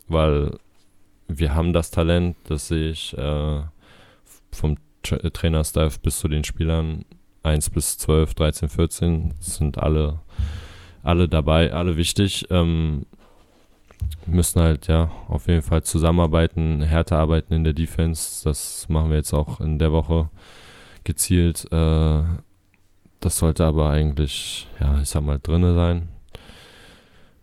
weil 0.08 0.58
wir 1.28 1.54
haben 1.54 1.74
das 1.74 1.92
Talent, 1.92 2.38
das 2.46 2.70
sehe 2.70 2.92
ich 2.92 3.18
äh, 3.18 3.62
vom 4.52 4.78
Tra 5.04 5.18
Trainerstaff 5.18 6.00
bis 6.00 6.20
zu 6.20 6.28
den 6.28 6.44
Spielern 6.44 7.06
1 7.44 7.70
bis 7.70 7.98
12, 7.98 8.34
13, 8.34 8.70
14 8.70 9.34
sind 9.40 9.78
alle, 9.78 10.20
alle 11.04 11.30
dabei, 11.30 11.74
alle 11.74 11.98
wichtig. 11.98 12.48
Ähm, 12.50 13.06
müssen 14.26 14.62
halt 14.62 14.88
ja 14.88 15.12
auf 15.28 15.48
jeden 15.48 15.62
Fall 15.62 15.84
zusammenarbeiten, 15.84 16.82
härter 16.82 17.18
arbeiten 17.18 17.54
in 17.54 17.64
der 17.64 17.74
Defense. 17.74 18.44
Das 18.44 18.88
machen 18.90 19.10
wir 19.10 19.18
jetzt 19.18 19.34
auch 19.34 19.60
in 19.62 19.80
der 19.80 19.92
Woche 19.92 20.30
gezielt. 21.04 21.68
Äh, 21.72 22.24
das 23.20 23.38
sollte 23.38 23.66
aber 23.66 23.90
eigentlich, 23.90 24.68
ja, 24.80 25.02
ich 25.02 25.10
sag 25.10 25.24
mal, 25.24 25.40
drinne 25.40 25.74
sein. 25.74 26.10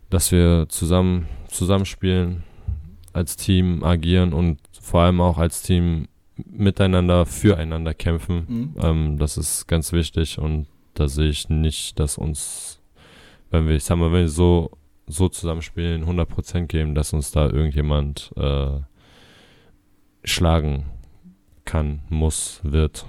Dass 0.09 0.31
wir 0.31 0.67
zusammen 0.69 1.27
zusammenspielen, 1.49 2.43
als 3.13 3.37
Team 3.37 3.83
agieren 3.83 4.33
und 4.33 4.59
vor 4.79 5.01
allem 5.01 5.21
auch 5.21 5.37
als 5.37 5.61
Team 5.61 6.07
miteinander, 6.35 7.25
füreinander 7.25 7.93
kämpfen. 7.93 8.45
Mhm. 8.47 8.75
Ähm, 8.81 9.17
das 9.17 9.37
ist 9.37 9.67
ganz 9.67 9.93
wichtig 9.93 10.37
und 10.37 10.67
da 10.93 11.07
sehe 11.07 11.29
ich 11.29 11.49
nicht, 11.49 11.99
dass 11.99 12.17
uns, 12.17 12.81
wenn 13.51 13.67
wir, 13.67 13.75
ich 13.75 13.83
sag 13.83 13.97
mal, 13.97 14.11
wenn 14.11 14.21
wir 14.21 14.29
so, 14.29 14.71
so 15.07 15.29
zusammenspielen, 15.29 16.05
100% 16.05 16.65
geben, 16.65 16.93
dass 16.93 17.13
uns 17.13 17.31
da 17.31 17.49
irgendjemand 17.49 18.31
äh, 18.35 18.79
schlagen 20.23 20.85
kann, 21.63 22.01
muss, 22.09 22.59
wird. 22.63 23.05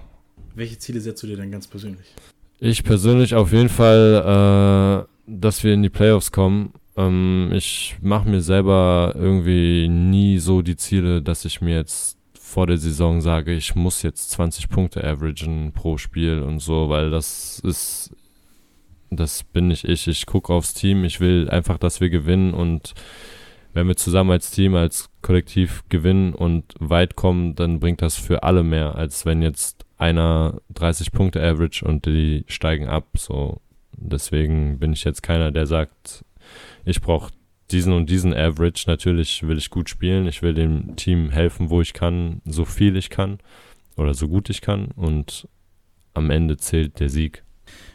Welche 0.55 0.79
Ziele 0.79 1.01
setzt 1.01 1.23
du 1.23 1.27
dir 1.27 1.37
denn 1.37 1.51
ganz 1.51 1.67
persönlich? 1.67 2.07
Ich 2.59 2.85
persönlich 2.85 3.35
auf 3.35 3.53
jeden 3.53 3.69
Fall, 3.69 5.07
äh, 5.07 5.31
dass 5.31 5.63
wir 5.63 5.75
in 5.75 5.83
die 5.83 5.91
Playoffs 5.91 6.33
kommen. 6.33 6.73
Ähm, 6.97 7.51
ich 7.53 7.97
mache 8.01 8.29
mir 8.29 8.41
selber 8.41 9.13
irgendwie 9.15 9.89
nie 9.89 10.39
so 10.39 10.63
die 10.63 10.77
Ziele, 10.77 11.21
dass 11.21 11.45
ich 11.45 11.61
mir 11.61 11.75
jetzt 11.75 12.17
vor 12.33 12.67
der 12.67 12.79
Saison 12.79 13.21
sage, 13.21 13.53
ich 13.53 13.75
muss 13.75 14.03
jetzt 14.03 14.31
20 14.31 14.71
Punkte 14.71 15.05
averagen 15.05 15.73
pro 15.73 15.99
Spiel 15.99 16.41
und 16.41 16.61
so, 16.61 16.89
weil 16.89 17.11
das 17.11 17.59
ist, 17.59 18.15
das 19.11 19.43
bin 19.45 19.69
nicht 19.69 19.85
ich. 19.85 20.09
Ich 20.09 20.25
gucke 20.25 20.55
aufs 20.55 20.73
Team, 20.73 21.05
ich 21.05 21.21
will 21.21 21.51
einfach, 21.51 21.77
dass 21.77 22.01
wir 22.01 22.09
gewinnen 22.09 22.55
und 22.55 22.95
wenn 23.75 23.89
wir 23.89 23.97
zusammen 23.97 24.31
als 24.31 24.51
Team, 24.51 24.75
als 24.75 25.11
Kollektiv 25.21 25.85
gewinnen 25.91 26.33
und 26.33 26.65
weit 26.79 27.15
kommen, 27.15 27.55
dann 27.55 27.79
bringt 27.79 28.01
das 28.01 28.17
für 28.17 28.43
alle 28.43 28.63
mehr, 28.63 28.95
als 28.95 29.27
wenn 29.27 29.43
jetzt 29.43 29.86
einer 29.99 30.61
30 30.75 31.13
Punkte 31.13 31.43
average 31.43 31.85
und 31.85 32.07
die 32.07 32.45
steigen 32.49 32.87
ab. 32.87 33.07
So, 33.17 33.61
deswegen 33.93 34.79
bin 34.79 34.93
ich 34.93 35.05
jetzt 35.05 35.23
keiner, 35.23 35.51
der 35.51 35.67
sagt, 35.67 36.25
ich 36.85 37.01
brauche 37.01 37.33
diesen 37.71 37.93
und 37.93 38.11
diesen 38.11 38.35
Average. 38.35 38.85
Natürlich 38.87 39.47
will 39.47 39.59
ich 39.59 39.71
gut 39.71 39.89
spielen, 39.89 40.27
ich 40.27 40.43
will 40.43 40.55
dem 40.55 40.97
Team 40.97 41.31
helfen, 41.31 41.71
wo 41.71 41.81
ich 41.81 41.93
kann, 41.93 42.41
so 42.45 42.65
viel 42.65 42.97
ich 42.97 43.11
kann 43.11 43.39
oder 43.97 44.15
so 44.15 44.29
gut 44.29 44.51
ich 44.51 44.61
kann 44.61 44.89
und 44.97 45.49
am 46.15 46.31
Ende 46.31 46.57
zählt 46.57 47.01
der 47.01 47.09
Sieg. 47.09 47.43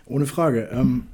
Ohne 0.05 0.25
Frage. 0.25 0.69
Ähm, 0.71 1.07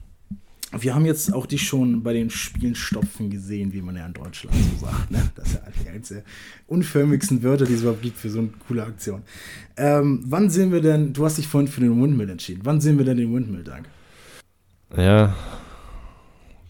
wir 0.80 0.94
haben 0.94 1.06
jetzt 1.06 1.34
auch 1.34 1.46
dich 1.46 1.64
schon 1.66 2.04
bei 2.04 2.14
den 2.14 2.30
Spielen 2.30 2.76
stopfen 2.76 3.30
gesehen, 3.30 3.72
wie 3.74 3.82
man 3.82 3.96
ja 3.96 4.06
in 4.06 4.14
Deutschland 4.14 4.56
so 4.56 4.86
sagt. 4.86 5.12
Ne? 5.12 5.30
Das 5.36 5.48
ist 5.48 5.54
ja 5.56 5.62
eigentlich 5.64 5.90
eines 5.90 6.08
der 6.10 6.24
unförmigsten 6.68 7.42
Wörter, 7.44 7.66
die 7.66 7.74
es 7.74 7.82
überhaupt 7.82 8.02
gibt 8.02 8.18
für 8.18 8.30
so 8.30 8.40
eine 8.40 8.50
coole 8.68 8.84
Aktion. 8.84 9.22
Ähm, 9.78 10.24
wann 10.28 10.50
sehen 10.50 10.72
wir 10.72 10.82
denn, 10.82 11.14
du 11.14 11.24
hast 11.26 11.38
dich 11.38 11.48
vorhin 11.48 11.68
für 11.70 11.82
den 11.82 12.02
Windmill 12.02 12.30
entschieden, 12.30 12.62
wann 12.64 12.82
sehen 12.82 12.98
wir 12.98 13.06
denn 13.06 13.18
den 13.18 13.34
Windmill, 13.34 13.64
Dank? 13.64 13.88
Ja, 14.96 15.36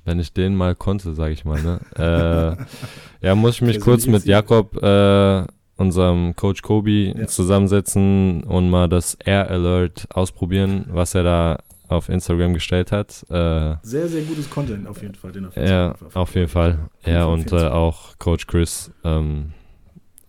wenn 0.05 0.19
ich 0.19 0.31
den 0.31 0.55
mal 0.55 0.75
konnte, 0.75 1.13
sage 1.13 1.33
ich 1.33 1.43
mal. 1.43 1.62
Ne? 1.62 1.79
äh, 1.97 2.63
ja, 3.25 3.36
muss 3.36 3.55
ich 3.55 3.62
mich 3.62 3.79
kurz 3.79 4.05
mit 4.07 4.25
Jakob, 4.25 4.81
äh, 4.81 5.43
unserem 5.75 6.36
Coach 6.36 6.62
Kobi, 6.62 7.13
Ja. 7.17 7.27
zusammensetzen 7.27 8.43
und 8.43 8.69
mal 8.69 8.88
das 8.89 9.15
Air 9.15 9.49
Alert 9.51 10.07
ausprobieren, 10.12 10.86
was 10.89 11.13
er 11.13 11.23
da 11.23 11.60
auf 11.88 12.10
Instagram 12.10 12.54
gestellt 12.54 12.91
hat. 12.91 13.23
Äh, 13.30 13.76
Sehr, 13.82 14.08
sehr 14.08 14.23
gutes 14.23 14.50
Content 14.50 14.88
auf 14.88 15.02
jeden 15.02 15.15
Fall. 15.15 15.32
Den 15.32 15.45
auf 15.45 15.56
ja, 15.56 15.89
Instagram 15.89 16.21
auf 16.21 16.36
jeden 16.36 16.47
Fall. 16.50 16.80
Ja, 17.06 17.26
und 17.26 17.52
äh, 17.52 17.67
auch 17.67 18.17
Coach 18.19 18.47
Chris. 18.47 18.91
Ähm, 19.04 19.54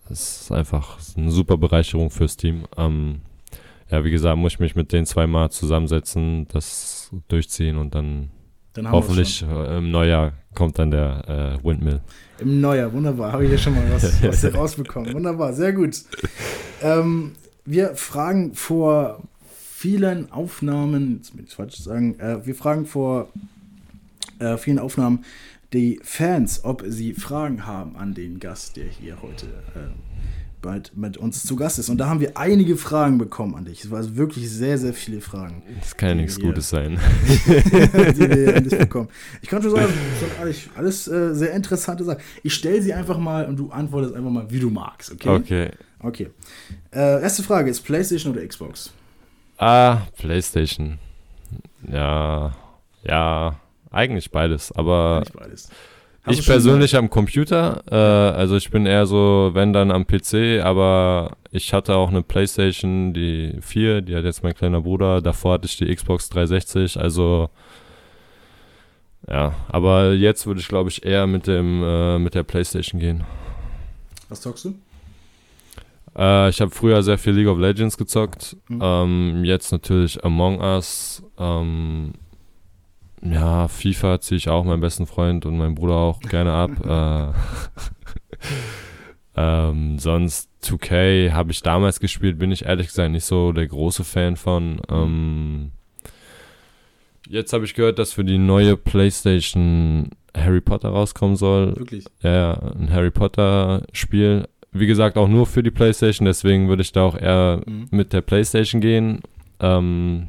das 0.07 0.41
ist 0.41 0.51
einfach 0.51 0.97
eine 1.17 1.31
super 1.31 1.57
Bereicherung 1.57 2.09
fürs 2.09 2.35
Team. 2.35 2.63
Ähm, 2.77 3.21
ja, 3.91 4.03
wie 4.03 4.11
gesagt, 4.11 4.37
muss 4.37 4.53
ich 4.53 4.59
mich 4.59 4.75
mit 4.75 4.91
den 4.91 5.05
zwei 5.05 5.27
mal 5.27 5.49
zusammensetzen, 5.49 6.47
das 6.49 7.11
durchziehen 7.27 7.77
und 7.77 7.95
dann 7.95 8.29
Dann 8.73 8.91
Hoffentlich 8.91 9.43
äh, 9.43 9.77
im 9.77 9.91
Neujahr 9.91 10.33
kommt 10.55 10.79
dann 10.79 10.91
der 10.91 11.59
äh, 11.61 11.65
Windmill. 11.65 12.01
Im 12.39 12.61
Neujahr, 12.61 12.91
wunderbar. 12.93 13.31
Habe 13.31 13.43
ich 13.43 13.49
hier 13.49 13.57
schon 13.57 13.75
mal 13.75 13.85
was, 13.91 14.23
was 14.43 14.53
rausbekommen. 14.53 15.13
Wunderbar, 15.13 15.53
sehr 15.53 15.73
gut. 15.73 15.95
Ähm, 16.81 17.33
wir 17.65 17.93
fragen 17.95 18.53
vor 18.53 19.21
vielen 19.79 20.29
Aufnahmen, 20.29 21.15
jetzt 21.17 21.37
will 21.37 21.45
ich 21.45 21.53
falsch 21.53 21.77
sagen, 21.77 22.19
äh, 22.19 22.45
wir 22.45 22.53
fragen 22.53 22.85
vor 22.85 23.29
äh, 24.39 24.57
vielen 24.57 24.77
Aufnahmen 24.77 25.23
die 25.71 26.01
Fans, 26.03 26.65
ob 26.65 26.83
sie 26.85 27.13
Fragen 27.13 27.65
haben 27.65 27.95
an 27.95 28.13
den 28.13 28.41
Gast, 28.41 28.75
der 28.75 28.87
hier 28.87 29.21
heute 29.21 29.45
äh, 29.45 29.87
bald 30.61 30.97
mit 30.97 31.15
uns 31.15 31.45
zu 31.45 31.55
Gast 31.55 31.79
ist. 31.79 31.87
Und 31.87 31.97
da 31.97 32.09
haben 32.09 32.19
wir 32.19 32.35
einige 32.35 32.75
Fragen 32.75 33.17
bekommen 33.19 33.55
an 33.55 33.63
dich. 33.63 33.85
Es 33.85 33.89
waren 33.89 33.99
also 33.99 34.17
wirklich 34.17 34.51
sehr, 34.51 34.77
sehr 34.77 34.93
viele 34.93 35.21
Fragen. 35.21 35.63
Das 35.79 35.95
kann 35.95 36.09
ja 36.09 36.15
nichts 36.15 36.37
Gutes 36.37 36.67
sein. 36.67 36.99
die 37.47 38.19
wir 38.19 38.55
endlich 38.55 38.77
bekommen. 38.77 39.07
Ich 39.41 39.47
kann 39.47 39.61
schon 39.61 39.71
sagen, 39.71 39.93
alles, 40.41 40.57
alles 40.75 41.07
äh, 41.07 41.33
sehr 41.33 41.53
interessante 41.53 42.03
Sachen. 42.03 42.19
Ich 42.43 42.53
stelle 42.53 42.81
sie 42.81 42.93
einfach 42.93 43.17
mal 43.17 43.45
und 43.45 43.55
du 43.55 43.69
antwortest 43.69 44.13
einfach 44.13 44.29
mal, 44.29 44.51
wie 44.51 44.59
du 44.59 44.69
magst, 44.69 45.13
okay? 45.13 45.29
Okay. 45.29 45.71
Okay. 46.01 46.29
Äh, 46.91 47.21
erste 47.21 47.43
Frage 47.43 47.71
ist 47.71 47.79
PlayStation 47.79 48.33
oder 48.33 48.45
Xbox? 48.45 48.91
Ah, 49.59 50.03
PlayStation. 50.17 50.99
Ja, 51.91 52.55
ja, 53.03 53.59
eigentlich 53.91 54.31
beides. 54.31 54.71
Aber 54.71 55.19
Nicht 55.19 55.33
beides. 55.33 55.69
Ich 56.27 56.45
persönlich 56.45 56.95
am 56.95 57.09
Computer, 57.09 57.81
äh, 57.89 57.95
also 57.95 58.55
ich 58.55 58.69
bin 58.69 58.85
eher 58.85 59.05
so, 59.05 59.51
wenn 59.53 59.73
dann 59.73 59.89
am 59.89 60.05
PC, 60.05 60.61
aber 60.63 61.37
ich 61.49 61.73
hatte 61.73 61.95
auch 61.95 62.09
eine 62.09 62.21
PlayStation, 62.21 63.13
die 63.13 63.57
4, 63.61 64.01
die 64.01 64.15
hat 64.15 64.25
jetzt 64.25 64.43
mein 64.43 64.53
kleiner 64.53 64.81
Bruder, 64.81 65.21
davor 65.21 65.53
hatte 65.53 65.65
ich 65.65 65.77
die 65.77 65.93
Xbox 65.93 66.29
360, 66.29 66.99
also 66.99 67.49
ja, 69.27 69.53
aber 69.69 70.11
jetzt 70.13 70.45
würde 70.45 70.59
ich 70.59 70.67
glaube 70.67 70.89
ich 70.89 71.03
eher 71.03 71.25
mit 71.25 71.47
dem 71.47 71.83
äh, 71.83 72.19
mit 72.19 72.35
der 72.35 72.43
PlayStation 72.43 72.99
gehen. 72.99 73.23
Was 74.27 74.41
zockst 74.41 74.65
du? 74.65 74.75
Äh, 76.17 76.49
ich 76.49 76.61
habe 76.61 76.71
früher 76.71 77.03
sehr 77.03 77.17
viel 77.17 77.33
League 77.33 77.47
of 77.47 77.59
Legends 77.59 77.97
gezockt. 77.97 78.57
Mhm. 78.67 78.79
Ähm, 78.81 79.43
jetzt 79.43 79.71
natürlich 79.71 80.23
Among 80.23 80.59
Us. 80.59 81.23
Ähm, 81.37 82.13
ja, 83.21 83.67
FIFA 83.67 84.21
ziehe 84.21 84.37
ich 84.37 84.49
auch 84.49 84.63
meinen 84.63 84.81
besten 84.81 85.05
Freund 85.05 85.45
und 85.45 85.57
meinen 85.57 85.75
Bruder 85.75 85.95
auch 85.95 86.19
gerne 86.21 86.53
ab. 86.53 87.33
äh, 89.35 89.41
ähm, 89.41 89.99
sonst 89.99 90.49
2K 90.63 91.31
habe 91.31 91.51
ich 91.51 91.61
damals 91.61 91.99
gespielt, 91.99 92.39
bin 92.39 92.51
ich 92.51 92.65
ehrlich 92.65 92.87
gesagt 92.87 93.11
nicht 93.11 93.25
so 93.25 93.51
der 93.51 93.67
große 93.67 94.03
Fan 94.03 94.35
von. 94.35 94.81
Ähm, 94.89 95.71
jetzt 97.27 97.53
habe 97.53 97.65
ich 97.65 97.73
gehört, 97.73 97.99
dass 97.99 98.13
für 98.13 98.23
die 98.23 98.37
neue 98.37 98.77
PlayStation 98.77 100.09
Harry 100.35 100.61
Potter 100.61 100.89
rauskommen 100.89 101.35
soll. 101.35 101.75
Wirklich? 101.75 102.05
Ja, 102.21 102.31
ja, 102.31 102.53
ein 102.53 102.91
Harry 102.91 103.11
Potter 103.11 103.83
Spiel. 103.93 104.47
Wie 104.71 104.85
gesagt, 104.87 105.17
auch 105.17 105.27
nur 105.27 105.45
für 105.47 105.63
die 105.63 105.71
PlayStation, 105.71 106.25
deswegen 106.25 106.67
würde 106.69 106.81
ich 106.83 106.91
da 106.91 107.03
auch 107.03 107.15
eher 107.17 107.61
Mhm. 107.65 107.87
mit 107.91 108.13
der 108.13 108.21
PlayStation 108.21 108.81
gehen. 108.81 109.21
Ähm, 109.59 110.27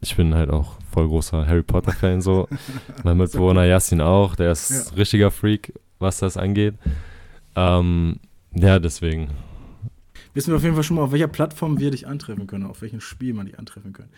ich 0.00 0.16
bin 0.16 0.34
halt 0.34 0.50
auch 0.50 0.76
voll 0.90 1.06
großer 1.08 1.46
Harry 1.46 1.62
Potter 1.62 1.92
Fan 1.92 2.20
so. 2.22 2.48
mein 3.04 3.18
Mitbewohner 3.18 3.64
Yassin 3.64 4.00
auch, 4.00 4.34
der 4.36 4.52
ist 4.52 4.70
Ja. 4.90 4.96
richtiger 4.96 5.30
Freak, 5.30 5.74
was 5.98 6.18
das 6.18 6.36
angeht. 6.38 6.74
Ähm, 7.56 8.16
ja, 8.54 8.78
deswegen. 8.78 9.28
Wissen 10.34 10.50
wir 10.52 10.56
auf 10.56 10.62
jeden 10.62 10.74
Fall 10.74 10.84
schon 10.84 10.96
mal, 10.96 11.02
auf 11.02 11.12
welcher 11.12 11.28
Plattform 11.28 11.78
wir 11.80 11.90
dich 11.90 12.06
antreffen 12.06 12.46
können, 12.46 12.64
auf 12.66 12.82
welchem 12.82 13.00
Spiel 13.00 13.34
man 13.34 13.46
dich 13.46 13.58
antreffen 13.58 13.92
kann. 13.92 14.08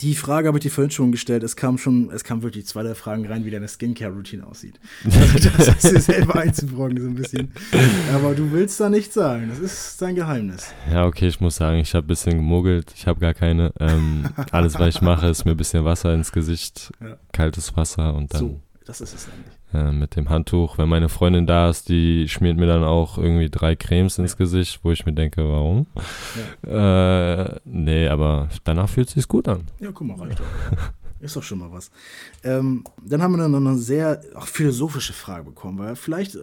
Die 0.00 0.14
Frage 0.14 0.48
habe 0.48 0.58
ich 0.58 0.62
dir 0.62 0.70
vorhin 0.70 0.90
schon 0.90 1.12
gestellt. 1.12 1.42
Es 1.42 1.54
kam 1.54 1.78
schon, 1.78 2.10
es 2.10 2.24
kam 2.24 2.42
wirklich 2.42 2.66
zwei, 2.66 2.82
drei 2.82 2.94
Fragen 2.94 3.26
rein, 3.26 3.44
wie 3.44 3.50
deine 3.50 3.68
Skincare-Routine 3.68 4.46
aussieht. 4.46 4.80
Also 5.04 5.48
das 5.50 5.68
ist 5.84 5.90
dir 5.92 6.00
selber 6.00 6.36
einzubrocken, 6.36 7.00
so 7.00 7.06
ein 7.06 7.14
bisschen. 7.14 7.52
Aber 8.12 8.34
du 8.34 8.50
willst 8.52 8.80
da 8.80 8.88
nichts 8.88 9.14
sagen. 9.14 9.48
Das 9.48 9.58
ist 9.58 10.00
dein 10.02 10.14
Geheimnis. 10.16 10.72
Ja, 10.90 11.06
okay, 11.06 11.28
ich 11.28 11.40
muss 11.40 11.56
sagen, 11.56 11.78
ich 11.78 11.94
habe 11.94 12.04
ein 12.06 12.08
bisschen 12.08 12.36
gemogelt. 12.36 12.92
Ich 12.96 13.06
habe 13.06 13.20
gar 13.20 13.34
keine. 13.34 13.72
Ähm, 13.78 14.28
alles, 14.50 14.78
was 14.78 14.96
ich 14.96 15.02
mache, 15.02 15.28
ist 15.28 15.44
mir 15.44 15.52
ein 15.52 15.56
bisschen 15.56 15.84
Wasser 15.84 16.12
ins 16.14 16.32
Gesicht, 16.32 16.90
Ja. 17.00 17.16
kaltes 17.32 17.76
Wasser 17.76 18.14
und 18.14 18.32
dann 18.34 18.40
So, 18.40 18.60
das 18.86 19.00
ist 19.00 19.14
es 19.14 19.28
eigentlich. 19.28 19.55
Äh, 19.76 19.92
mit 19.92 20.16
dem 20.16 20.28
Handtuch. 20.30 20.78
Wenn 20.78 20.88
meine 20.88 21.08
Freundin 21.08 21.46
da 21.46 21.68
ist, 21.70 21.88
die 21.88 22.28
schmiert 22.28 22.56
mir 22.56 22.66
dann 22.66 22.84
auch 22.84 23.18
irgendwie 23.18 23.50
drei 23.50 23.76
Cremes 23.76 24.18
ins 24.18 24.32
Ja. 24.32 24.38
Gesicht, 24.38 24.80
wo 24.82 24.90
ich 24.92 25.04
mir 25.06 25.12
denke, 25.12 25.42
warum? 25.48 25.86
Äh, 26.66 27.60
nee, 27.64 28.08
aber 28.08 28.48
danach 28.64 28.88
fühlt 28.88 29.08
es 29.08 29.14
sich 29.14 29.28
gut 29.28 29.48
an. 29.48 29.64
Ja, 29.80 29.90
guck 29.92 30.06
mal, 30.06 30.16
reicht 30.18 30.40
doch. 30.40 30.44
Ist 31.20 31.34
doch 31.36 31.42
schon 31.42 31.58
mal 31.58 31.72
was. 31.72 31.90
Ähm, 32.44 32.84
dann 33.04 33.22
haben 33.22 33.32
wir 33.32 33.38
dann 33.38 33.50
noch 33.52 33.58
eine 33.58 33.78
sehr 33.78 34.20
auch 34.34 34.46
philosophische 34.46 35.12
Frage 35.12 35.44
bekommen, 35.44 35.78
weil 35.78 35.96
vielleicht, 35.96 36.34
äh, 36.34 36.42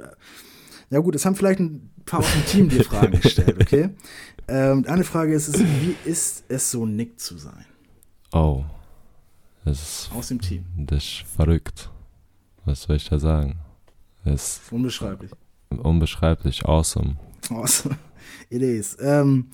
ja 0.90 1.00
gut, 1.00 1.16
es 1.16 1.26
haben 1.26 1.36
vielleicht 1.36 1.60
ein 1.60 1.92
paar 2.06 2.20
aus 2.22 2.34
dem 2.34 2.46
Team 2.46 2.70
dir 2.70 2.84
Fragen 2.84 3.20
gestellt, 3.22 3.56
okay? 3.62 3.90
Ähm, 4.46 4.84
eine 4.90 5.06
Frage 5.06 5.34
ist, 5.34 5.48
ist, 5.48 5.62
wie 5.64 5.96
ist 6.04 6.44
es 6.50 6.70
so 6.70 6.86
Nick 6.86 7.18
zu 7.18 7.38
sein? 7.38 7.64
Oh, 8.34 8.66
das 9.64 9.82
ist, 9.82 10.12
Aus 10.14 10.28
dem 10.28 10.42
Team. 10.42 10.66
das 10.76 10.98
ist 11.02 11.24
verrückt. 11.34 11.90
Was 12.66 12.84
soll 12.84 12.96
ich 12.96 13.10
da 13.10 13.20
sagen? 13.20 13.60
Ist 14.26 14.62
Unbeschreiblich. 14.72 15.32
unbeschreiblich, 15.70 16.66
awesome. 16.66 17.18
Awesome. 17.50 17.98
It 18.50 18.62
is. 18.62 18.98
Ähm, 19.02 19.48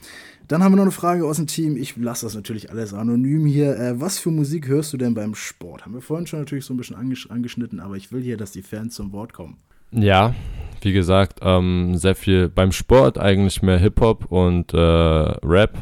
dann 0.48 0.64
haben 0.64 0.72
wir 0.74 0.78
noch 0.78 0.84
eine 0.84 0.92
Frage 0.92 1.26
aus 1.26 1.38
dem 1.38 1.48
Team. 1.48 1.76
Ich 1.76 1.96
lasse 1.98 2.26
das 2.26 2.36
natürlich 2.36 2.70
alles 2.72 2.94
anonym 2.94 3.46
hier. 3.46 3.76
Äh, 3.78 4.00
was 4.00 4.20
für 4.20 4.30
Musik 4.32 4.68
hörst 4.68 4.94
du 4.94 4.98
denn 4.98 5.14
beim 5.14 5.34
Sport? 5.36 5.86
Haben 5.86 5.94
wir 5.94 6.02
vorhin 6.02 6.28
schon 6.28 6.40
natürlich 6.40 6.66
so 6.66 6.74
ein 6.74 6.78
bisschen 6.78 6.96
angesch 6.96 7.30
angeschnitten, 7.30 7.80
aber 7.80 7.96
ich 7.96 8.12
will 8.12 8.22
hier, 8.22 8.38
dass 8.38 8.52
die 8.52 8.62
Fans 8.62 8.96
zum 8.96 9.12
Wort 9.12 9.34
kommen. 9.34 9.58
Ja, 9.92 10.36
wie 10.82 10.94
gesagt, 10.94 11.40
ähm, 11.42 11.98
sehr 11.98 12.16
viel 12.16 12.48
beim 12.48 12.72
Sport 12.72 13.18
eigentlich 13.18 13.62
mehr 13.64 13.80
Hip-Hop 13.80 14.26
und 14.32 14.74
äh, 14.74 14.78
Rap. 14.78 15.78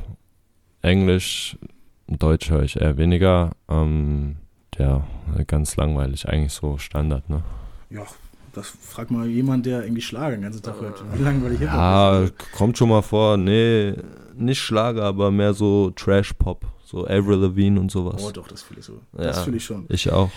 Englisch, 0.81 1.57
Deutsch 2.07 2.49
höre 2.49 2.63
ich 2.63 2.79
eher 2.79 2.97
weniger. 2.97 3.51
Ähm, 3.67 4.37
ja, 4.79 5.03
ganz 5.47 5.75
langweilig, 5.75 6.27
eigentlich 6.27 6.53
so 6.53 6.77
Standard, 6.77 7.29
ne? 7.29 7.43
Ja, 7.89 8.03
das 8.53 8.67
fragt 8.81 9.11
mal 9.11 9.27
jemand, 9.27 9.65
der 9.65 9.83
irgendwie 9.83 10.01
Schlager 10.01 10.35
den 10.35 10.41
ganzen 10.43 10.61
Tag 10.63 10.79
hört. 10.81 11.03
Wie 11.13 11.23
langweilig 11.23 11.59
Hip-Hop 11.59 11.75
Ja, 11.77 12.19
ist. 12.23 12.33
kommt 12.53 12.77
schon 12.77 12.89
mal 12.89 13.01
vor. 13.01 13.37
Nee, 13.37 13.93
nicht 14.35 14.59
Schlager, 14.59 15.03
aber 15.03 15.31
mehr 15.31 15.53
so 15.53 15.91
Trash-Pop. 15.91 16.65
So 16.83 17.05
Avril 17.05 17.37
Lavigne 17.39 17.79
und 17.79 17.91
sowas. 17.91 18.21
Oh, 18.25 18.31
doch, 18.31 18.47
das 18.47 18.61
fühle 18.63 18.79
ich 18.79 18.85
so. 18.85 18.99
Das 19.13 19.37
Ja. 19.37 19.43
fühle 19.43 19.57
ich 19.57 19.65
schon. 19.65 19.85
Ich 19.89 20.09
auch. 20.11 20.31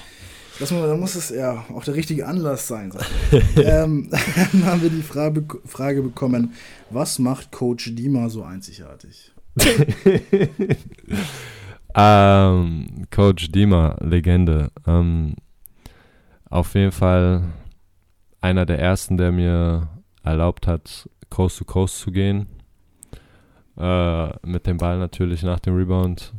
Das 0.59 0.71
muss, 0.73 0.83
da 0.83 0.97
muss 0.97 1.15
es 1.15 1.31
ja 1.31 1.65
auch 1.73 1.85
der 1.85 1.95
richtige 1.95 2.27
Anlass 2.27 2.67
sein. 2.69 2.93
ähm, 3.57 4.11
dann 4.53 4.67
haben 4.67 4.83
wir 4.83 4.91
die 4.91 5.01
Frage, 5.03 5.45
Frage 5.65 6.03
bekommen, 6.03 6.53
was 6.91 7.19
macht 7.19 7.51
Coach 7.53 7.95
Dima 7.95 8.29
so 8.29 8.43
einzigartig? 8.43 9.33
Ähm, 11.95 13.07
Coach 13.11 13.51
Dima, 13.51 13.97
Legende. 14.01 14.71
Ähm, 14.87 15.35
auf 16.49 16.75
jeden 16.75 16.93
Fall 16.93 17.45
einer 18.41 18.67
der 18.67 18.79
ersten, 18.79 19.17
der 19.17 19.33
mir 19.33 19.89
erlaubt 20.23 20.67
hat, 20.67 21.09
Coast 21.29 21.59
to 21.59 21.65
Coast 21.65 21.99
zu 21.99 22.11
gehen. 22.11 22.47
Äh, 23.77 24.47
mit 24.47 24.67
dem 24.67 24.77
Ball 24.77 24.99
natürlich 24.99 25.43
nach 25.43 25.61
dem 25.61 25.77
Rebound. 25.77 26.33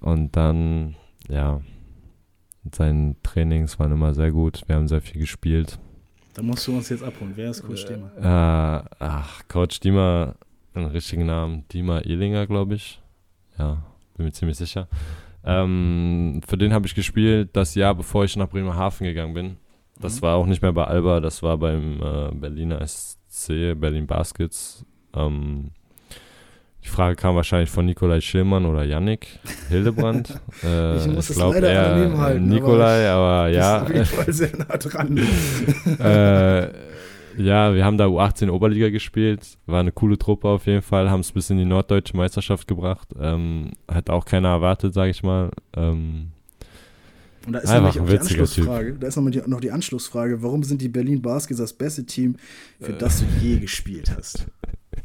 Und 0.00 0.36
dann, 0.36 0.96
ja, 1.28 1.60
seine 2.72 3.16
Trainings 3.22 3.78
waren 3.78 3.92
immer 3.92 4.14
sehr 4.14 4.30
gut. 4.30 4.62
Wir 4.66 4.76
haben 4.76 4.88
sehr 4.88 5.00
viel 5.00 5.20
gespielt. 5.20 5.78
Da 6.34 6.42
musst 6.42 6.66
du 6.66 6.76
uns 6.76 6.88
jetzt 6.88 7.02
abholen. 7.02 7.32
Wer 7.36 7.50
ist 7.50 7.62
Coach 7.62 7.84
Dima? 7.86 8.10
Äh, 8.16 8.84
ach, 8.98 9.42
Coach 9.48 9.80
Dima, 9.80 10.34
einen 10.74 10.86
richtigen 10.86 11.26
Namen, 11.26 11.64
Dima 11.68 12.00
Ehlinger, 12.00 12.46
glaube 12.46 12.74
ich. 12.74 13.00
Ja, 13.58 13.84
bin 14.16 14.26
mir 14.26 14.32
ziemlich 14.32 14.56
sicher. 14.56 14.88
Ähm, 15.44 16.40
für 16.46 16.56
den 16.56 16.72
habe 16.72 16.86
ich 16.86 16.94
gespielt 16.94 17.50
das 17.52 17.74
Jahr, 17.74 17.94
bevor 17.94 18.24
ich 18.24 18.36
nach 18.36 18.48
Bremerhaven 18.48 19.06
gegangen 19.06 19.34
bin. 19.34 19.56
Das 20.00 20.16
Mhm. 20.16 20.22
war 20.22 20.36
auch 20.36 20.46
nicht 20.46 20.62
mehr 20.62 20.72
bei 20.72 20.84
Alba, 20.84 21.20
das 21.20 21.42
war 21.42 21.58
beim 21.58 22.00
äh, 22.02 22.30
Berliner 22.34 22.80
SC, 22.86 23.74
Berlin 23.78 24.06
Baskets. 24.06 24.84
Ähm, 25.14 25.70
die 26.82 26.88
Frage 26.88 27.16
kam 27.16 27.34
wahrscheinlich 27.34 27.70
von 27.70 27.86
Nikolai 27.86 28.20
Schillmann 28.20 28.66
oder 28.66 28.84
Yannick 28.84 29.38
Hildebrand. 29.68 30.28
äh, 30.64 30.98
Ich 30.98 31.06
muss 31.06 31.30
es 31.30 31.36
glaub 31.36 31.54
leider 31.54 31.70
eher 31.72 31.92
anonym 31.94 32.18
halten, 32.18 32.48
Nikolai, 32.48 33.08
aber, 33.08 33.48
ja. 33.52 33.82
Auf 33.82 33.88
jeden 33.88 34.04
Fall 34.04 34.32
sehr 34.32 34.50
nah 34.56 34.76
dran. 34.76 35.16
äh, 35.98 36.68
ja, 37.36 37.74
wir 37.74 37.84
haben 37.84 37.98
da 37.98 38.06
U18 38.06 38.50
Oberliga 38.50 38.90
gespielt. 38.90 39.58
War 39.66 39.80
eine 39.80 39.92
coole 39.92 40.18
Truppe 40.18 40.48
auf 40.48 40.66
jeden 40.66 40.82
Fall. 40.82 41.10
Haben 41.10 41.20
es 41.20 41.32
bis 41.32 41.50
in 41.50 41.58
die 41.58 41.64
norddeutsche 41.64 42.16
Meisterschaft 42.16 42.66
gebracht. 42.68 43.08
Ähm, 43.20 43.72
hat 43.88 44.10
auch 44.10 44.24
keiner 44.24 44.48
erwartet, 44.48 44.94
sage 44.94 45.10
ich 45.10 45.22
mal. 45.22 45.50
Ähm, 45.76 46.28
Und 47.46 47.52
da 47.54 47.58
ist 47.60 47.70
Einfach 47.70 47.94
nämlich 47.94 48.00
auch 48.00 48.04
ein 48.04 48.10
die 48.10 48.18
Anschlussfrage. 48.18 48.94
Da 48.94 49.06
ist 49.06 49.16
noch, 49.16 49.30
die, 49.30 49.42
noch 49.46 49.60
die 49.60 49.70
Anschlussfrage. 49.70 50.42
Warum 50.42 50.62
sind 50.62 50.80
die 50.80 50.88
Berlin 50.88 51.22
Baskets 51.22 51.58
das 51.58 51.72
beste 51.72 52.04
Team, 52.04 52.36
für 52.80 52.92
Äh. 52.92 52.98
das 52.98 53.20
du 53.20 53.26
je 53.40 53.58
gespielt 53.58 54.14
hast? 54.16 54.46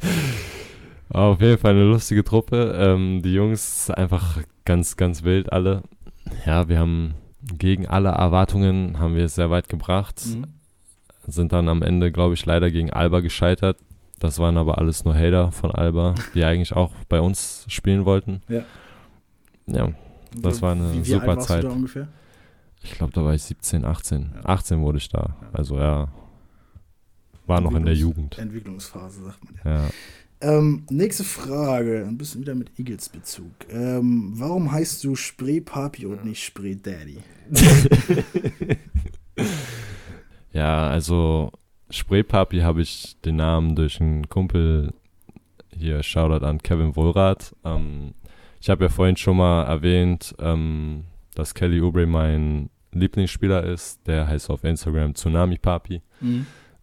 auf 1.10 1.40
jeden 1.40 1.58
Fall 1.58 1.72
eine 1.72 1.84
lustige 1.84 2.24
Truppe. 2.24 2.74
Ähm, 2.78 3.22
die 3.22 3.34
Jungs 3.34 3.90
einfach 3.90 4.38
ganz, 4.64 4.96
ganz 4.96 5.22
wild 5.24 5.52
alle. 5.52 5.82
Ja, 6.46 6.68
wir 6.68 6.78
haben 6.78 7.14
gegen 7.58 7.86
alle 7.86 8.10
Erwartungen 8.10 8.98
haben 8.98 9.14
wir 9.14 9.24
es 9.24 9.34
sehr 9.34 9.50
weit 9.50 9.68
gebracht. 9.68 10.22
Mhm. 10.26 10.59
Sind 11.30 11.52
dann 11.52 11.68
am 11.68 11.82
Ende, 11.82 12.12
glaube 12.12 12.34
ich, 12.34 12.44
leider 12.46 12.70
gegen 12.70 12.90
Alba 12.92 13.20
gescheitert. 13.20 13.78
Das 14.18 14.38
waren 14.38 14.56
aber 14.58 14.78
alles 14.78 15.04
nur 15.04 15.14
Hater 15.14 15.50
von 15.50 15.70
Alba, 15.70 16.14
die 16.34 16.44
eigentlich 16.44 16.74
auch 16.74 16.92
bei 17.08 17.20
uns 17.20 17.64
spielen 17.68 18.04
wollten. 18.04 18.42
Ja. 18.48 18.64
Ja, 19.66 19.92
Das 20.36 20.60
war 20.60 20.72
eine 20.72 20.92
wie, 20.92 20.98
wie 21.06 21.10
super 21.12 21.28
alt 21.28 21.36
warst 21.38 21.48
Zeit. 21.48 21.62
Du 21.64 21.68
da 21.68 21.74
ungefähr? 21.74 22.08
ich 22.82 22.92
glaube, 22.92 23.12
da 23.12 23.24
war 23.24 23.34
ich 23.34 23.42
17, 23.42 23.84
18. 23.84 24.30
Ja. 24.34 24.44
18 24.46 24.80
wurde 24.80 24.98
ich 24.98 25.08
da. 25.08 25.36
Ja. 25.40 25.48
Also 25.52 25.78
ja, 25.78 26.08
war 27.46 27.60
noch 27.60 27.74
in 27.74 27.84
der 27.84 27.94
Jugend. 27.94 28.38
Entwicklungsphase, 28.38 29.24
sagt 29.24 29.44
man 29.44 29.54
ja. 29.64 29.84
Ja. 29.84 29.90
Ähm, 30.42 30.84
nächste 30.90 31.24
Frage, 31.24 32.06
ein 32.08 32.16
bisschen 32.16 32.40
wieder 32.40 32.54
mit 32.54 32.78
Eagles-Bezug. 32.78 33.52
Ähm, 33.70 34.32
warum 34.36 34.72
heißt 34.72 35.04
du 35.04 35.14
Spree 35.14 35.60
Papi 35.60 36.06
und 36.06 36.24
nicht 36.24 36.42
Spree 36.44 36.74
Daddy? 36.76 37.18
Ja, 40.52 40.88
also 40.88 41.52
Spraypapi 41.90 42.60
habe 42.60 42.82
ich 42.82 43.16
den 43.24 43.36
Namen 43.36 43.76
durch 43.76 44.00
einen 44.00 44.28
Kumpel 44.28 44.92
hier, 45.76 46.02
Shoutout 46.02 46.44
an 46.44 46.58
Kevin 46.58 46.96
Wohlrath. 46.96 47.54
Ähm, 47.64 48.14
ich 48.60 48.68
habe 48.68 48.84
ja 48.84 48.88
vorhin 48.90 49.16
schon 49.16 49.36
mal 49.38 49.64
erwähnt, 49.64 50.34
ähm, 50.38 51.04
dass 51.34 51.54
Kelly 51.54 51.80
Oubre 51.80 52.06
mein 52.06 52.68
Lieblingsspieler 52.92 53.64
ist. 53.64 54.06
Der 54.06 54.26
heißt 54.26 54.50
auf 54.50 54.64
Instagram 54.64 55.14
Tsunami 55.14 55.58
Papi. 55.58 56.02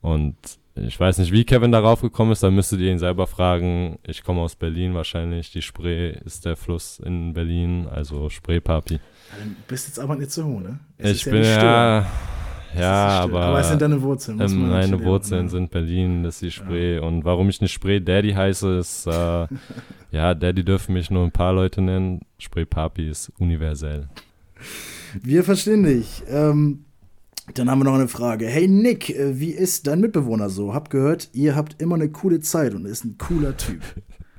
Und 0.02 0.36
ich 0.76 1.00
weiß 1.00 1.18
nicht, 1.20 1.32
wie 1.32 1.44
Kevin 1.44 1.72
darauf 1.72 2.02
gekommen 2.02 2.32
ist, 2.32 2.44
da 2.44 2.52
müsstet 2.52 2.80
ihr 2.80 2.92
ihn 2.92 3.00
selber 3.00 3.28
fragen. 3.28 4.00
Ich 4.06 4.24
komme 4.24 4.42
aus 4.42 4.56
Berlin 4.56 4.94
wahrscheinlich. 4.94 5.52
Die 5.52 5.62
Spree 5.62 6.12
ist 6.12 6.46
der 6.46 6.56
Fluss 6.56 7.00
in 7.00 7.34
Berlin, 7.34 7.88
also 7.90 8.30
Spraypapi. 8.30 8.96
Ja, 8.96 9.00
Du 9.44 9.56
bist 9.68 9.88
jetzt 9.88 10.00
aber 10.00 10.16
nicht 10.16 10.32
so 10.32 10.60
ne? 10.60 10.80
Es 10.98 11.12
Ich 11.12 11.26
ist 11.28 11.32
bin 11.32 11.44
ja, 11.44 12.00
ist 12.00 12.08
ja, 12.76 13.22
aber, 13.22 13.42
Aber 13.42 13.60
es 13.60 13.70
sind 13.70 13.82
deine 13.82 14.02
Wurzeln. 14.02 14.40
ähm, 14.40 14.70
meine 14.70 15.04
Wurzeln 15.04 15.46
ja. 15.46 15.50
sind 15.50 15.72
Berlin, 15.72 16.24
das 16.24 16.36
ist 16.36 16.42
die 16.42 16.52
Spree. 16.52 17.00
Und 17.00 17.26
warum 17.26 17.50
ich 17.50 17.62
nicht 17.62 17.74
Spree 17.74 18.00
Daddy 18.00 18.34
heiße, 18.34 18.78
ist, 18.78 19.08
äh, 19.08 19.48
ja, 20.12 20.34
Daddy 20.34 20.64
dürfen 20.64 20.94
mich 20.94 21.10
nur 21.10 21.24
ein 21.24 21.32
paar 21.32 21.54
Leute 21.54 21.82
nennen. 21.82 22.22
Spree 22.38 22.66
Papi 22.66 23.10
ist 23.10 23.32
universell. 23.38 24.10
Wir 25.22 25.44
verstehen 25.44 25.84
dich. 25.84 26.24
Ähm, 26.30 26.86
dann 27.54 27.70
haben 27.70 27.80
wir 27.80 27.86
noch 27.86 27.96
eine 27.96 28.08
Frage. 28.08 28.48
Hey 28.48 28.68
Nick, 28.68 29.10
äh, 29.10 29.40
wie 29.40 29.52
ist 29.52 29.88
dein 29.88 30.02
Mitbewohner 30.02 30.50
so? 30.50 30.74
Hab 30.74 30.90
gehört, 30.90 31.30
ihr 31.34 31.56
habt 31.56 31.82
immer 31.82 31.96
eine 31.96 32.10
coole 32.10 32.40
Zeit 32.42 32.74
und 32.74 32.86
ist 32.86 33.06
ein 33.06 33.18
cooler 33.18 33.56
Typ. 33.56 33.82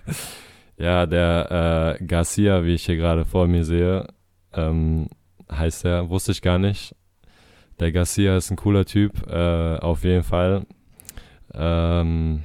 Ja, 0.80 1.06
der 1.06 1.98
äh, 2.00 2.04
Garcia, 2.04 2.64
wie 2.64 2.74
ich 2.74 2.86
hier 2.86 2.96
gerade 2.96 3.24
vor 3.24 3.48
mir 3.48 3.64
sehe, 3.64 4.06
ähm, 4.52 5.08
heißt 5.50 5.84
er, 5.84 6.08
wusste 6.08 6.30
ich 6.30 6.40
gar 6.40 6.58
nicht. 6.58 6.94
Der 7.80 7.92
Garcia 7.92 8.36
ist 8.36 8.50
ein 8.50 8.56
cooler 8.56 8.84
Typ, 8.84 9.26
äh, 9.28 9.76
auf 9.78 10.04
jeden 10.04 10.24
Fall. 10.24 10.66
Ähm, 11.54 12.44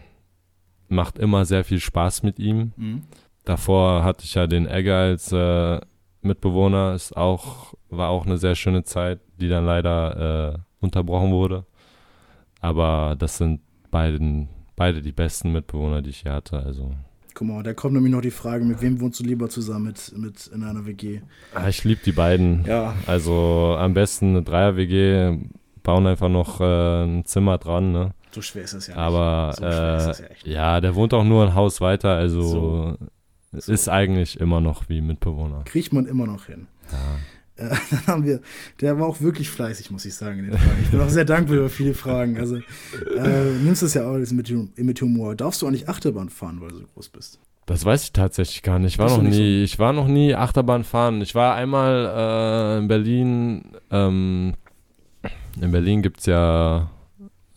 macht 0.87 1.17
immer 1.17 1.45
sehr 1.45 1.63
viel 1.63 1.79
Spaß 1.79 2.23
mit 2.23 2.39
ihm. 2.39 2.71
Mhm. 2.75 3.01
Davor 3.43 4.03
hatte 4.03 4.23
ich 4.23 4.35
ja 4.35 4.47
den 4.47 4.67
Egger 4.67 4.97
als 4.97 5.31
äh, 5.31 5.81
Mitbewohner. 6.21 6.93
Ist 6.93 7.17
auch, 7.17 7.73
war 7.89 8.09
auch 8.09 8.25
eine 8.25 8.37
sehr 8.37 8.55
schöne 8.55 8.83
Zeit, 8.83 9.19
die 9.39 9.49
dann 9.49 9.65
leider 9.65 10.53
äh, 10.53 10.57
unterbrochen 10.79 11.31
wurde. 11.31 11.65
Aber 12.61 13.15
das 13.17 13.37
sind 13.37 13.61
beiden, 13.91 14.49
beide 14.75 15.01
die 15.01 15.11
besten 15.11 15.51
Mitbewohner, 15.51 16.01
die 16.01 16.11
ich 16.11 16.21
hier 16.21 16.33
hatte. 16.33 16.59
Also 16.59 16.95
Guck 17.45 17.55
mal, 17.57 17.61
da 17.63 17.73
kommt 17.73 17.93
nämlich 17.93 18.13
noch 18.13 18.21
die 18.21 18.31
Frage, 18.31 18.63
mit 18.63 18.81
wem 18.81 19.01
wohnst 19.01 19.19
du 19.19 19.25
lieber 19.25 19.49
zusammen 19.49 19.85
mit, 19.87 20.17
mit 20.17 20.47
in 20.47 20.63
einer 20.63 20.85
WG? 20.85 21.19
ah, 21.53 21.67
ich 21.67 21.83
liebe 21.83 21.99
die 22.05 22.13
beiden. 22.13 22.63
Ja, 22.65 22.93
Also 23.05 23.75
am 23.77 23.93
besten 23.93 24.29
eine 24.29 24.43
Dreier-WG, 24.43 25.39
bauen 25.83 26.07
einfach 26.07 26.29
noch 26.29 26.61
äh, 26.61 27.03
ein 27.03 27.25
Zimmer 27.25 27.57
dran, 27.57 27.91
ne? 27.91 28.13
so 28.31 28.41
schwer 28.41 28.63
ist 28.63 28.73
das 28.73 28.87
ja 28.87 28.95
Aber 28.95 29.47
nicht. 29.49 29.57
So 29.57 29.65
ist 29.65 29.69
das 30.07 30.19
äh, 30.19 30.23
ja 30.23 30.29
echt. 30.29 30.47
ja, 30.47 30.79
der 30.81 30.95
wohnt 30.95 31.13
auch 31.13 31.25
nur 31.25 31.43
ein 31.45 31.53
Haus 31.53 31.81
weiter, 31.81 32.15
also 32.15 32.41
So. 32.41 32.97
es 33.51 33.65
So. 33.65 33.73
ist 33.73 33.89
eigentlich 33.89 34.39
immer 34.39 34.61
noch 34.61 34.87
wie 34.87 35.01
Mitbewohner. 35.01 35.63
Kriegt 35.65 35.91
man 35.91 36.05
immer 36.05 36.25
noch 36.25 36.45
hin. 36.45 36.67
Ja. 36.93 36.97
Dann 37.91 38.07
haben 38.07 38.25
wir, 38.25 38.41
der 38.81 38.99
war 38.99 39.05
auch 39.07 39.21
wirklich 39.21 39.49
fleißig, 39.49 39.91
muss 39.91 40.05
ich 40.05 40.15
sagen, 40.15 40.39
in 40.39 40.45
den 40.45 40.57
Fragen. 40.57 40.79
Ich 40.83 40.89
bin 40.89 40.99
auch 41.01 41.09
sehr 41.09 41.25
dankbar 41.25 41.57
über 41.57 41.69
viele 41.69 41.93
Fragen. 41.93 42.37
Also, 42.37 42.55
äh, 42.57 43.51
nimmst 43.63 43.83
das 43.83 43.93
ja 43.93 44.09
alles 44.09 44.31
mit, 44.31 44.51
mit 44.77 45.01
Humor. 45.01 45.35
Darfst 45.35 45.61
du 45.61 45.67
auch 45.67 45.71
nicht 45.71 45.87
Achterbahn 45.87 46.29
fahren, 46.29 46.59
weil 46.61 46.69
du 46.69 46.77
so 46.77 46.85
groß 46.95 47.09
bist? 47.09 47.39
Das 47.65 47.85
weiß 47.85 48.03
ich 48.05 48.11
tatsächlich 48.13 48.61
gar 48.63 48.79
nicht. 48.79 48.93
Ich 48.93 48.99
war 48.99 49.09
noch 49.09 49.21
nie, 49.21 49.63
ich 49.63 49.79
war 49.79 49.93
noch 49.93 50.07
nie 50.07 50.33
Achterbahn 50.35 50.83
fahren. 50.83 51.21
Ich 51.21 51.33
war 51.35 51.55
einmal 51.55 52.75
äh, 52.75 52.79
in 52.79 52.87
Berlin. 52.87 53.63
Ähm, 53.91 54.53
in 55.61 55.71
Berlin 55.71 56.01
gibt 56.01 56.19
es 56.21 56.25
ja 56.25 56.89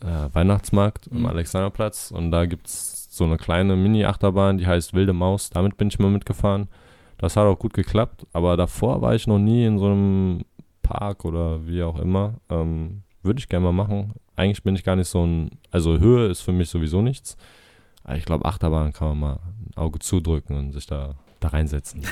äh, 0.01 0.33
Weihnachtsmarkt 0.33 1.11
Mhm. 1.11 1.17
am 1.17 1.25
Alexanderplatz 1.25 2.11
und 2.11 2.31
da 2.31 2.45
gibt 2.45 2.67
es 2.67 3.07
so 3.09 3.23
eine 3.25 3.37
kleine 3.37 3.75
Mini-Achterbahn, 3.75 4.59
die 4.59 4.67
heißt 4.67 4.93
Wilde 4.93 5.11
Maus. 5.13 5.49
Damit 5.49 5.75
bin 5.77 5.87
ich 5.87 5.97
mal 5.99 6.11
mitgefahren. 6.11 6.67
Das 7.17 7.35
hat 7.35 7.45
auch 7.45 7.57
gut 7.57 7.73
geklappt, 7.73 8.25
aber 8.33 8.57
davor 8.57 9.01
war 9.01 9.15
ich 9.15 9.25
noch 9.27 9.39
nie 9.39 9.65
in 9.65 9.79
so 9.79 9.85
einem 9.87 10.41
Park 10.83 11.25
oder 11.25 11.65
wie 11.65 11.81
auch 11.83 11.99
immer. 11.99 12.35
Ähm, 12.49 13.01
Würde 13.23 13.39
ich 13.39 13.49
gerne 13.49 13.65
mal 13.65 13.71
machen. 13.71 14.13
Eigentlich 14.35 14.61
bin 14.63 14.75
ich 14.75 14.83
gar 14.83 14.95
nicht 14.95 15.07
so 15.09 15.25
ein, 15.25 15.49
also 15.71 15.97
Höhe 15.99 16.27
ist 16.27 16.41
für 16.41 16.51
mich 16.51 16.69
sowieso 16.69 17.01
nichts. 17.01 17.35
Aber 18.03 18.15
ich 18.17 18.25
glaube, 18.25 18.45
Achterbahn 18.45 18.93
kann 18.93 19.07
man 19.09 19.19
mal 19.19 19.33
ein 19.33 19.75
Auge 19.77 19.99
zudrücken 19.99 20.55
und 20.57 20.71
sich 20.73 20.85
da, 20.85 21.15
da 21.39 21.47
reinsetzen. 21.49 22.01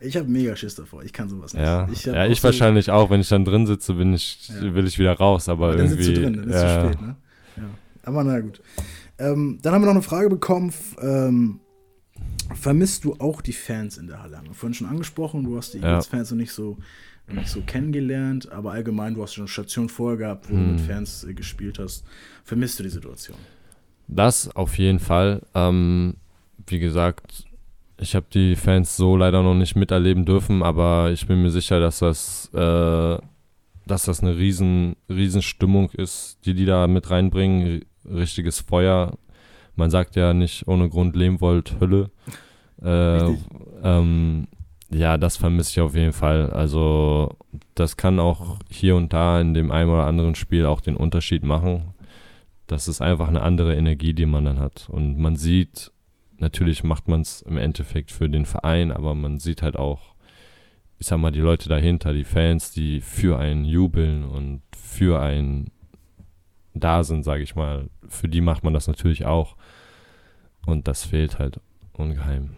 Ich 0.00 0.18
habe 0.18 0.28
mega 0.28 0.54
Schiss 0.54 0.74
davor. 0.74 1.02
Ich 1.02 1.14
kann 1.14 1.30
sowas 1.30 1.54
nicht. 1.54 1.62
Ja, 1.62 1.88
ich, 1.90 2.04
ja, 2.04 2.26
ich 2.26 2.40
so- 2.42 2.44
wahrscheinlich 2.48 2.90
auch. 2.90 3.08
Wenn 3.08 3.22
ich 3.22 3.28
dann 3.30 3.42
drin 3.46 3.66
sitze, 3.66 3.94
bin 3.94 4.12
ich, 4.12 4.50
Ja. 4.50 4.74
will 4.74 4.86
ich 4.86 4.98
wieder 4.98 5.14
raus. 5.16 5.48
Aber, 5.48 5.68
Aber 5.68 5.76
dann 5.78 5.86
irgendwie. 5.86 6.02
sitzt 6.04 6.18
du 6.18 6.22
drin, 6.24 6.34
dann 6.34 6.50
ja, 6.50 6.58
zu 6.82 6.88
spät, 6.92 7.00
ne? 7.00 7.16
Ja. 7.56 7.62
Aber 8.02 8.24
na 8.24 8.38
gut. 8.40 8.60
Ähm, 9.18 9.58
dann 9.62 9.72
haben 9.72 9.80
wir 9.82 9.86
noch 9.86 9.92
eine 9.92 10.02
Frage 10.02 10.28
bekommen. 10.28 10.74
Ähm, 11.00 11.60
vermisst 12.54 13.04
du 13.04 13.14
auch 13.18 13.40
die 13.40 13.52
Fans 13.52 13.98
in 13.98 14.06
der 14.06 14.22
Halle? 14.22 14.38
Haben 14.38 14.48
wir 14.48 14.54
vorhin 14.54 14.74
schon 14.74 14.86
angesprochen, 14.88 15.44
du 15.44 15.56
hast 15.56 15.74
die 15.74 15.78
Ja. 15.78 15.88
Eagles-Fans 15.90 16.30
noch 16.30 16.38
nicht 16.38 16.52
so, 16.52 16.78
nicht 17.30 17.48
so 17.48 17.60
kennengelernt, 17.60 18.50
aber 18.52 18.72
allgemein, 18.72 19.14
du 19.14 19.22
hast 19.22 19.34
schon 19.34 19.42
eine 19.42 19.48
Station 19.48 19.88
vorher 19.88 20.16
gehabt, 20.18 20.48
wo 20.48 20.54
du 20.54 20.60
Hm. 20.60 20.70
mit 20.72 20.80
Fans 20.80 21.24
äh, 21.24 21.34
gespielt 21.34 21.78
hast. 21.78 22.04
Vermisst 22.44 22.78
du 22.78 22.82
die 22.84 22.88
Situation? 22.90 23.36
Das 24.06 24.48
auf 24.56 24.78
jeden 24.78 24.98
Fall. 24.98 25.42
Ähm, 25.54 26.14
wie 26.66 26.78
gesagt, 26.78 27.44
ich 28.00 28.14
habe 28.14 28.26
die 28.32 28.56
Fans 28.56 28.96
so 28.96 29.16
leider 29.16 29.42
noch 29.42 29.54
nicht 29.54 29.76
miterleben 29.76 30.24
dürfen, 30.24 30.62
aber 30.62 31.10
ich 31.12 31.26
bin 31.26 31.42
mir 31.42 31.50
sicher, 31.50 31.80
dass 31.80 31.98
das, 31.98 32.48
äh, 32.54 33.18
dass 33.86 34.04
das 34.04 34.20
eine 34.22 34.36
riesen, 34.36 34.96
riesen 35.10 35.42
Stimmung 35.42 35.90
ist, 35.90 36.38
die 36.44 36.54
die 36.54 36.64
da 36.64 36.86
mit 36.86 37.10
reinbringen. 37.10 37.84
Richtiges 38.10 38.60
Feuer. 38.60 39.18
Man 39.78 39.90
sagt 39.90 40.16
ja 40.16 40.34
nicht 40.34 40.66
ohne 40.66 40.88
Grund 40.88 41.14
Lehmwold 41.14 41.76
Hölle. 41.80 42.10
Äh, 42.82 43.32
ähm, 43.84 44.48
ja, 44.90 45.16
das 45.16 45.36
vermisse 45.36 45.70
ich 45.70 45.80
auf 45.80 45.94
jeden 45.94 46.12
Fall. 46.12 46.50
Also 46.50 47.36
das 47.76 47.96
kann 47.96 48.18
auch 48.18 48.58
hier 48.68 48.96
und 48.96 49.12
da 49.12 49.40
in 49.40 49.54
dem 49.54 49.70
einen 49.70 49.90
oder 49.90 50.06
anderen 50.06 50.34
Spiel 50.34 50.66
auch 50.66 50.80
den 50.80 50.96
Unterschied 50.96 51.44
machen. 51.44 51.94
Das 52.66 52.88
ist 52.88 53.00
einfach 53.00 53.28
eine 53.28 53.42
andere 53.42 53.76
Energie, 53.76 54.14
die 54.14 54.26
man 54.26 54.46
dann 54.46 54.58
hat. 54.58 54.88
Und 54.90 55.16
man 55.16 55.36
sieht, 55.36 55.92
natürlich 56.38 56.82
macht 56.82 57.06
man 57.06 57.20
es 57.20 57.42
im 57.42 57.56
Endeffekt 57.56 58.10
für 58.10 58.28
den 58.28 58.46
Verein, 58.46 58.90
aber 58.90 59.14
man 59.14 59.38
sieht 59.38 59.62
halt 59.62 59.76
auch, 59.76 60.16
ich 60.98 61.06
sag 61.06 61.18
mal, 61.18 61.30
die 61.30 61.38
Leute 61.38 61.68
dahinter, 61.68 62.12
die 62.12 62.24
Fans, 62.24 62.72
die 62.72 63.00
für 63.00 63.38
einen 63.38 63.64
jubeln 63.64 64.24
und 64.24 64.62
für 64.76 65.20
einen 65.20 65.70
da 66.74 67.04
sind, 67.04 67.24
sage 67.24 67.42
ich 67.42 67.54
mal. 67.54 67.88
Für 68.08 68.28
die 68.28 68.40
macht 68.40 68.64
man 68.64 68.74
das 68.74 68.88
natürlich 68.88 69.26
auch. 69.26 69.56
Und 70.68 70.86
das 70.86 71.02
fehlt 71.02 71.38
halt 71.38 71.60
ungeheim. 71.94 72.50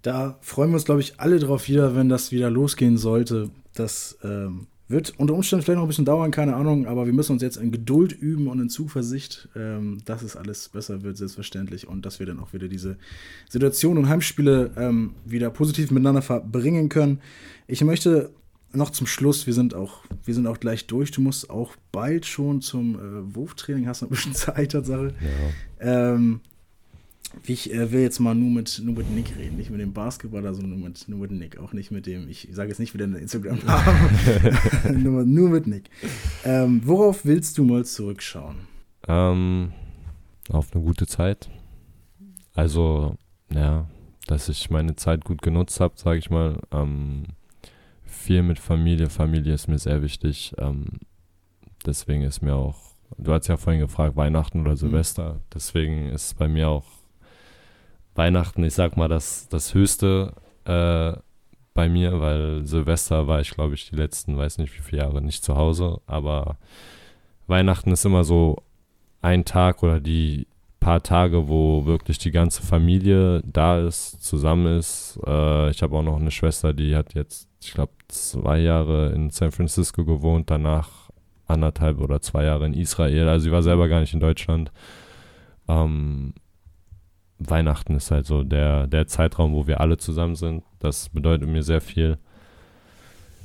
Da 0.00 0.38
freuen 0.40 0.70
wir 0.70 0.76
uns, 0.76 0.86
glaube 0.86 1.02
ich, 1.02 1.20
alle 1.20 1.38
drauf 1.38 1.68
wieder, 1.68 1.94
wenn 1.94 2.08
das 2.08 2.32
wieder 2.32 2.48
losgehen 2.48 2.96
sollte. 2.96 3.50
Das 3.74 4.16
ähm, 4.22 4.68
wird 4.88 5.12
unter 5.18 5.34
Umständen 5.34 5.66
vielleicht 5.66 5.76
noch 5.76 5.84
ein 5.84 5.88
bisschen 5.88 6.06
dauern, 6.06 6.30
keine 6.30 6.56
Ahnung, 6.56 6.86
aber 6.86 7.04
wir 7.04 7.12
müssen 7.12 7.32
uns 7.32 7.42
jetzt 7.42 7.58
in 7.58 7.70
Geduld 7.70 8.12
üben 8.12 8.48
und 8.48 8.58
in 8.58 8.70
Zuversicht, 8.70 9.50
ähm, 9.54 9.98
dass 10.06 10.22
es 10.22 10.34
alles 10.34 10.70
besser 10.70 11.02
wird, 11.02 11.18
selbstverständlich, 11.18 11.86
und 11.86 12.06
dass 12.06 12.20
wir 12.20 12.26
dann 12.26 12.40
auch 12.40 12.54
wieder 12.54 12.68
diese 12.68 12.96
Situation 13.50 13.98
und 13.98 14.08
Heimspiele 14.08 14.70
ähm, 14.78 15.14
wieder 15.26 15.50
positiv 15.50 15.90
miteinander 15.90 16.22
verbringen 16.22 16.88
können. 16.88 17.20
Ich 17.66 17.84
möchte 17.84 18.30
noch 18.72 18.88
zum 18.88 19.06
Schluss, 19.06 19.46
wir 19.46 19.52
sind 19.52 19.74
auch, 19.74 20.04
wir 20.24 20.32
sind 20.32 20.46
auch 20.46 20.58
gleich 20.58 20.86
durch. 20.86 21.10
Du 21.10 21.20
musst 21.20 21.50
auch 21.50 21.76
bald 21.92 22.24
schon 22.24 22.62
zum 22.62 22.94
äh, 22.94 23.34
Wurftraining, 23.34 23.86
hast 23.86 24.00
noch 24.00 24.08
ein 24.08 24.14
bisschen 24.14 24.34
Zeit, 24.34 24.72
Tatsache. 24.72 25.12
Ja. 25.80 26.14
Ähm, 26.14 26.40
ich 27.46 27.72
äh, 27.72 27.92
will 27.92 28.00
jetzt 28.00 28.18
mal 28.20 28.34
nur 28.34 28.50
mit, 28.50 28.80
nur 28.84 28.94
mit 28.94 29.10
Nick 29.10 29.36
reden, 29.36 29.56
nicht 29.56 29.70
mit 29.70 29.80
dem 29.80 29.92
Basketballer, 29.92 30.54
sondern 30.54 30.78
nur 30.78 30.88
mit, 30.88 31.08
nur 31.08 31.20
mit 31.20 31.30
Nick, 31.30 31.58
auch 31.58 31.72
nicht 31.72 31.90
mit 31.90 32.06
dem, 32.06 32.28
ich 32.28 32.48
sage 32.52 32.68
jetzt 32.68 32.78
nicht 32.78 32.94
wieder 32.94 33.04
eine 33.04 33.18
Instagram-Namen, 33.18 34.58
nur, 35.02 35.24
nur 35.24 35.50
mit 35.50 35.66
Nick. 35.66 35.90
Ähm, 36.44 36.82
worauf 36.84 37.24
willst 37.24 37.58
du 37.58 37.64
mal 37.64 37.84
zurückschauen? 37.84 38.56
Ähm, 39.06 39.72
auf 40.48 40.74
eine 40.74 40.82
gute 40.84 41.06
Zeit. 41.06 41.48
Also, 42.54 43.16
ja, 43.52 43.88
dass 44.26 44.48
ich 44.48 44.70
meine 44.70 44.96
Zeit 44.96 45.24
gut 45.24 45.42
genutzt 45.42 45.80
habe, 45.80 45.94
sage 45.96 46.18
ich 46.18 46.30
mal. 46.30 46.60
Ähm, 46.70 47.24
viel 48.04 48.42
mit 48.42 48.58
Familie. 48.58 49.08
Familie 49.10 49.54
ist 49.54 49.68
mir 49.68 49.78
sehr 49.78 50.02
wichtig. 50.02 50.54
Ähm, 50.58 50.86
deswegen 51.86 52.22
ist 52.22 52.42
mir 52.42 52.54
auch, 52.54 52.76
du 53.16 53.32
hast 53.32 53.46
ja 53.48 53.56
vorhin 53.56 53.80
gefragt, 53.80 54.16
Weihnachten 54.16 54.60
oder 54.60 54.76
Silvester. 54.76 55.34
Mhm. 55.34 55.40
Deswegen 55.54 56.08
ist 56.10 56.36
bei 56.38 56.48
mir 56.48 56.68
auch 56.68 56.84
Weihnachten, 58.18 58.64
ich 58.64 58.74
sag 58.74 58.96
mal, 58.96 59.08
das, 59.08 59.48
das 59.48 59.74
Höchste 59.74 60.32
äh, 60.64 61.12
bei 61.72 61.88
mir, 61.88 62.20
weil 62.20 62.66
Silvester 62.66 63.28
war 63.28 63.40
ich, 63.40 63.50
glaube 63.50 63.74
ich, 63.74 63.88
die 63.88 63.96
letzten, 63.96 64.36
weiß 64.36 64.58
nicht 64.58 64.76
wie 64.76 64.82
viele 64.82 65.02
Jahre 65.02 65.22
nicht 65.22 65.44
zu 65.44 65.56
Hause. 65.56 66.00
Aber 66.06 66.58
Weihnachten 67.46 67.92
ist 67.92 68.04
immer 68.04 68.24
so 68.24 68.56
ein 69.22 69.44
Tag 69.44 69.84
oder 69.84 70.00
die 70.00 70.48
paar 70.80 71.02
Tage, 71.02 71.48
wo 71.48 71.86
wirklich 71.86 72.18
die 72.18 72.32
ganze 72.32 72.62
Familie 72.62 73.40
da 73.44 73.78
ist, 73.78 74.20
zusammen 74.22 74.78
ist. 74.78 75.18
Äh, 75.24 75.70
ich 75.70 75.82
habe 75.82 75.96
auch 75.96 76.02
noch 76.02 76.16
eine 76.18 76.32
Schwester, 76.32 76.72
die 76.72 76.96
hat 76.96 77.14
jetzt, 77.14 77.48
ich 77.62 77.72
glaube, 77.72 77.92
zwei 78.08 78.58
Jahre 78.58 79.12
in 79.12 79.30
San 79.30 79.52
Francisco 79.52 80.04
gewohnt, 80.04 80.50
danach 80.50 81.10
anderthalb 81.46 82.00
oder 82.00 82.20
zwei 82.20 82.44
Jahre 82.44 82.66
in 82.66 82.74
Israel. 82.74 83.28
Also 83.28 83.44
sie 83.44 83.52
war 83.52 83.62
selber 83.62 83.86
gar 83.88 84.00
nicht 84.00 84.14
in 84.14 84.20
Deutschland. 84.20 84.72
Ähm, 85.68 86.34
Weihnachten 87.38 87.94
ist 87.94 88.10
halt 88.10 88.26
so 88.26 88.42
der, 88.42 88.86
der 88.86 89.06
Zeitraum, 89.06 89.54
wo 89.54 89.66
wir 89.66 89.80
alle 89.80 89.96
zusammen 89.96 90.34
sind. 90.34 90.64
Das 90.78 91.08
bedeutet 91.08 91.48
mir 91.48 91.62
sehr 91.62 91.80
viel. 91.80 92.18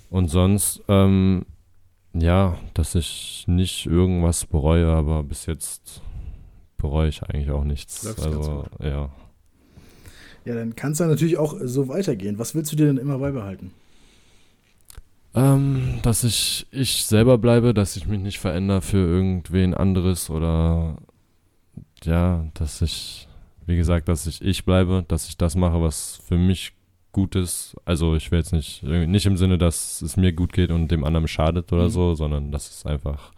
Und 0.10 0.30
sonst, 0.30 0.82
ähm, 0.88 1.46
ja, 2.14 2.58
dass 2.74 2.96
ich 2.96 3.46
nicht 3.48 3.86
irgendwas 3.86 4.46
bereue, 4.46 4.88
aber 4.88 5.24
bis 5.24 5.46
jetzt 5.46 6.02
bereue 6.78 7.10
ich 7.10 7.24
eigentlich 7.24 7.52
auch 7.52 7.64
nichts. 7.64 8.06
Also, 8.22 8.66
ja. 8.80 9.10
Ja, 10.46 10.56
dann 10.56 10.76
kann 10.76 10.92
es 10.92 11.00
ja 11.00 11.08
natürlich 11.08 11.38
auch 11.38 11.56
so 11.64 11.88
weitergehen. 11.88 12.38
Was 12.38 12.54
willst 12.54 12.72
du 12.72 12.76
dir 12.76 12.88
denn 12.88 12.98
immer 12.98 13.18
beibehalten? 13.18 13.72
Ähm, 15.36 16.00
dass 16.04 16.24
ich 16.24 16.68
ich 16.70 17.06
selber 17.06 17.38
bleibe, 17.38 17.74
dass 17.74 17.96
ich 17.96 18.06
mich 18.06 18.20
nicht 18.20 18.40
verändere 18.40 18.82
für 18.82 18.98
irgendwen 18.98 19.74
anderes 19.74 20.30
oder 20.30 20.98
ja, 22.04 22.46
dass 22.54 22.82
ich, 22.82 23.28
wie 23.66 23.78
gesagt, 23.78 24.08
dass 24.08 24.28
ich 24.28 24.42
ich 24.42 24.66
bleibe, 24.66 25.06
dass 25.08 25.28
ich 25.28 25.38
das 25.38 25.56
mache, 25.56 25.82
was 25.82 26.22
für 26.26 26.38
mich 26.38 26.74
gut 27.12 27.36
ist. 27.36 27.76
Also 27.86 28.16
ich 28.16 28.32
will 28.32 28.40
jetzt 28.40 28.52
nicht, 28.52 28.84
nicht 28.84 29.26
im 29.26 29.38
Sinne, 29.38 29.58
dass 29.58 30.02
es 30.02 30.18
mir 30.18 30.34
gut 30.34 30.52
geht 30.52 30.72
und 30.72 30.90
dem 30.90 31.04
anderen 31.06 31.28
schadet 31.28 31.72
oder 31.72 31.86
mhm. 31.86 31.90
so, 31.90 32.16
sondern 32.16 32.52
dass 32.52 32.70
es 32.70 32.86
einfach 32.86 33.32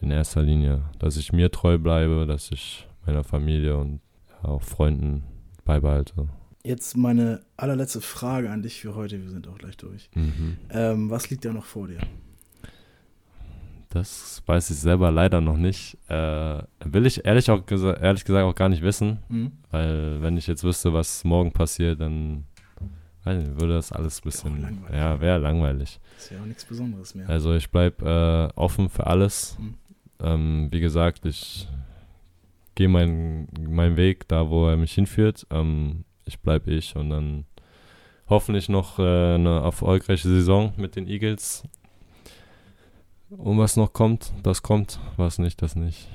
in 0.00 0.10
erster 0.10 0.42
Linie, 0.42 0.82
dass 0.98 1.16
ich 1.16 1.32
mir 1.32 1.50
treu 1.50 1.78
bleibe, 1.78 2.26
dass 2.26 2.50
ich 2.50 2.88
meiner 3.06 3.22
Familie 3.22 3.76
und 3.76 4.00
auch 4.42 4.62
Freunden 4.62 5.22
beibehalte. 5.64 6.28
Jetzt 6.64 6.96
meine 6.96 7.42
allerletzte 7.56 8.00
Frage 8.00 8.50
an 8.50 8.62
dich 8.62 8.80
für 8.80 8.94
heute. 8.94 9.22
Wir 9.22 9.30
sind 9.30 9.46
auch 9.48 9.58
gleich 9.58 9.76
durch. 9.76 10.08
Mhm. 10.14 10.56
Ähm, 10.70 11.10
was 11.10 11.28
liegt 11.28 11.44
da 11.44 11.52
noch 11.52 11.66
vor 11.66 11.88
dir? 11.88 12.00
Das 13.94 14.42
weiß 14.44 14.70
ich 14.70 14.76
selber 14.76 15.12
leider 15.12 15.40
noch 15.40 15.56
nicht. 15.56 15.96
Äh, 16.08 16.62
will 16.84 17.06
ich 17.06 17.24
ehrlich, 17.24 17.48
auch 17.48 17.62
ehrlich 17.70 18.24
gesagt 18.24 18.44
auch 18.44 18.54
gar 18.54 18.68
nicht 18.68 18.82
wissen, 18.82 19.18
mhm. 19.28 19.52
weil 19.70 20.20
wenn 20.20 20.36
ich 20.36 20.48
jetzt 20.48 20.64
wüsste, 20.64 20.92
was 20.92 21.22
morgen 21.22 21.52
passiert, 21.52 22.00
dann 22.00 22.44
nicht, 23.24 23.60
würde 23.60 23.74
das 23.74 23.92
alles 23.92 24.18
ein 24.18 24.24
bisschen, 24.24 24.84
ja, 24.92 25.20
wäre 25.20 25.38
langweilig. 25.38 26.00
Ist 26.18 26.32
ja 26.32 26.40
auch 26.40 26.44
nichts 26.44 26.64
Besonderes 26.64 27.14
mehr. 27.14 27.28
Also 27.28 27.54
ich 27.54 27.70
bleibe 27.70 28.50
äh, 28.56 28.60
offen 28.60 28.88
für 28.88 29.06
alles. 29.06 29.56
Mhm. 29.58 29.74
Ähm, 30.20 30.68
wie 30.72 30.80
gesagt, 30.80 31.24
ich 31.24 31.68
gehe 32.74 32.88
meinen 32.88 33.48
mein 33.60 33.96
Weg 33.96 34.26
da, 34.28 34.50
wo 34.50 34.68
er 34.68 34.76
mich 34.76 34.92
hinführt. 34.92 35.46
Ähm, 35.50 36.04
ich 36.24 36.40
bleibe 36.40 36.72
ich 36.72 36.96
und 36.96 37.10
dann 37.10 37.44
hoffentlich 38.28 38.68
noch 38.68 38.98
äh, 38.98 39.34
eine 39.34 39.60
erfolgreiche 39.60 40.28
Saison 40.28 40.72
mit 40.76 40.96
den 40.96 41.06
Eagles. 41.06 41.62
Und 43.38 43.58
was 43.58 43.76
noch 43.76 43.92
kommt, 43.92 44.32
das 44.42 44.62
kommt. 44.62 44.98
Was 45.16 45.38
nicht, 45.38 45.60
das 45.62 45.76
nicht. 45.76 46.08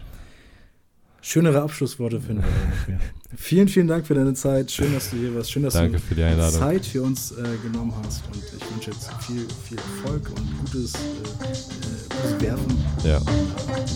Schönere 1.22 1.62
Abschlussworte 1.62 2.22
finden 2.22 2.44
wir 2.44 2.76
nicht 2.76 2.88
mehr. 2.88 3.00
Vielen, 3.36 3.68
vielen 3.68 3.88
Dank 3.88 4.08
für 4.08 4.16
deine 4.16 4.34
Zeit. 4.34 4.72
Schön, 4.72 4.92
dass 4.94 5.12
du 5.12 5.18
hier 5.18 5.36
warst. 5.36 5.52
Schön, 5.52 5.62
dass 5.62 5.76
Danke 5.76 5.98
du 5.98 6.00
für 6.00 6.16
die 6.16 6.24
Einladung. 6.24 6.60
Zeit 6.60 6.84
für 6.84 7.04
uns 7.04 7.32
äh, 7.32 7.44
genommen 7.62 7.94
hast. 8.04 8.24
Und 8.26 8.38
ich 8.38 8.74
wünsche 8.74 8.90
jetzt 8.90 9.12
viel, 9.22 9.46
viel 9.68 9.78
Erfolg 9.78 10.28
und 10.30 10.60
gutes, 10.62 10.96
äh, 10.96 10.98
äh, 10.98 12.32
gutes 12.32 12.42
Werfen. 12.42 12.84
Ja, 13.04 13.20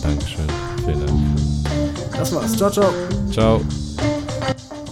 Dankeschön. 0.02 0.46
Vielen 0.84 1.04
Dank. 1.04 2.16
Das 2.16 2.32
war's. 2.32 2.56
Ciao, 2.56 2.70
ciao. 2.70 2.92
Ciao. 3.32 3.60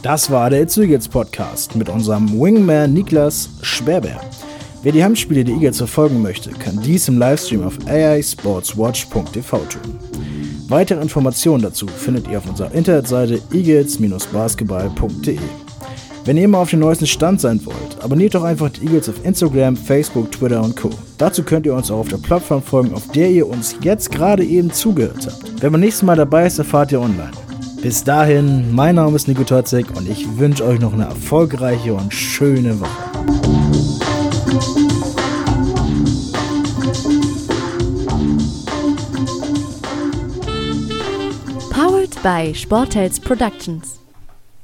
Das 0.03 0.28
war 0.28 0.51
der 0.51 0.62
It's 0.62 0.76
Eagles 0.76 1.07
Podcast 1.07 1.76
mit 1.76 1.89
unserem 1.89 2.28
Wingman 2.33 2.93
Niklas 2.93 3.49
Sperber. 3.62 4.20
Wer 4.83 4.91
die 4.91 5.05
Heimspiele 5.05 5.45
der 5.45 5.55
Eagles 5.55 5.78
verfolgen 5.78 6.20
möchte, 6.22 6.51
kann 6.51 6.80
dies 6.83 7.07
im 7.07 7.16
Livestream 7.16 7.62
auf 7.62 7.78
aisportswatch.tv 7.87 9.59
tun. 9.59 9.99
Weitere 10.66 11.01
Informationen 11.01 11.62
dazu 11.62 11.87
findet 11.87 12.26
ihr 12.26 12.39
auf 12.39 12.49
unserer 12.49 12.72
Internetseite 12.72 13.41
eagles-basketball.de. 13.53 15.39
Wenn 16.24 16.37
ihr 16.37 16.45
immer 16.45 16.59
auf 16.59 16.70
dem 16.70 16.80
neuesten 16.80 17.07
Stand 17.07 17.41
sein 17.41 17.64
wollt, 17.64 18.03
abonniert 18.03 18.35
doch 18.35 18.43
einfach 18.43 18.70
die 18.70 18.87
Eagles 18.87 19.09
auf 19.09 19.24
Instagram, 19.24 19.76
Facebook, 19.76 20.33
Twitter 20.33 20.61
und 20.61 20.74
Co. 20.74 20.91
Dazu 21.16 21.45
könnt 21.45 21.64
ihr 21.66 21.74
uns 21.74 21.89
auch 21.89 21.99
auf 21.99 22.09
der 22.09 22.16
Plattform 22.16 22.61
folgen, 22.61 22.93
auf 22.93 23.07
der 23.12 23.30
ihr 23.30 23.49
uns 23.49 23.76
jetzt 23.83 24.11
gerade 24.11 24.45
eben 24.45 24.72
zugehört 24.72 25.28
habt. 25.28 25.62
Wenn 25.62 25.70
man 25.70 25.80
nächstes 25.80 26.03
Mal 26.03 26.16
dabei 26.16 26.47
ist, 26.47 26.59
erfahrt 26.59 26.91
ihr 26.91 27.01
online. 27.01 27.30
Bis 27.83 28.03
dahin, 28.03 28.74
mein 28.74 28.97
Name 28.97 29.14
ist 29.14 29.28
Nico 29.28 29.45
Totzek 29.45 29.87
und 29.97 30.09
ich 30.09 30.26
wünsche 30.39 30.64
euch 30.64 30.80
noch 30.80 30.93
eine 30.93 31.05
erfolgreiche 31.05 31.95
und 31.95 32.12
schöne 32.12 32.80
Woche. 32.80 33.61
Powered 41.70 42.14
by 42.22 42.53
Sportels 42.53 43.18
Productions. 43.24 44.01